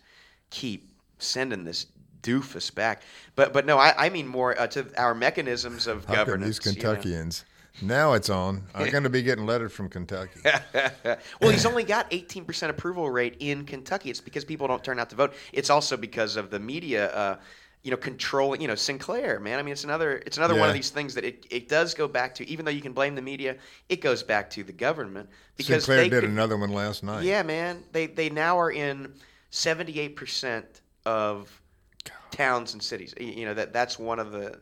keep 0.49 0.88
sending 1.19 1.63
this 1.63 1.86
doofus 2.21 2.73
back? 2.73 3.03
But 3.36 3.53
but 3.53 3.65
no, 3.65 3.77
I, 3.77 4.05
I 4.05 4.10
mean 4.10 4.27
more 4.27 4.60
uh, 4.60 4.67
to 4.67 4.88
our 4.97 5.13
mechanisms 5.13 5.88
of 5.88 6.05
How 6.05 6.15
governance. 6.15 6.60
these 6.60 6.75
you 6.75 6.82
know? 6.82 6.95
Kentuckians? 6.95 7.43
Now 7.82 8.13
it's 8.13 8.29
on. 8.29 8.63
I'm 8.73 8.89
going 8.91 9.03
to 9.03 9.10
be 9.10 9.21
getting 9.21 9.45
letters 9.45 9.71
from 9.71 9.89
Kentucky. 9.89 10.41
well, 11.03 11.51
he's 11.51 11.65
only 11.65 11.84
got 11.84 12.12
18% 12.12 12.69
approval 12.69 13.10
rate 13.10 13.38
in 13.39 13.63
Kentucky. 13.65 14.10
It's 14.10 14.19
because 14.19 14.43
people 14.43 14.67
don't 14.67 14.84
turn 14.84 14.99
out 14.99 15.10
to 15.12 15.15
vote. 15.15 15.34
It's 15.53 15.69
also 15.69 15.95
because 15.95 16.36
of 16.36 16.49
the 16.49 16.60
media, 16.60 17.10
uh, 17.13 17.38
you 17.84 17.91
know, 17.91 17.97
controlling. 17.97 18.60
You 18.60 18.67
know, 18.67 18.75
Sinclair, 18.75 19.39
man. 19.39 19.60
I 19.60 19.62
mean, 19.62 19.71
it's 19.71 19.86
another, 19.86 20.21
it's 20.25 20.38
another 20.38 20.55
one 20.55 20.67
of 20.67 20.73
these 20.75 20.89
things 20.89 21.13
that 21.15 21.23
it, 21.23 21.45
it 21.49 21.69
does 21.69 21.93
go 21.93 22.08
back 22.08 22.36
to. 22.36 22.49
Even 22.49 22.65
though 22.65 22.71
you 22.71 22.82
can 22.82 22.91
blame 22.91 23.15
the 23.15 23.21
media, 23.21 23.55
it 23.88 24.01
goes 24.01 24.23
back 24.23 24.49
to 24.51 24.63
the 24.63 24.73
government 24.73 25.29
because 25.55 25.86
Sinclair 25.86 25.97
they 26.03 26.10
did 26.10 26.21
could- 26.21 26.29
another 26.32 26.58
one 26.58 26.73
last 26.73 27.01
night. 27.03 27.23
Yeah, 27.23 27.43
man. 27.43 27.84
They 27.93 28.08
they 28.08 28.29
now 28.29 28.60
are 28.60 28.71
in 28.71 29.13
78% 29.51 30.63
of 31.09 31.61
towns 32.29 32.73
and 32.73 32.83
cities. 32.83 33.13
You 33.19 33.45
know 33.45 33.53
that 33.55 33.73
that's 33.73 33.97
one 33.97 34.19
of 34.19 34.31
the 34.31 34.59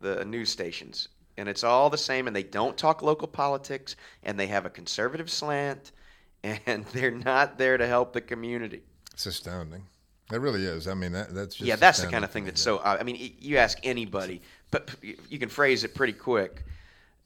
the 0.00 0.24
news 0.24 0.50
stations, 0.50 1.08
and 1.36 1.48
it's 1.48 1.64
all 1.64 1.90
the 1.90 1.98
same. 1.98 2.26
And 2.26 2.34
they 2.34 2.42
don't 2.42 2.76
talk 2.76 3.02
local 3.02 3.28
politics, 3.28 3.96
and 4.22 4.40
they 4.40 4.46
have 4.46 4.64
a 4.64 4.70
conservative 4.70 5.30
slant, 5.30 5.92
and 6.42 6.84
they're 6.86 7.10
not 7.10 7.58
there 7.58 7.76
to 7.76 7.86
help 7.86 8.12
the 8.12 8.20
community. 8.20 8.82
It's 9.12 9.26
astounding. 9.26 9.86
It 10.32 10.40
really 10.40 10.64
is. 10.64 10.88
I 10.88 10.94
mean, 10.94 11.12
that, 11.12 11.32
that's 11.32 11.54
just 11.54 11.68
yeah, 11.68 11.76
that's 11.76 12.00
the 12.00 12.08
kind 12.08 12.24
of 12.24 12.30
thing 12.32 12.46
that's 12.46 12.60
so. 12.60 12.80
I 12.80 13.02
mean, 13.02 13.34
you 13.38 13.58
ask 13.58 13.78
anybody, 13.84 14.40
but 14.70 14.90
you 15.02 15.38
can 15.38 15.48
phrase 15.48 15.84
it 15.84 15.94
pretty 15.94 16.14
quick. 16.14 16.64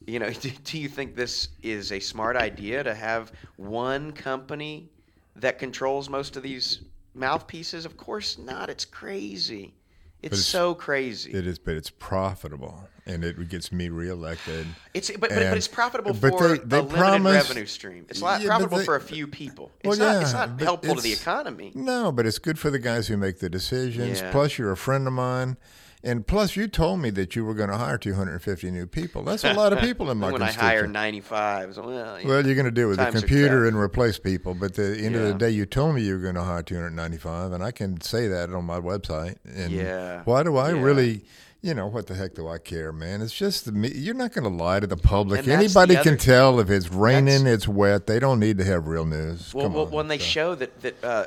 You 0.05 0.19
know, 0.19 0.29
do, 0.43 0.51
do 0.63 0.77
you 0.77 0.89
think 0.89 1.15
this 1.15 1.47
is 1.63 1.91
a 1.91 1.99
smart 1.99 2.35
idea 2.35 2.83
to 2.83 2.93
have 2.93 3.31
one 3.55 4.11
company 4.11 4.89
that 5.37 5.57
controls 5.57 6.09
most 6.09 6.35
of 6.35 6.43
these 6.43 6.81
mouthpieces? 7.13 7.85
Of 7.85 7.97
course 7.97 8.37
not. 8.37 8.69
It's 8.69 8.85
crazy. 8.85 9.73
It's, 10.21 10.33
it's- 10.33 10.45
so 10.45 10.75
crazy. 10.75 11.31
It 11.33 11.47
is, 11.47 11.57
but 11.57 11.73
it's 11.75 11.89
profitable, 11.89 12.87
and 13.07 13.23
it 13.23 13.49
gets 13.49 13.71
me 13.71 13.89
reelected. 13.89 14.67
It's 14.93 15.09
but, 15.09 15.21
but, 15.21 15.29
but 15.31 15.57
it's 15.57 15.67
profitable 15.67 16.13
but 16.13 16.37
for 16.37 16.47
they- 16.49 16.57
they 16.63 16.77
a 16.77 16.81
limited 16.83 17.23
revenue 17.23 17.65
stream. 17.65 18.05
It's 18.07 18.21
not 18.21 18.39
but 18.39 18.45
profitable 18.47 18.77
they- 18.77 18.85
for 18.85 18.95
a 18.95 19.01
few 19.01 19.25
people. 19.25 19.71
Well, 19.83 19.93
It's 19.93 19.99
not. 19.99 20.21
It's 20.21 20.33
not 20.33 20.61
helpful 20.61 20.95
to 20.95 21.01
the 21.01 21.13
economy. 21.13 21.71
No, 21.73 22.11
but 22.11 22.27
it's 22.27 22.37
good 22.37 22.59
for 22.59 22.69
the 22.69 22.77
guys 22.79 23.07
who 23.07 23.17
make 23.17 23.39
the 23.39 23.49
decisions. 23.49 24.21
Yeah. 24.21 24.31
Plus, 24.31 24.59
you're 24.59 24.71
a 24.71 24.77
friend 24.77 25.07
of 25.07 25.13
mine, 25.13 25.57
and 26.03 26.25
plus, 26.25 26.55
you 26.55 26.67
told 26.67 26.99
me 26.99 27.09
that 27.11 27.35
you 27.35 27.45
were 27.45 27.53
going 27.53 27.69
to 27.69 27.77
hire 27.77 27.97
250 27.97 28.71
new 28.71 28.87
people. 28.87 29.23
That's 29.23 29.43
a 29.43 29.53
lot 29.53 29.71
of 29.73 29.79
people 29.87 30.09
in 30.11 30.17
my 30.17 30.31
when 30.31 30.41
I 30.41 30.51
hire 30.51 30.83
constituency. 30.83 31.21
95s, 31.29 31.77
well, 31.77 32.19
you 32.21 32.27
Well, 32.27 32.45
you're 32.45 32.55
going 32.55 32.65
to 32.65 32.71
do 32.71 32.87
it 32.87 32.89
with 32.97 32.99
a 32.99 33.11
computer 33.11 33.67
and 33.67 33.77
replace 33.77 34.17
people. 34.19 34.53
But 34.55 34.71
at 34.71 34.75
the 34.75 34.97
end 35.05 35.15
of 35.15 35.23
the 35.27 35.33
day, 35.33 35.49
you 35.51 35.65
told 35.65 35.95
me 35.95 36.01
you 36.01 36.13
were 36.15 36.21
going 36.21 36.35
to 36.35 36.43
hire 36.43 36.63
295, 36.63 37.51
and 37.51 37.63
I 37.63 37.71
can 37.71 38.01
say 38.01 38.27
that 38.27 38.49
on 38.51 38.65
my 38.65 38.79
website. 38.79 39.37
And 39.45 39.71
Yeah. 39.71 40.21
why 40.25 40.43
do 40.43 40.57
I 40.57 40.71
Yeah. 40.73 40.81
really? 40.81 41.23
You 41.63 41.75
know 41.75 41.85
what 41.85 42.07
the 42.07 42.15
heck 42.15 42.33
do 42.33 42.47
I 42.47 42.57
care, 42.57 42.91
man? 42.91 43.21
It's 43.21 43.35
just 43.35 43.65
the 43.65 43.71
me. 43.71 43.91
You're 43.93 44.15
not 44.15 44.33
going 44.33 44.45
to 44.51 44.63
lie 44.63 44.79
to 44.79 44.87
the 44.87 44.97
public. 44.97 45.47
Anybody 45.47 45.93
the 45.93 46.01
can 46.01 46.17
tell 46.17 46.59
if 46.59 46.71
it's 46.71 46.89
raining, 46.91 47.45
it's 47.45 47.67
wet. 47.67 48.07
They 48.07 48.17
don't 48.17 48.39
need 48.39 48.57
to 48.57 48.63
have 48.63 48.87
real 48.87 49.05
news. 49.05 49.53
Well, 49.53 49.69
well, 49.69 49.85
on. 49.85 49.91
when 49.91 50.07
they 50.07 50.17
So- 50.17 50.23
show 50.25 50.55
that 50.55 50.81
that 50.81 51.03
uh, 51.03 51.25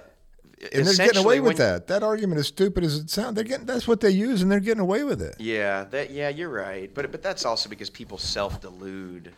and 0.72 0.86
they're 0.86 1.06
getting 1.06 1.24
away 1.24 1.40
with 1.40 1.56
that. 1.58 1.86
That 1.86 2.02
argument, 2.02 2.40
is 2.40 2.46
stupid 2.46 2.84
as 2.84 2.96
it 2.96 3.10
sounds, 3.10 3.34
they're 3.34 3.44
getting. 3.44 3.66
That's 3.66 3.88
what 3.88 4.00
they 4.00 4.10
use, 4.10 4.42
and 4.42 4.50
they're 4.50 4.60
getting 4.60 4.80
away 4.80 5.04
with 5.04 5.22
it. 5.22 5.36
Yeah, 5.38 5.84
that 5.84 6.10
yeah, 6.10 6.28
you're 6.28 6.50
right. 6.50 6.92
But 6.94 7.10
but 7.10 7.22
that's 7.22 7.44
also 7.44 7.68
because 7.68 7.90
people 7.90 8.18
self-delude. 8.18 9.32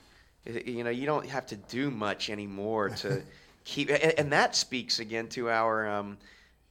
You 0.44 0.84
know, 0.84 0.90
you 0.90 1.06
don't 1.06 1.26
have 1.26 1.46
to 1.46 1.56
do 1.56 1.90
much 1.90 2.30
anymore 2.30 2.90
to 2.90 3.22
keep, 3.64 3.90
and, 3.90 4.14
and 4.16 4.32
that 4.32 4.54
speaks 4.54 5.00
again 5.00 5.26
to 5.30 5.50
our 5.50 5.88
um, 5.88 6.16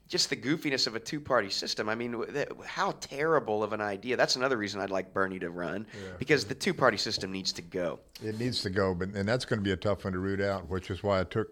just 0.07 0.29
the 0.29 0.35
goofiness 0.35 0.87
of 0.87 0.95
a 0.95 0.99
two-party 0.99 1.49
system. 1.49 1.89
I 1.89 1.95
mean, 1.95 2.23
that, 2.29 2.49
how 2.65 2.91
terrible 2.99 3.63
of 3.63 3.73
an 3.73 3.81
idea. 3.81 4.15
That's 4.15 4.35
another 4.35 4.57
reason 4.57 4.79
I'd 4.79 4.91
like 4.91 5.13
Bernie 5.13 5.39
to 5.39 5.49
run 5.49 5.85
because 6.19 6.45
the 6.45 6.55
two-party 6.55 6.97
system 6.97 7.31
needs 7.31 7.51
to 7.53 7.61
go. 7.61 7.99
It 8.23 8.39
needs 8.39 8.61
to 8.61 8.69
go, 8.69 8.93
but 8.93 9.09
and 9.09 9.27
that's 9.27 9.45
going 9.45 9.59
to 9.59 9.63
be 9.63 9.71
a 9.71 9.77
tough 9.77 10.03
one 10.03 10.13
to 10.13 10.19
root 10.19 10.41
out, 10.41 10.69
which 10.69 10.89
is 10.89 11.03
why 11.03 11.21
I 11.21 11.23
took. 11.23 11.49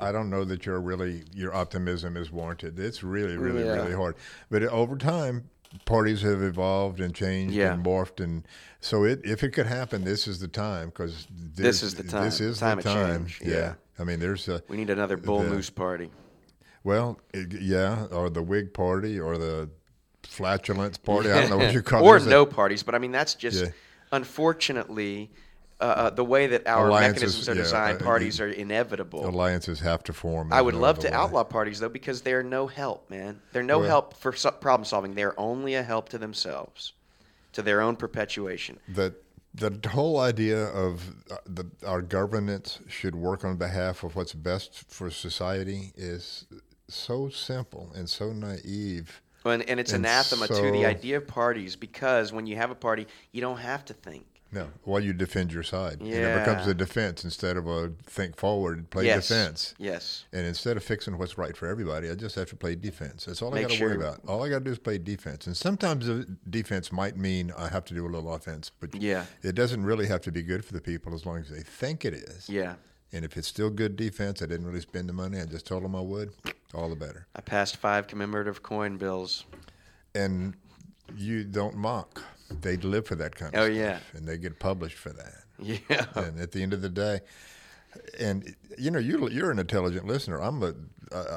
I 0.00 0.12
don't 0.12 0.30
know 0.30 0.44
that 0.44 0.64
your 0.66 0.80
really 0.80 1.24
your 1.32 1.54
optimism 1.54 2.16
is 2.16 2.30
warranted. 2.32 2.78
It's 2.78 3.02
really, 3.02 3.36
really, 3.36 3.64
Yeah. 3.64 3.74
really 3.74 3.92
hard. 3.94 4.16
But 4.50 4.62
over 4.64 4.96
time, 4.96 5.50
parties 5.84 6.22
have 6.22 6.42
evolved 6.42 7.00
and 7.00 7.14
changed 7.14 7.54
Yeah. 7.54 7.74
and 7.74 7.84
morphed, 7.84 8.22
and 8.22 8.46
so 8.80 9.04
it 9.04 9.20
if 9.24 9.42
it 9.44 9.50
could 9.50 9.66
happen, 9.66 10.04
this 10.04 10.26
is 10.26 10.40
the 10.40 10.48
time 10.48 10.88
because 10.88 11.26
This 11.30 11.82
is 11.82 11.94
the 11.94 12.02
time. 12.02 12.24
This 12.24 12.40
is 12.40 12.58
Time 12.58 12.80
the 12.80 12.88
of 12.88 12.94
time. 12.94 13.26
change. 13.26 13.40
Yeah. 13.44 13.54
Yeah. 13.56 13.72
I 13.98 14.04
mean, 14.04 14.18
there's 14.20 14.48
a 14.48 14.62
We 14.68 14.76
need 14.78 14.90
another 14.90 15.16
bull 15.16 15.42
The- 15.42 15.50
moose 15.50 15.70
party. 15.70 16.10
well, 16.82 17.20
it- 17.34 17.52
yeah, 17.60 18.06
or 18.10 18.30
the 18.30 18.42
Whig 18.42 18.72
Party 18.72 19.20
or 19.20 19.36
the 19.36 19.68
flatulence 20.22 20.96
party. 20.96 21.30
I 21.30 21.40
don't 21.42 21.50
know 21.50 21.58
what 21.58 21.72
you 21.74 21.82
call 21.82 22.00
it. 22.02 22.06
or 22.06 22.20
no 22.28 22.46
parties, 22.46 22.82
but 22.82 22.94
I 22.94 22.98
mean 22.98 23.12
that's 23.12 23.34
just 23.34 23.64
unfortunately 24.12 25.30
uh, 25.80 25.84
uh, 25.84 26.10
the 26.10 26.24
way 26.24 26.46
that 26.46 26.66
our 26.66 26.88
mechanisms 26.90 27.48
are 27.48 27.54
yeah, 27.54 27.62
designed. 27.62 28.02
uh, 28.02 28.04
parties 28.04 28.40
are 28.40 28.48
inevitable. 28.48 29.26
Alliances 29.26 29.80
have 29.80 30.02
to 30.04 30.12
form. 30.12 30.52
I 30.52 30.60
would 30.60 30.74
love 30.74 30.98
to 31.00 31.08
way. 31.08 31.12
outlaw 31.14 31.44
parties 31.44 31.80
though 31.80 31.88
because 31.88 32.20
they're 32.22 32.42
no 32.42 32.66
help, 32.66 33.08
man. 33.10 33.40
They're 33.52 33.62
no 33.62 33.78
Well- 33.78 33.88
help 33.88 34.16
for 34.16 34.32
so- 34.34 34.50
problem 34.50 34.84
solving. 34.84 35.14
They're 35.14 35.38
only 35.40 35.74
a 35.74 35.82
help 35.82 36.08
to 36.10 36.18
themselves, 36.18 36.92
to 37.52 37.62
their 37.62 37.80
own 37.80 37.96
perpetuation. 37.96 38.78
that 38.88 39.14
the 39.52 39.88
whole 39.88 40.20
idea 40.20 40.66
of 40.66 41.12
uh, 41.30 41.36
the, 41.44 41.66
our 41.84 42.02
governance 42.02 42.78
should 42.88 43.16
work 43.16 43.44
on 43.44 43.56
behalf 43.56 44.04
of 44.04 44.14
what's 44.14 44.32
best 44.32 44.84
for 44.88 45.10
society 45.10 45.92
is 45.96 46.46
so 46.88 47.28
simple 47.28 47.90
and 47.96 48.08
so 48.08 48.32
naive. 48.32 49.20
And, 49.44 49.68
and 49.68 49.80
it's 49.80 49.92
And 49.92 50.04
anathema 50.04 50.46
to 50.48 50.70
the 50.70 50.84
idea 50.86 51.16
of 51.16 51.26
parties 51.26 51.74
because 51.74 52.32
when 52.32 52.46
you 52.46 52.56
have 52.56 52.70
a 52.70 52.74
party, 52.74 53.06
you 53.32 53.40
don't 53.40 53.56
have 53.58 53.84
to 53.86 53.94
think. 53.94 54.26
No, 54.52 54.68
well, 54.84 55.00
you 55.00 55.12
defend 55.12 55.52
your 55.52 55.62
side. 55.62 56.00
And 56.00 56.08
it 56.12 56.38
becomes 56.44 56.66
a 56.66 56.74
defense 56.74 57.24
instead 57.24 57.56
of 57.56 57.68
a 57.68 57.92
think 58.04 58.36
forward, 58.36 58.90
play 58.90 59.06
yes. 59.06 59.28
defense. 59.28 59.74
Yes. 59.78 60.24
And 60.32 60.44
instead 60.44 60.76
of 60.76 60.82
fixing 60.82 61.16
what's 61.18 61.38
right 61.38 61.56
for 61.56 61.68
everybody, 61.68 62.10
I 62.10 62.14
just 62.16 62.34
have 62.34 62.48
to 62.50 62.56
play 62.56 62.74
defense. 62.74 63.26
That's 63.26 63.42
all 63.42 63.54
I 63.54 63.62
got 63.62 63.70
to 63.70 63.82
worry 63.82 63.96
about. 63.96 64.20
All 64.26 64.42
I 64.42 64.48
got 64.48 64.58
to 64.58 64.64
do 64.64 64.72
is 64.72 64.78
play 64.78 64.98
defense. 64.98 65.46
And 65.46 65.56
sometimes 65.56 66.06
the 66.06 66.26
defense 66.48 66.90
might 66.90 67.16
mean 67.16 67.52
I 67.56 67.68
have 67.68 67.84
to 67.86 67.94
do 67.94 68.04
a 68.04 68.08
little 68.08 68.34
offense, 68.34 68.70
but 68.80 68.94
Yeah. 68.94 69.26
it 69.42 69.54
doesn't 69.54 69.84
really 69.84 70.06
have 70.08 70.20
to 70.22 70.32
be 70.32 70.42
good 70.42 70.64
for 70.64 70.72
the 70.72 70.80
people 70.80 71.14
as 71.14 71.24
long 71.24 71.38
as 71.38 71.50
they 71.50 71.62
think 71.62 72.04
it 72.04 72.14
is. 72.14 72.48
Yeah. 72.48 72.74
And 73.12 73.24
if 73.24 73.36
it's 73.36 73.48
still 73.48 73.70
good 73.70 73.96
defense, 73.96 74.42
I 74.42 74.46
didn't 74.46 74.66
really 74.66 74.80
spend 74.80 75.08
the 75.08 75.12
money. 75.12 75.40
I 75.40 75.44
just 75.44 75.66
told 75.66 75.84
them 75.84 75.94
I 75.94 76.00
would. 76.00 76.32
All 76.74 76.88
the 76.88 76.96
better. 76.96 77.26
I 77.34 77.40
passed 77.40 77.76
five 77.76 78.06
commemorative 78.06 78.62
coin 78.62 78.96
bills. 78.96 79.44
And 80.14 80.54
you 81.16 81.44
don't 81.44 81.76
mock. 81.76 82.22
They 82.62 82.76
live 82.76 83.06
for 83.06 83.14
that 83.16 83.34
kind 83.34 83.54
of 83.54 83.60
Oh, 83.60 83.64
stuff. 83.66 83.76
yeah. 83.76 83.98
And 84.14 84.26
they 84.26 84.38
get 84.38 84.58
published 84.58 84.98
for 84.98 85.10
that. 85.10 85.44
Yeah. 85.62 86.06
And 86.14 86.40
at 86.40 86.52
the 86.52 86.62
end 86.62 86.72
of 86.72 86.80
the 86.82 86.88
day, 86.88 87.20
and 88.18 88.54
you 88.78 88.90
know 88.90 88.98
you 88.98 89.28
you're 89.28 89.50
an 89.50 89.58
intelligent 89.58 90.06
listener. 90.06 90.40
I'm 90.40 90.62
a 90.62 90.74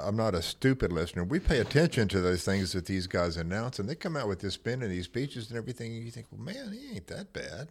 I'm 0.05 0.15
not 0.15 0.33
a 0.35 0.41
stupid 0.41 0.91
listener. 0.93 1.23
We 1.23 1.39
pay 1.39 1.59
attention 1.59 2.07
to 2.09 2.21
those 2.21 2.43
things 2.45 2.73
that 2.73 2.85
these 2.85 3.07
guys 3.07 3.37
announce, 3.37 3.79
and 3.79 3.89
they 3.89 3.95
come 3.95 4.15
out 4.15 4.27
with 4.27 4.39
this 4.39 4.53
spin 4.53 4.81
and 4.81 4.91
these 4.91 5.05
speeches 5.05 5.49
and 5.49 5.57
everything. 5.57 5.93
And 5.95 6.03
you 6.05 6.11
think, 6.11 6.27
well, 6.31 6.41
man, 6.41 6.71
he 6.71 6.95
ain't 6.95 7.07
that 7.07 7.33
bad. 7.33 7.69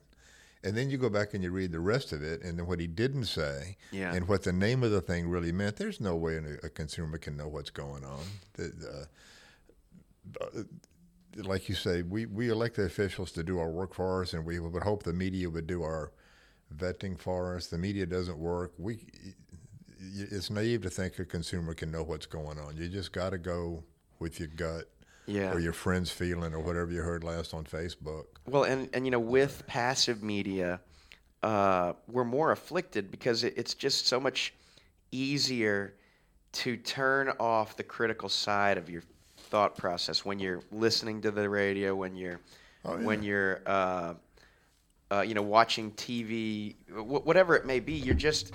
And 0.64 0.76
then 0.76 0.90
you 0.90 0.98
go 0.98 1.08
back 1.08 1.32
and 1.34 1.42
you 1.42 1.50
read 1.50 1.72
the 1.72 1.80
rest 1.80 2.12
of 2.12 2.22
it, 2.22 2.42
and 2.42 2.58
then 2.58 2.66
what 2.66 2.78
he 2.80 2.86
didn't 2.86 3.24
say, 3.24 3.76
Yeah. 3.90 4.14
and 4.14 4.28
what 4.28 4.42
the 4.42 4.52
name 4.52 4.82
of 4.84 4.90
the 4.92 5.00
thing 5.00 5.28
really 5.28 5.50
meant. 5.52 5.76
There's 5.76 6.00
no 6.00 6.14
way 6.16 6.36
a, 6.36 6.66
a 6.66 6.68
consumer 6.68 7.18
can 7.18 7.36
know 7.36 7.48
what's 7.48 7.70
going 7.70 8.04
on. 8.04 8.20
The, 8.54 9.06
uh, 10.40 10.44
uh, 10.44 10.62
like 11.36 11.68
you 11.68 11.74
say, 11.74 12.02
we, 12.02 12.26
we 12.26 12.48
elect 12.50 12.76
the 12.76 12.84
officials 12.84 13.32
to 13.32 13.42
do 13.42 13.58
our 13.58 13.70
work 13.70 13.94
for 13.94 14.22
us, 14.22 14.32
and 14.34 14.44
we 14.44 14.58
would 14.60 14.82
hope 14.82 15.02
the 15.02 15.12
media 15.12 15.48
would 15.48 15.66
do 15.66 15.82
our 15.82 16.12
vetting 16.76 17.18
for 17.18 17.56
us. 17.56 17.66
The 17.66 17.78
media 17.78 18.06
doesn't 18.06 18.38
work. 18.38 18.72
We, 18.78 19.04
it's 19.98 20.50
naive 20.50 20.82
to 20.82 20.90
think 20.90 21.18
a 21.18 21.24
consumer 21.24 21.74
can 21.74 21.90
know 21.90 22.02
what's 22.02 22.26
going 22.26 22.58
on. 22.58 22.76
You 22.76 22.88
just 22.88 23.12
got 23.12 23.30
to 23.30 23.38
go 23.38 23.82
with 24.18 24.38
your 24.40 24.48
gut 24.48 24.88
Yeah. 25.26 25.52
or 25.52 25.58
your 25.60 25.72
friend's 25.72 26.10
feeling 26.10 26.54
or 26.54 26.60
whatever 26.60 26.90
you 26.90 27.02
heard 27.02 27.24
last 27.24 27.54
on 27.54 27.64
Facebook. 27.64 28.24
Well, 28.46 28.64
and, 28.64 28.88
and 28.92 29.04
you 29.04 29.10
know, 29.10 29.20
with 29.20 29.66
passive 29.66 30.22
media, 30.22 30.80
uh, 31.42 31.94
we're 32.08 32.24
more 32.24 32.52
afflicted 32.52 33.10
because 33.10 33.44
it, 33.44 33.54
it's 33.56 33.74
just 33.74 34.06
so 34.06 34.20
much 34.20 34.54
easier 35.10 35.94
to 36.52 36.76
turn 36.76 37.30
off 37.40 37.76
the 37.76 37.82
critical 37.82 38.28
side 38.28 38.76
of 38.78 38.90
your 38.90 39.02
thought 39.52 39.76
process 39.76 40.24
when 40.24 40.38
you're 40.38 40.62
listening 40.72 41.20
to 41.20 41.30
the 41.30 41.46
radio, 41.48 41.94
when 41.94 42.16
you're 42.16 42.40
Oh, 42.84 42.96
yeah. 42.98 43.06
when 43.06 43.22
you're 43.22 43.60
uh, 43.66 44.14
uh, 45.12 45.20
you 45.20 45.34
know, 45.34 45.42
watching 45.42 45.92
TV, 45.92 46.74
wh- 46.88 47.24
whatever 47.24 47.54
it 47.54 47.64
may 47.66 47.78
be. 47.78 47.92
You're 47.92 48.14
just 48.16 48.52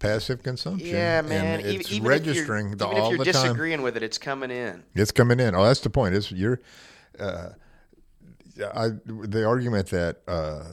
Passive 0.00 0.42
consumption. 0.42 0.88
yeah, 0.88 1.22
man. 1.22 1.60
And 1.60 1.66
even, 1.66 1.80
it's 1.80 1.92
even 1.92 2.08
registering 2.08 2.72
if 2.72 2.78
the, 2.78 2.86
even 2.86 2.98
all 2.98 3.06
if 3.12 3.16
you're 3.16 3.24
the 3.24 3.32
time. 3.32 3.42
disagreeing 3.44 3.82
with 3.82 3.96
it, 3.96 4.02
it's 4.02 4.18
coming 4.18 4.50
in. 4.50 4.82
It's 4.94 5.12
coming 5.12 5.38
in. 5.40 5.54
Oh, 5.54 5.62
that's 5.64 5.80
the 5.80 5.90
point. 5.90 6.14
It's 6.14 6.30
you're, 6.32 6.60
uh, 7.18 7.50
I 8.74 8.88
the 9.06 9.44
argument 9.46 9.88
that 9.90 10.18
uh, 10.26 10.64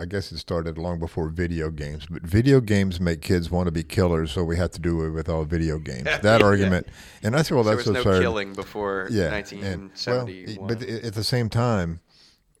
I 0.00 0.06
guess 0.06 0.32
it 0.32 0.38
started 0.38 0.78
long 0.78 0.98
before 0.98 1.28
video 1.28 1.70
games, 1.70 2.06
but 2.08 2.22
video 2.22 2.60
games 2.60 3.00
make 3.00 3.20
kids 3.20 3.50
want 3.50 3.66
to 3.66 3.72
be 3.72 3.82
killers, 3.82 4.32
so 4.32 4.42
we 4.42 4.56
have 4.56 4.70
to 4.72 4.80
do 4.80 5.04
it 5.04 5.10
with 5.10 5.28
all 5.28 5.44
video 5.44 5.78
games. 5.90 6.04
That 6.04 6.40
Yeah. 6.40 6.46
argument, 6.46 6.86
and 7.22 7.36
I 7.36 7.42
said, 7.42 7.54
well, 7.54 7.64
there 7.64 7.76
that's 7.76 7.88
was 7.88 8.04
no 8.04 8.20
killing 8.20 8.54
before 8.54 9.08
yeah, 9.10 9.24
and, 9.24 9.32
1971. 9.32 10.56
well, 10.58 10.68
but 10.76 10.82
at 10.88 11.14
the 11.14 11.24
same 11.24 11.48
time, 11.48 12.00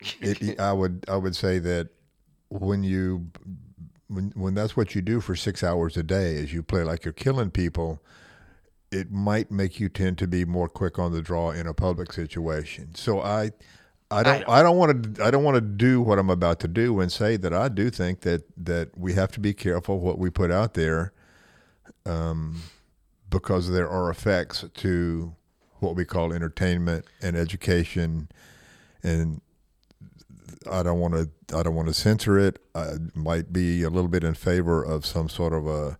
it, 0.20 0.60
I 0.60 0.72
would 0.72 1.04
I 1.08 1.16
would 1.16 1.34
say 1.34 1.58
that 1.60 1.88
when 2.48 2.82
you 2.82 3.30
when 4.08 4.32
when 4.34 4.54
that's 4.54 4.76
what 4.76 4.94
you 4.94 5.00
do 5.00 5.20
for 5.20 5.34
six 5.34 5.64
hours 5.64 5.96
a 5.96 6.02
day, 6.02 6.34
is 6.34 6.52
you 6.52 6.62
play 6.62 6.82
like 6.84 7.04
you're 7.04 7.12
killing 7.12 7.50
people. 7.50 8.02
It 8.92 9.10
might 9.10 9.50
make 9.50 9.80
you 9.80 9.88
tend 9.88 10.18
to 10.18 10.28
be 10.28 10.44
more 10.44 10.68
quick 10.68 10.98
on 11.00 11.10
the 11.10 11.20
draw 11.22 11.50
in 11.50 11.66
a 11.66 11.74
public 11.74 12.12
situation. 12.12 12.94
So 12.94 13.20
I, 13.20 13.50
I 14.14 14.22
don't, 14.22 14.48
I 14.48 14.62
don't 14.62 14.76
want 14.76 15.16
to, 15.16 15.24
I 15.24 15.30
don't 15.30 15.44
want 15.44 15.56
to 15.56 15.60
do 15.60 16.00
what 16.00 16.18
I'm 16.18 16.30
about 16.30 16.60
to 16.60 16.68
do 16.68 17.00
and 17.00 17.10
say 17.12 17.36
that 17.36 17.52
I 17.52 17.68
do 17.68 17.90
think 17.90 18.20
that 18.20 18.42
that 18.64 18.96
we 18.96 19.14
have 19.14 19.32
to 19.32 19.40
be 19.40 19.52
careful 19.54 19.98
what 20.00 20.18
we 20.18 20.30
put 20.30 20.50
out 20.50 20.74
there, 20.74 21.12
um, 22.06 22.62
because 23.30 23.70
there 23.70 23.88
are 23.88 24.10
effects 24.10 24.64
to 24.74 25.34
what 25.80 25.96
we 25.96 26.04
call 26.04 26.32
entertainment 26.32 27.04
and 27.20 27.36
education, 27.36 28.28
and 29.02 29.40
I 30.70 30.82
don't 30.82 31.00
want 31.00 31.14
to 31.14 31.56
I 31.56 31.62
don't 31.62 31.74
want 31.74 31.88
to 31.88 31.94
censor 31.94 32.38
it. 32.38 32.58
I 32.74 32.92
might 33.14 33.52
be 33.52 33.82
a 33.82 33.90
little 33.90 34.08
bit 34.08 34.24
in 34.24 34.34
favor 34.34 34.82
of 34.82 35.04
some 35.04 35.28
sort 35.28 35.52
of 35.52 35.66
a, 35.66 35.98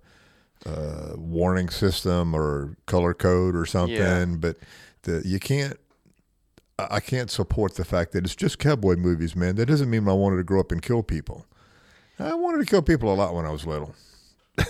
uh 0.66 1.12
warning 1.16 1.68
system 1.68 2.34
or 2.34 2.76
color 2.86 3.12
code 3.12 3.54
or 3.54 3.66
something, 3.66 3.96
Yeah. 3.96 4.24
but 4.38 4.56
the, 5.02 5.20
you 5.24 5.38
can't. 5.38 5.78
I 6.78 7.00
can't 7.00 7.30
support 7.30 7.74
the 7.74 7.84
fact 7.84 8.12
that 8.12 8.24
it's 8.24 8.34
just 8.34 8.58
cowboy 8.58 8.96
movies, 8.96 9.36
man. 9.36 9.56
That 9.56 9.66
doesn't 9.66 9.88
mean 9.88 10.08
I 10.08 10.12
wanted 10.12 10.36
to 10.38 10.44
grow 10.44 10.60
up 10.60 10.72
and 10.72 10.82
kill 10.82 11.02
people. 11.02 11.46
I 12.18 12.34
wanted 12.34 12.58
to 12.58 12.66
kill 12.66 12.82
people 12.82 13.12
a 13.12 13.14
lot 13.14 13.34
when 13.34 13.44
I 13.44 13.50
was 13.50 13.66
little. 13.66 13.94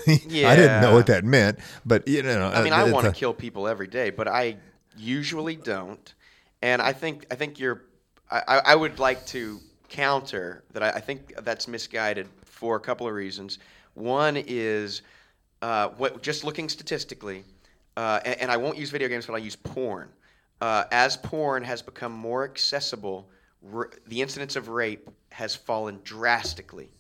yeah. 0.07 0.49
I 0.51 0.57
didn't 0.57 0.83
know 0.83 0.95
what 0.95 1.07
that 1.07 1.25
meant, 1.25 1.59
but 1.85 2.07
you 2.09 2.23
know, 2.23 2.51
I 2.53 2.63
mean, 2.63 2.73
uh, 2.73 2.77
I 2.77 2.91
want 2.91 3.07
to 3.07 3.13
kill 3.13 3.35
people 3.35 3.69
every 3.69 3.87
day, 3.87 4.11
but 4.11 4.29
I 4.29 4.57
usually 4.97 5.57
don't. 5.57 6.15
And 6.63 6.81
I 6.81 6.93
think 6.93 7.27
I 7.31 7.35
think 7.35 7.59
you're. 7.59 7.83
I, 8.31 8.43
I 8.49 8.59
I 8.59 8.75
would 8.75 8.99
like 8.99 9.27
to 9.27 9.61
counter 9.89 10.65
that. 10.73 10.83
I, 10.83 10.91
I 10.91 11.01
think 11.01 11.35
that's 11.43 11.69
misguided 11.69 12.29
for 12.45 12.77
a 12.77 12.81
couple 12.81 13.07
of 13.07 13.13
reasons. 13.15 13.59
One 13.95 14.37
is 14.37 15.03
uh, 15.61 15.89
what 15.91 16.23
just 16.23 16.45
looking 16.45 16.69
statistically, 16.69 17.45
uh, 17.97 18.21
and, 18.25 18.41
and 18.43 18.51
I 18.51 18.57
won't 18.57 18.79
use 18.79 18.91
video 18.91 19.09
games, 19.09 19.27
but 19.27 19.35
I 19.35 19.39
use 19.39 19.57
porn. 19.57 20.09
Uh, 20.61 20.85
as 20.91 21.17
porn 21.17 21.63
has 21.63 21.83
become 21.83 22.13
more 22.13 22.45
accessible, 22.45 23.29
r- 23.73 23.91
the 24.07 24.23
incidence 24.23 24.57
of 24.57 24.69
rape 24.69 25.11
has 25.31 25.55
fallen 25.55 26.01
drastically 26.05 26.91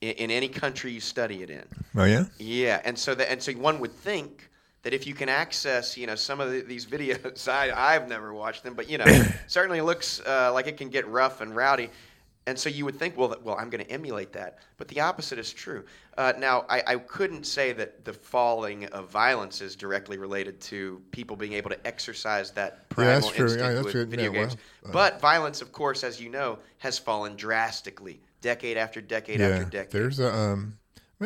in, 0.00 0.10
in 0.12 0.30
any 0.30 0.48
country 0.48 0.92
you 0.92 1.00
study 1.00 1.42
it 1.42 1.50
in. 1.50 1.64
Oh 1.96 2.04
yeah. 2.04 2.24
Yeah, 2.38 2.80
and 2.84 2.98
so 2.98 3.14
that 3.14 3.30
and 3.30 3.42
so 3.42 3.52
one 3.52 3.80
would 3.80 3.92
think 3.92 4.50
that 4.82 4.92
if 4.92 5.06
you 5.06 5.14
can 5.14 5.28
access, 5.28 5.96
you 5.96 6.06
know, 6.06 6.16
some 6.16 6.40
of 6.40 6.50
the, 6.50 6.60
these 6.62 6.84
videos, 6.84 7.48
I 7.52 7.94
I've 7.94 8.08
never 8.08 8.34
watched 8.34 8.64
them, 8.64 8.74
but 8.74 8.90
you 8.90 8.98
know, 8.98 9.06
certainly 9.46 9.80
looks 9.80 10.20
uh, 10.26 10.52
like 10.52 10.66
it 10.66 10.76
can 10.76 10.90
get 10.90 11.06
rough 11.08 11.40
and 11.40 11.54
rowdy, 11.54 11.88
and 12.46 12.58
so 12.58 12.68
you 12.68 12.84
would 12.84 12.96
think, 12.98 13.16
well, 13.16 13.34
well, 13.42 13.56
I'm 13.58 13.70
going 13.70 13.84
to 13.84 13.90
emulate 13.90 14.32
that, 14.32 14.58
but 14.76 14.88
the 14.88 15.00
opposite 15.00 15.38
is 15.38 15.52
true. 15.52 15.84
Uh, 16.18 16.32
now, 16.38 16.64
I, 16.68 16.82
I 16.86 16.96
couldn't 16.96 17.44
say 17.46 17.72
that 17.72 18.04
the 18.04 18.12
falling 18.12 18.86
of 18.86 19.08
violence 19.10 19.60
is 19.60 19.76
directly 19.76 20.18
related 20.18 20.60
to 20.62 21.00
people 21.12 21.36
being 21.36 21.52
able 21.52 21.70
to 21.70 21.86
exercise 21.86 22.50
that 22.52 22.86
Yeah, 22.96 23.20
primal 23.20 23.30
true. 23.30 23.54
Yeah, 23.54 23.70
instinct 23.70 23.74
that's 23.74 23.84
with 23.84 23.92
good. 23.92 24.10
video 24.10 24.32
Yeah, 24.32 24.38
well, 24.40 24.48
games. 24.48 24.56
uh, 24.84 24.92
but 24.92 25.20
violence, 25.20 25.62
of 25.62 25.72
course, 25.72 26.04
as 26.04 26.20
you 26.20 26.28
know, 26.28 26.58
has 26.78 26.98
fallen 26.98 27.36
drastically, 27.36 28.20
decade 28.40 28.76
after 28.76 29.00
decade 29.00 29.40
after 29.40 29.64
decade. 29.64 29.92
There's 29.92 30.18
a 30.18 30.34
um, 30.34 30.78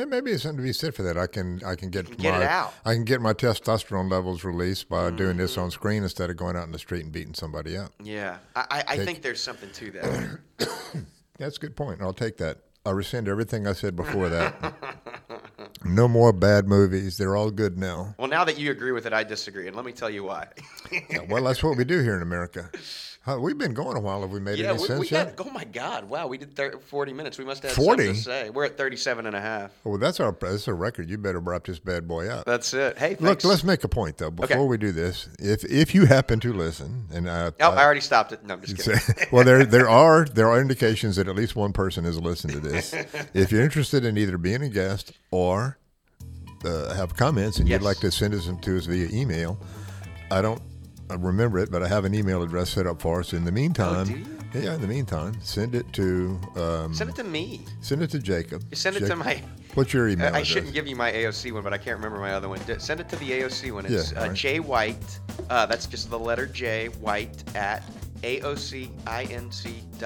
maybe 0.05 0.30
it's 0.32 0.42
something 0.42 0.59
to 0.59 0.62
be 0.62 0.72
said 0.72 0.94
for 0.94 1.03
that. 1.05 1.16
I 1.16 1.26
can 1.26 1.61
I 1.64 1.74
can 1.74 1.90
get 1.90 2.07
can 2.07 2.16
get 2.16 2.32
my 2.34 2.42
it 2.42 2.47
out. 2.49 2.74
I 2.84 2.94
can 2.94 3.05
get 3.05 3.20
my 3.20 3.32
testosterone 3.32 4.11
levels 4.11 4.44
released 4.44 4.88
by 4.88 5.11
doing 5.11 5.30
Mm-hmm. 5.30 5.38
this 5.38 5.57
on 5.59 5.70
screen 5.70 6.03
instead 6.03 6.30
of 6.30 6.36
going 6.36 6.57
out 6.57 6.64
in 6.66 6.72
the 6.72 6.78
street 6.78 7.03
and 7.05 7.12
beating 7.12 7.34
somebody 7.34 7.76
up. 7.76 7.92
Yeah, 8.03 8.38
I, 8.55 8.61
I, 8.70 8.84
I 8.88 8.97
Take- 8.97 9.07
think 9.07 9.22
there's 9.22 9.42
something 9.42 9.70
to 9.70 9.90
that. 9.92 10.38
That's 11.38 11.57
a 11.57 11.61
good 11.61 11.76
point. 11.76 12.01
I'll 12.03 12.12
take 12.12 12.36
that. 12.38 12.59
I 12.84 12.90
rescind 12.90 13.26
everything 13.28 13.66
I 13.66 13.72
said 13.72 13.97
before 13.97 14.28
that. 14.28 14.74
no 15.84 16.07
more 16.09 16.32
bad 16.32 16.68
movies. 16.68 17.16
They're 17.16 17.34
all 17.36 17.51
good 17.51 17.76
now. 17.76 18.14
Well, 18.18 18.28
now 18.28 18.44
that 18.44 18.59
you 18.59 18.70
agree 18.70 18.92
with 18.92 19.07
it, 19.07 19.12
I 19.12 19.24
disagree, 19.24 19.66
and 19.66 19.74
let 19.74 19.84
me 19.84 19.92
tell 19.92 20.09
you 20.09 20.22
why. 20.24 20.47
Well, 21.28 21.42
that's 21.44 21.62
what 21.64 21.76
we 21.76 21.84
do 21.84 22.01
here 22.03 22.16
in 22.16 22.22
America. 22.22 22.70
Huh, 23.27 23.39
we've 23.41 23.59
been 23.59 23.74
going 23.74 23.97
a 23.97 24.01
while. 24.01 24.20
Have 24.20 24.31
we 24.31 24.39
made 24.39 24.57
yeah, 24.57 24.68
any 24.70 24.79
we, 24.81 24.87
sense 24.87 25.01
we 25.01 25.09
yet? 25.09 25.37
got, 25.37 25.49
oh 25.49 25.51
my 25.51 25.64
God, 25.64 26.09
wow, 26.09 26.29
we 26.29 26.39
did 26.39 26.55
thir- 26.55 26.79
40 26.79 27.12
minutes. 27.12 27.39
We 27.39 27.45
must 27.45 27.61
have 27.64 27.72
40? 27.72 28.05
something 28.05 28.14
to 28.14 28.20
say. 28.20 28.51
We're 28.51 28.66
at 28.66 28.79
37 28.79 29.27
and 29.27 29.35
a 29.35 29.41
half. 29.41 29.72
Well, 29.83 29.99
that's 29.99 30.20
our 30.20 30.31
that's 30.41 30.68
a 30.68 30.74
record. 30.74 31.11
You 31.11 31.18
better 31.18 31.41
wrap 31.41 31.64
this 31.64 31.81
bad 31.81 32.07
boy 32.07 32.29
up. 32.29 32.47
That's 32.47 32.72
it. 32.72 32.97
Hey, 32.97 33.11
Look, 33.11 33.20
thanks. 33.41 33.45
let's 33.45 33.64
make 33.64 33.83
a 33.83 33.89
point 33.89 34.18
though. 34.18 34.31
Before 34.31 34.57
Okay. 34.59 34.64
we 34.66 34.77
do 34.79 34.93
this, 34.93 35.29
if 35.41 35.64
if 35.64 35.93
you 35.93 36.07
happen 36.07 36.39
to 36.39 36.53
listen, 36.53 37.07
and 37.12 37.29
I, 37.29 37.47
Oh, 37.61 37.70
I 37.72 37.85
already 37.85 38.01
stopped 38.01 38.31
it. 38.31 38.45
No, 38.45 38.55
I'm 38.55 38.62
just 38.62 38.79
kidding. 38.85 39.27
well, 39.33 39.45
there 39.45 39.64
there 39.66 39.89
are 39.91 40.24
there 40.24 40.49
are 40.49 40.61
indications 40.61 41.16
that 41.16 41.27
at 41.27 41.35
least 41.35 41.57
one 41.57 41.72
person 41.72 42.05
has 42.05 42.20
listened 42.20 42.53
to 42.53 42.61
this. 42.61 42.95
if 43.35 43.51
you're 43.51 43.62
interested 43.62 44.05
in 44.05 44.16
either 44.16 44.39
being 44.39 44.62
a 44.62 44.68
guest 44.68 45.11
or 45.33 45.79
uh, 46.64 46.95
have 46.95 47.16
comments 47.16 47.59
and 47.59 47.68
Yes. 47.68 47.81
you'd 47.81 47.85
like 47.85 47.99
to 47.99 48.12
send 48.12 48.35
us 48.35 48.47
them 48.47 48.61
to 48.61 48.79
us 48.79 48.87
via 48.87 49.09
email, 49.12 49.59
I 50.31 50.41
don't 50.43 50.62
uh, 51.11 51.18
remember 51.18 51.59
it, 51.59 51.70
but 51.70 51.82
I 51.82 51.88
have 51.88 52.04
an 52.04 52.14
email 52.14 52.42
address 52.42 52.70
set 52.70 52.86
up 52.86 53.00
for 53.00 53.20
us. 53.20 53.32
In 53.32 53.44
the 53.44 53.52
meantime, 53.52 54.26
Oh, 54.54 54.59
yeah, 54.59 54.74
in 54.74 54.80
the 54.80 54.86
meantime, 54.86 55.36
send 55.42 55.74
it 55.74 55.92
to 55.94 56.40
um, 56.57 56.94
Send 56.94 57.11
it 57.11 57.16
to 57.16 57.24
me. 57.24 57.61
send 57.80 58.02
it 58.02 58.09
to 58.11 58.18
Jacob. 58.18 58.62
You 58.70 58.76
send 58.76 58.96
it 58.96 59.07
to 59.07 59.16
my. 59.16 59.42
What's 59.74 59.92
your 59.92 60.09
email 60.09 60.34
I 60.34 60.42
shouldn't 60.42 60.72
give 60.72 60.86
you 60.86 60.96
my 60.96 61.12
AOC 61.12 61.52
one, 61.52 61.62
but 61.62 61.74
I 61.74 61.78
can't 61.78 61.96
remember 61.96 62.18
my 62.18 62.32
other 62.32 62.48
one. 62.48 62.59
D- 62.66 62.76
Send 62.78 62.98
it 63.00 63.09
to 63.11 63.16
the 63.16 63.30
AOC 63.32 63.72
one. 63.72 63.84
It's 63.84 64.12
Yeah, 64.12 64.20
uh. 64.22 64.32
J 64.32 64.61
White. 64.61 65.20
Uh, 65.50 65.66
that's 65.66 65.84
just 65.86 66.09
the 66.09 66.18
letter 66.18 66.46
J 66.46 66.86
White 67.00 67.44
at 67.54 67.82
aocinc.org, 68.22 69.96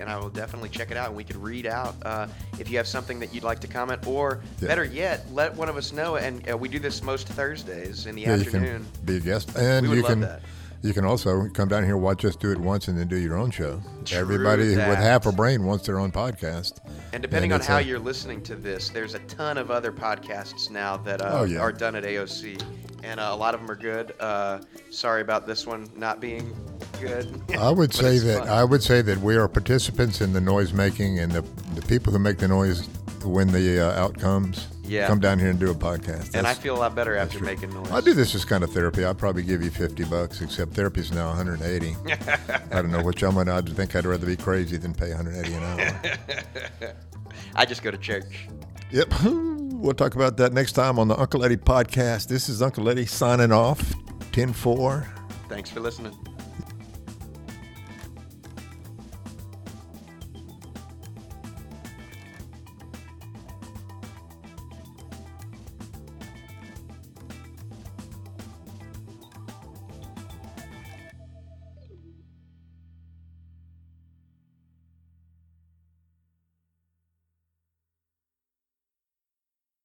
and 0.00 0.10
I 0.10 0.16
will 0.18 0.30
definitely 0.30 0.68
check 0.68 0.90
it 0.90 0.96
out. 0.96 1.08
And 1.08 1.16
we 1.16 1.24
could 1.24 1.36
read 1.36 1.66
out 1.66 1.94
uh, 2.04 2.26
if 2.58 2.70
you 2.70 2.76
have 2.78 2.86
something 2.86 3.18
that 3.20 3.34
you'd 3.34 3.44
like 3.44 3.60
to 3.60 3.68
comment, 3.68 4.06
or 4.06 4.40
Yeah. 4.60 4.68
better 4.68 4.84
yet, 4.84 5.26
let 5.32 5.54
one 5.54 5.68
of 5.68 5.76
us 5.76 5.92
know. 5.92 6.16
And 6.16 6.48
uh, 6.50 6.56
we 6.56 6.68
do 6.68 6.78
this 6.78 7.02
most 7.02 7.28
Thursdays 7.28 8.06
in 8.06 8.14
the 8.14 8.22
yeah, 8.22 8.32
afternoon. 8.32 8.86
be 9.04 9.16
a 9.16 9.20
guest, 9.20 9.56
and 9.56 9.86
you 9.86 9.96
love 10.02 10.10
can 10.10 10.20
that. 10.20 10.42
you 10.82 10.92
can 10.92 11.04
also 11.04 11.48
come 11.50 11.68
down 11.68 11.84
here, 11.84 11.96
watch 11.96 12.24
us 12.24 12.36
do 12.36 12.50
it 12.52 12.58
once, 12.58 12.88
and 12.88 12.98
then 12.98 13.08
do 13.08 13.16
your 13.16 13.36
own 13.36 13.50
show. 13.50 13.80
Everybody 14.12 14.74
that. 14.74 14.88
with 14.88 14.98
half 14.98 15.26
a 15.26 15.32
brain 15.32 15.64
wants 15.64 15.86
their 15.86 15.98
own 15.98 16.12
podcast. 16.12 16.78
And 17.12 17.22
depending 17.22 17.52
And 17.52 17.62
on 17.62 17.66
how 17.66 17.78
a- 17.78 17.82
you're 17.82 17.98
listening 17.98 18.42
to 18.44 18.54
this, 18.54 18.90
there's 18.90 19.14
a 19.14 19.18
ton 19.20 19.56
of 19.58 19.70
other 19.70 19.92
podcasts 19.92 20.70
now 20.70 20.96
that 20.98 21.20
uh, 21.22 21.40
Oh, 21.40 21.44
yeah. 21.44 21.60
are 21.60 21.72
done 21.72 21.94
at 21.96 22.04
AOC, 22.04 22.60
and 23.02 23.18
uh, 23.20 23.30
a 23.32 23.36
lot 23.36 23.54
of 23.54 23.60
them 23.60 23.70
are 23.70 23.76
good. 23.76 24.12
Uh, 24.20 24.60
sorry 24.90 25.22
about 25.22 25.46
this 25.46 25.66
one 25.66 25.88
not 25.96 26.20
being 26.20 26.54
good. 27.00 27.42
I 27.56 27.70
would 27.70 27.92
say 28.02 28.18
that 28.18 28.40
fun. 28.40 28.48
I 28.48 28.64
would 28.64 28.82
say 28.82 29.02
that 29.02 29.18
we 29.18 29.36
are 29.36 29.48
participants 29.48 30.20
in 30.20 30.32
the 30.32 30.40
noise 30.40 30.72
making, 30.72 31.18
and 31.18 31.32
the 31.32 31.42
the 31.74 31.82
people 31.82 32.12
who 32.12 32.18
make 32.18 32.38
the 32.38 32.48
noise 32.48 32.88
win 33.24 33.48
the 33.52 33.80
uh, 33.80 34.00
outcomes. 34.02 34.68
Yeah. 34.84 35.06
come 35.06 35.20
down 35.20 35.38
here 35.38 35.50
and 35.50 35.58
do 35.60 35.70
a 35.70 35.74
podcast. 35.74 36.34
and 36.34 36.46
I 36.46 36.54
feel 36.54 36.74
a 36.74 36.78
lot 36.78 36.94
better 36.94 37.14
after 37.14 37.36
true. 37.36 37.46
making 37.46 37.74
noise. 37.74 37.90
I 37.90 38.00
do 38.00 38.14
this 38.14 38.34
as 38.34 38.46
kind 38.46 38.64
of 38.64 38.72
therapy. 38.72 39.04
I'd 39.04 39.18
probably 39.18 39.42
give 39.42 39.62
you 39.62 39.68
fifty 39.70 40.02
bucks, 40.04 40.40
except 40.40 40.72
therapy's 40.72 41.12
now 41.12 41.26
180. 41.28 41.94
I 42.72 42.80
don't 42.80 42.90
know 42.90 43.02
which 43.02 43.22
I'm 43.22 43.34
gonna. 43.34 43.54
I 43.54 43.60
think 43.60 43.94
I'd 43.94 44.06
rather 44.06 44.24
be 44.24 44.34
crazy 44.36 44.78
than 44.78 44.94
pay 44.94 45.10
180 45.12 45.54
an 45.54 45.62
hour. 45.62 46.94
I 47.54 47.66
just 47.66 47.82
go 47.82 47.90
to 47.90 47.98
church. 47.98 48.48
yep. 48.90 49.12
We'll 49.24 49.92
talk 49.92 50.14
about 50.16 50.38
that 50.38 50.54
next 50.54 50.72
time 50.72 50.98
on 50.98 51.06
the 51.06 51.16
Uncle 51.20 51.44
Eddie 51.44 51.56
podcast. 51.58 52.28
This 52.28 52.48
is 52.48 52.62
Uncle 52.62 52.88
Eddie 52.88 53.04
signing 53.06 53.52
off. 53.52 53.94
10 54.32 54.54
4. 54.54 55.06
Thanks 55.50 55.68
for 55.70 55.80
listening. 55.80 56.16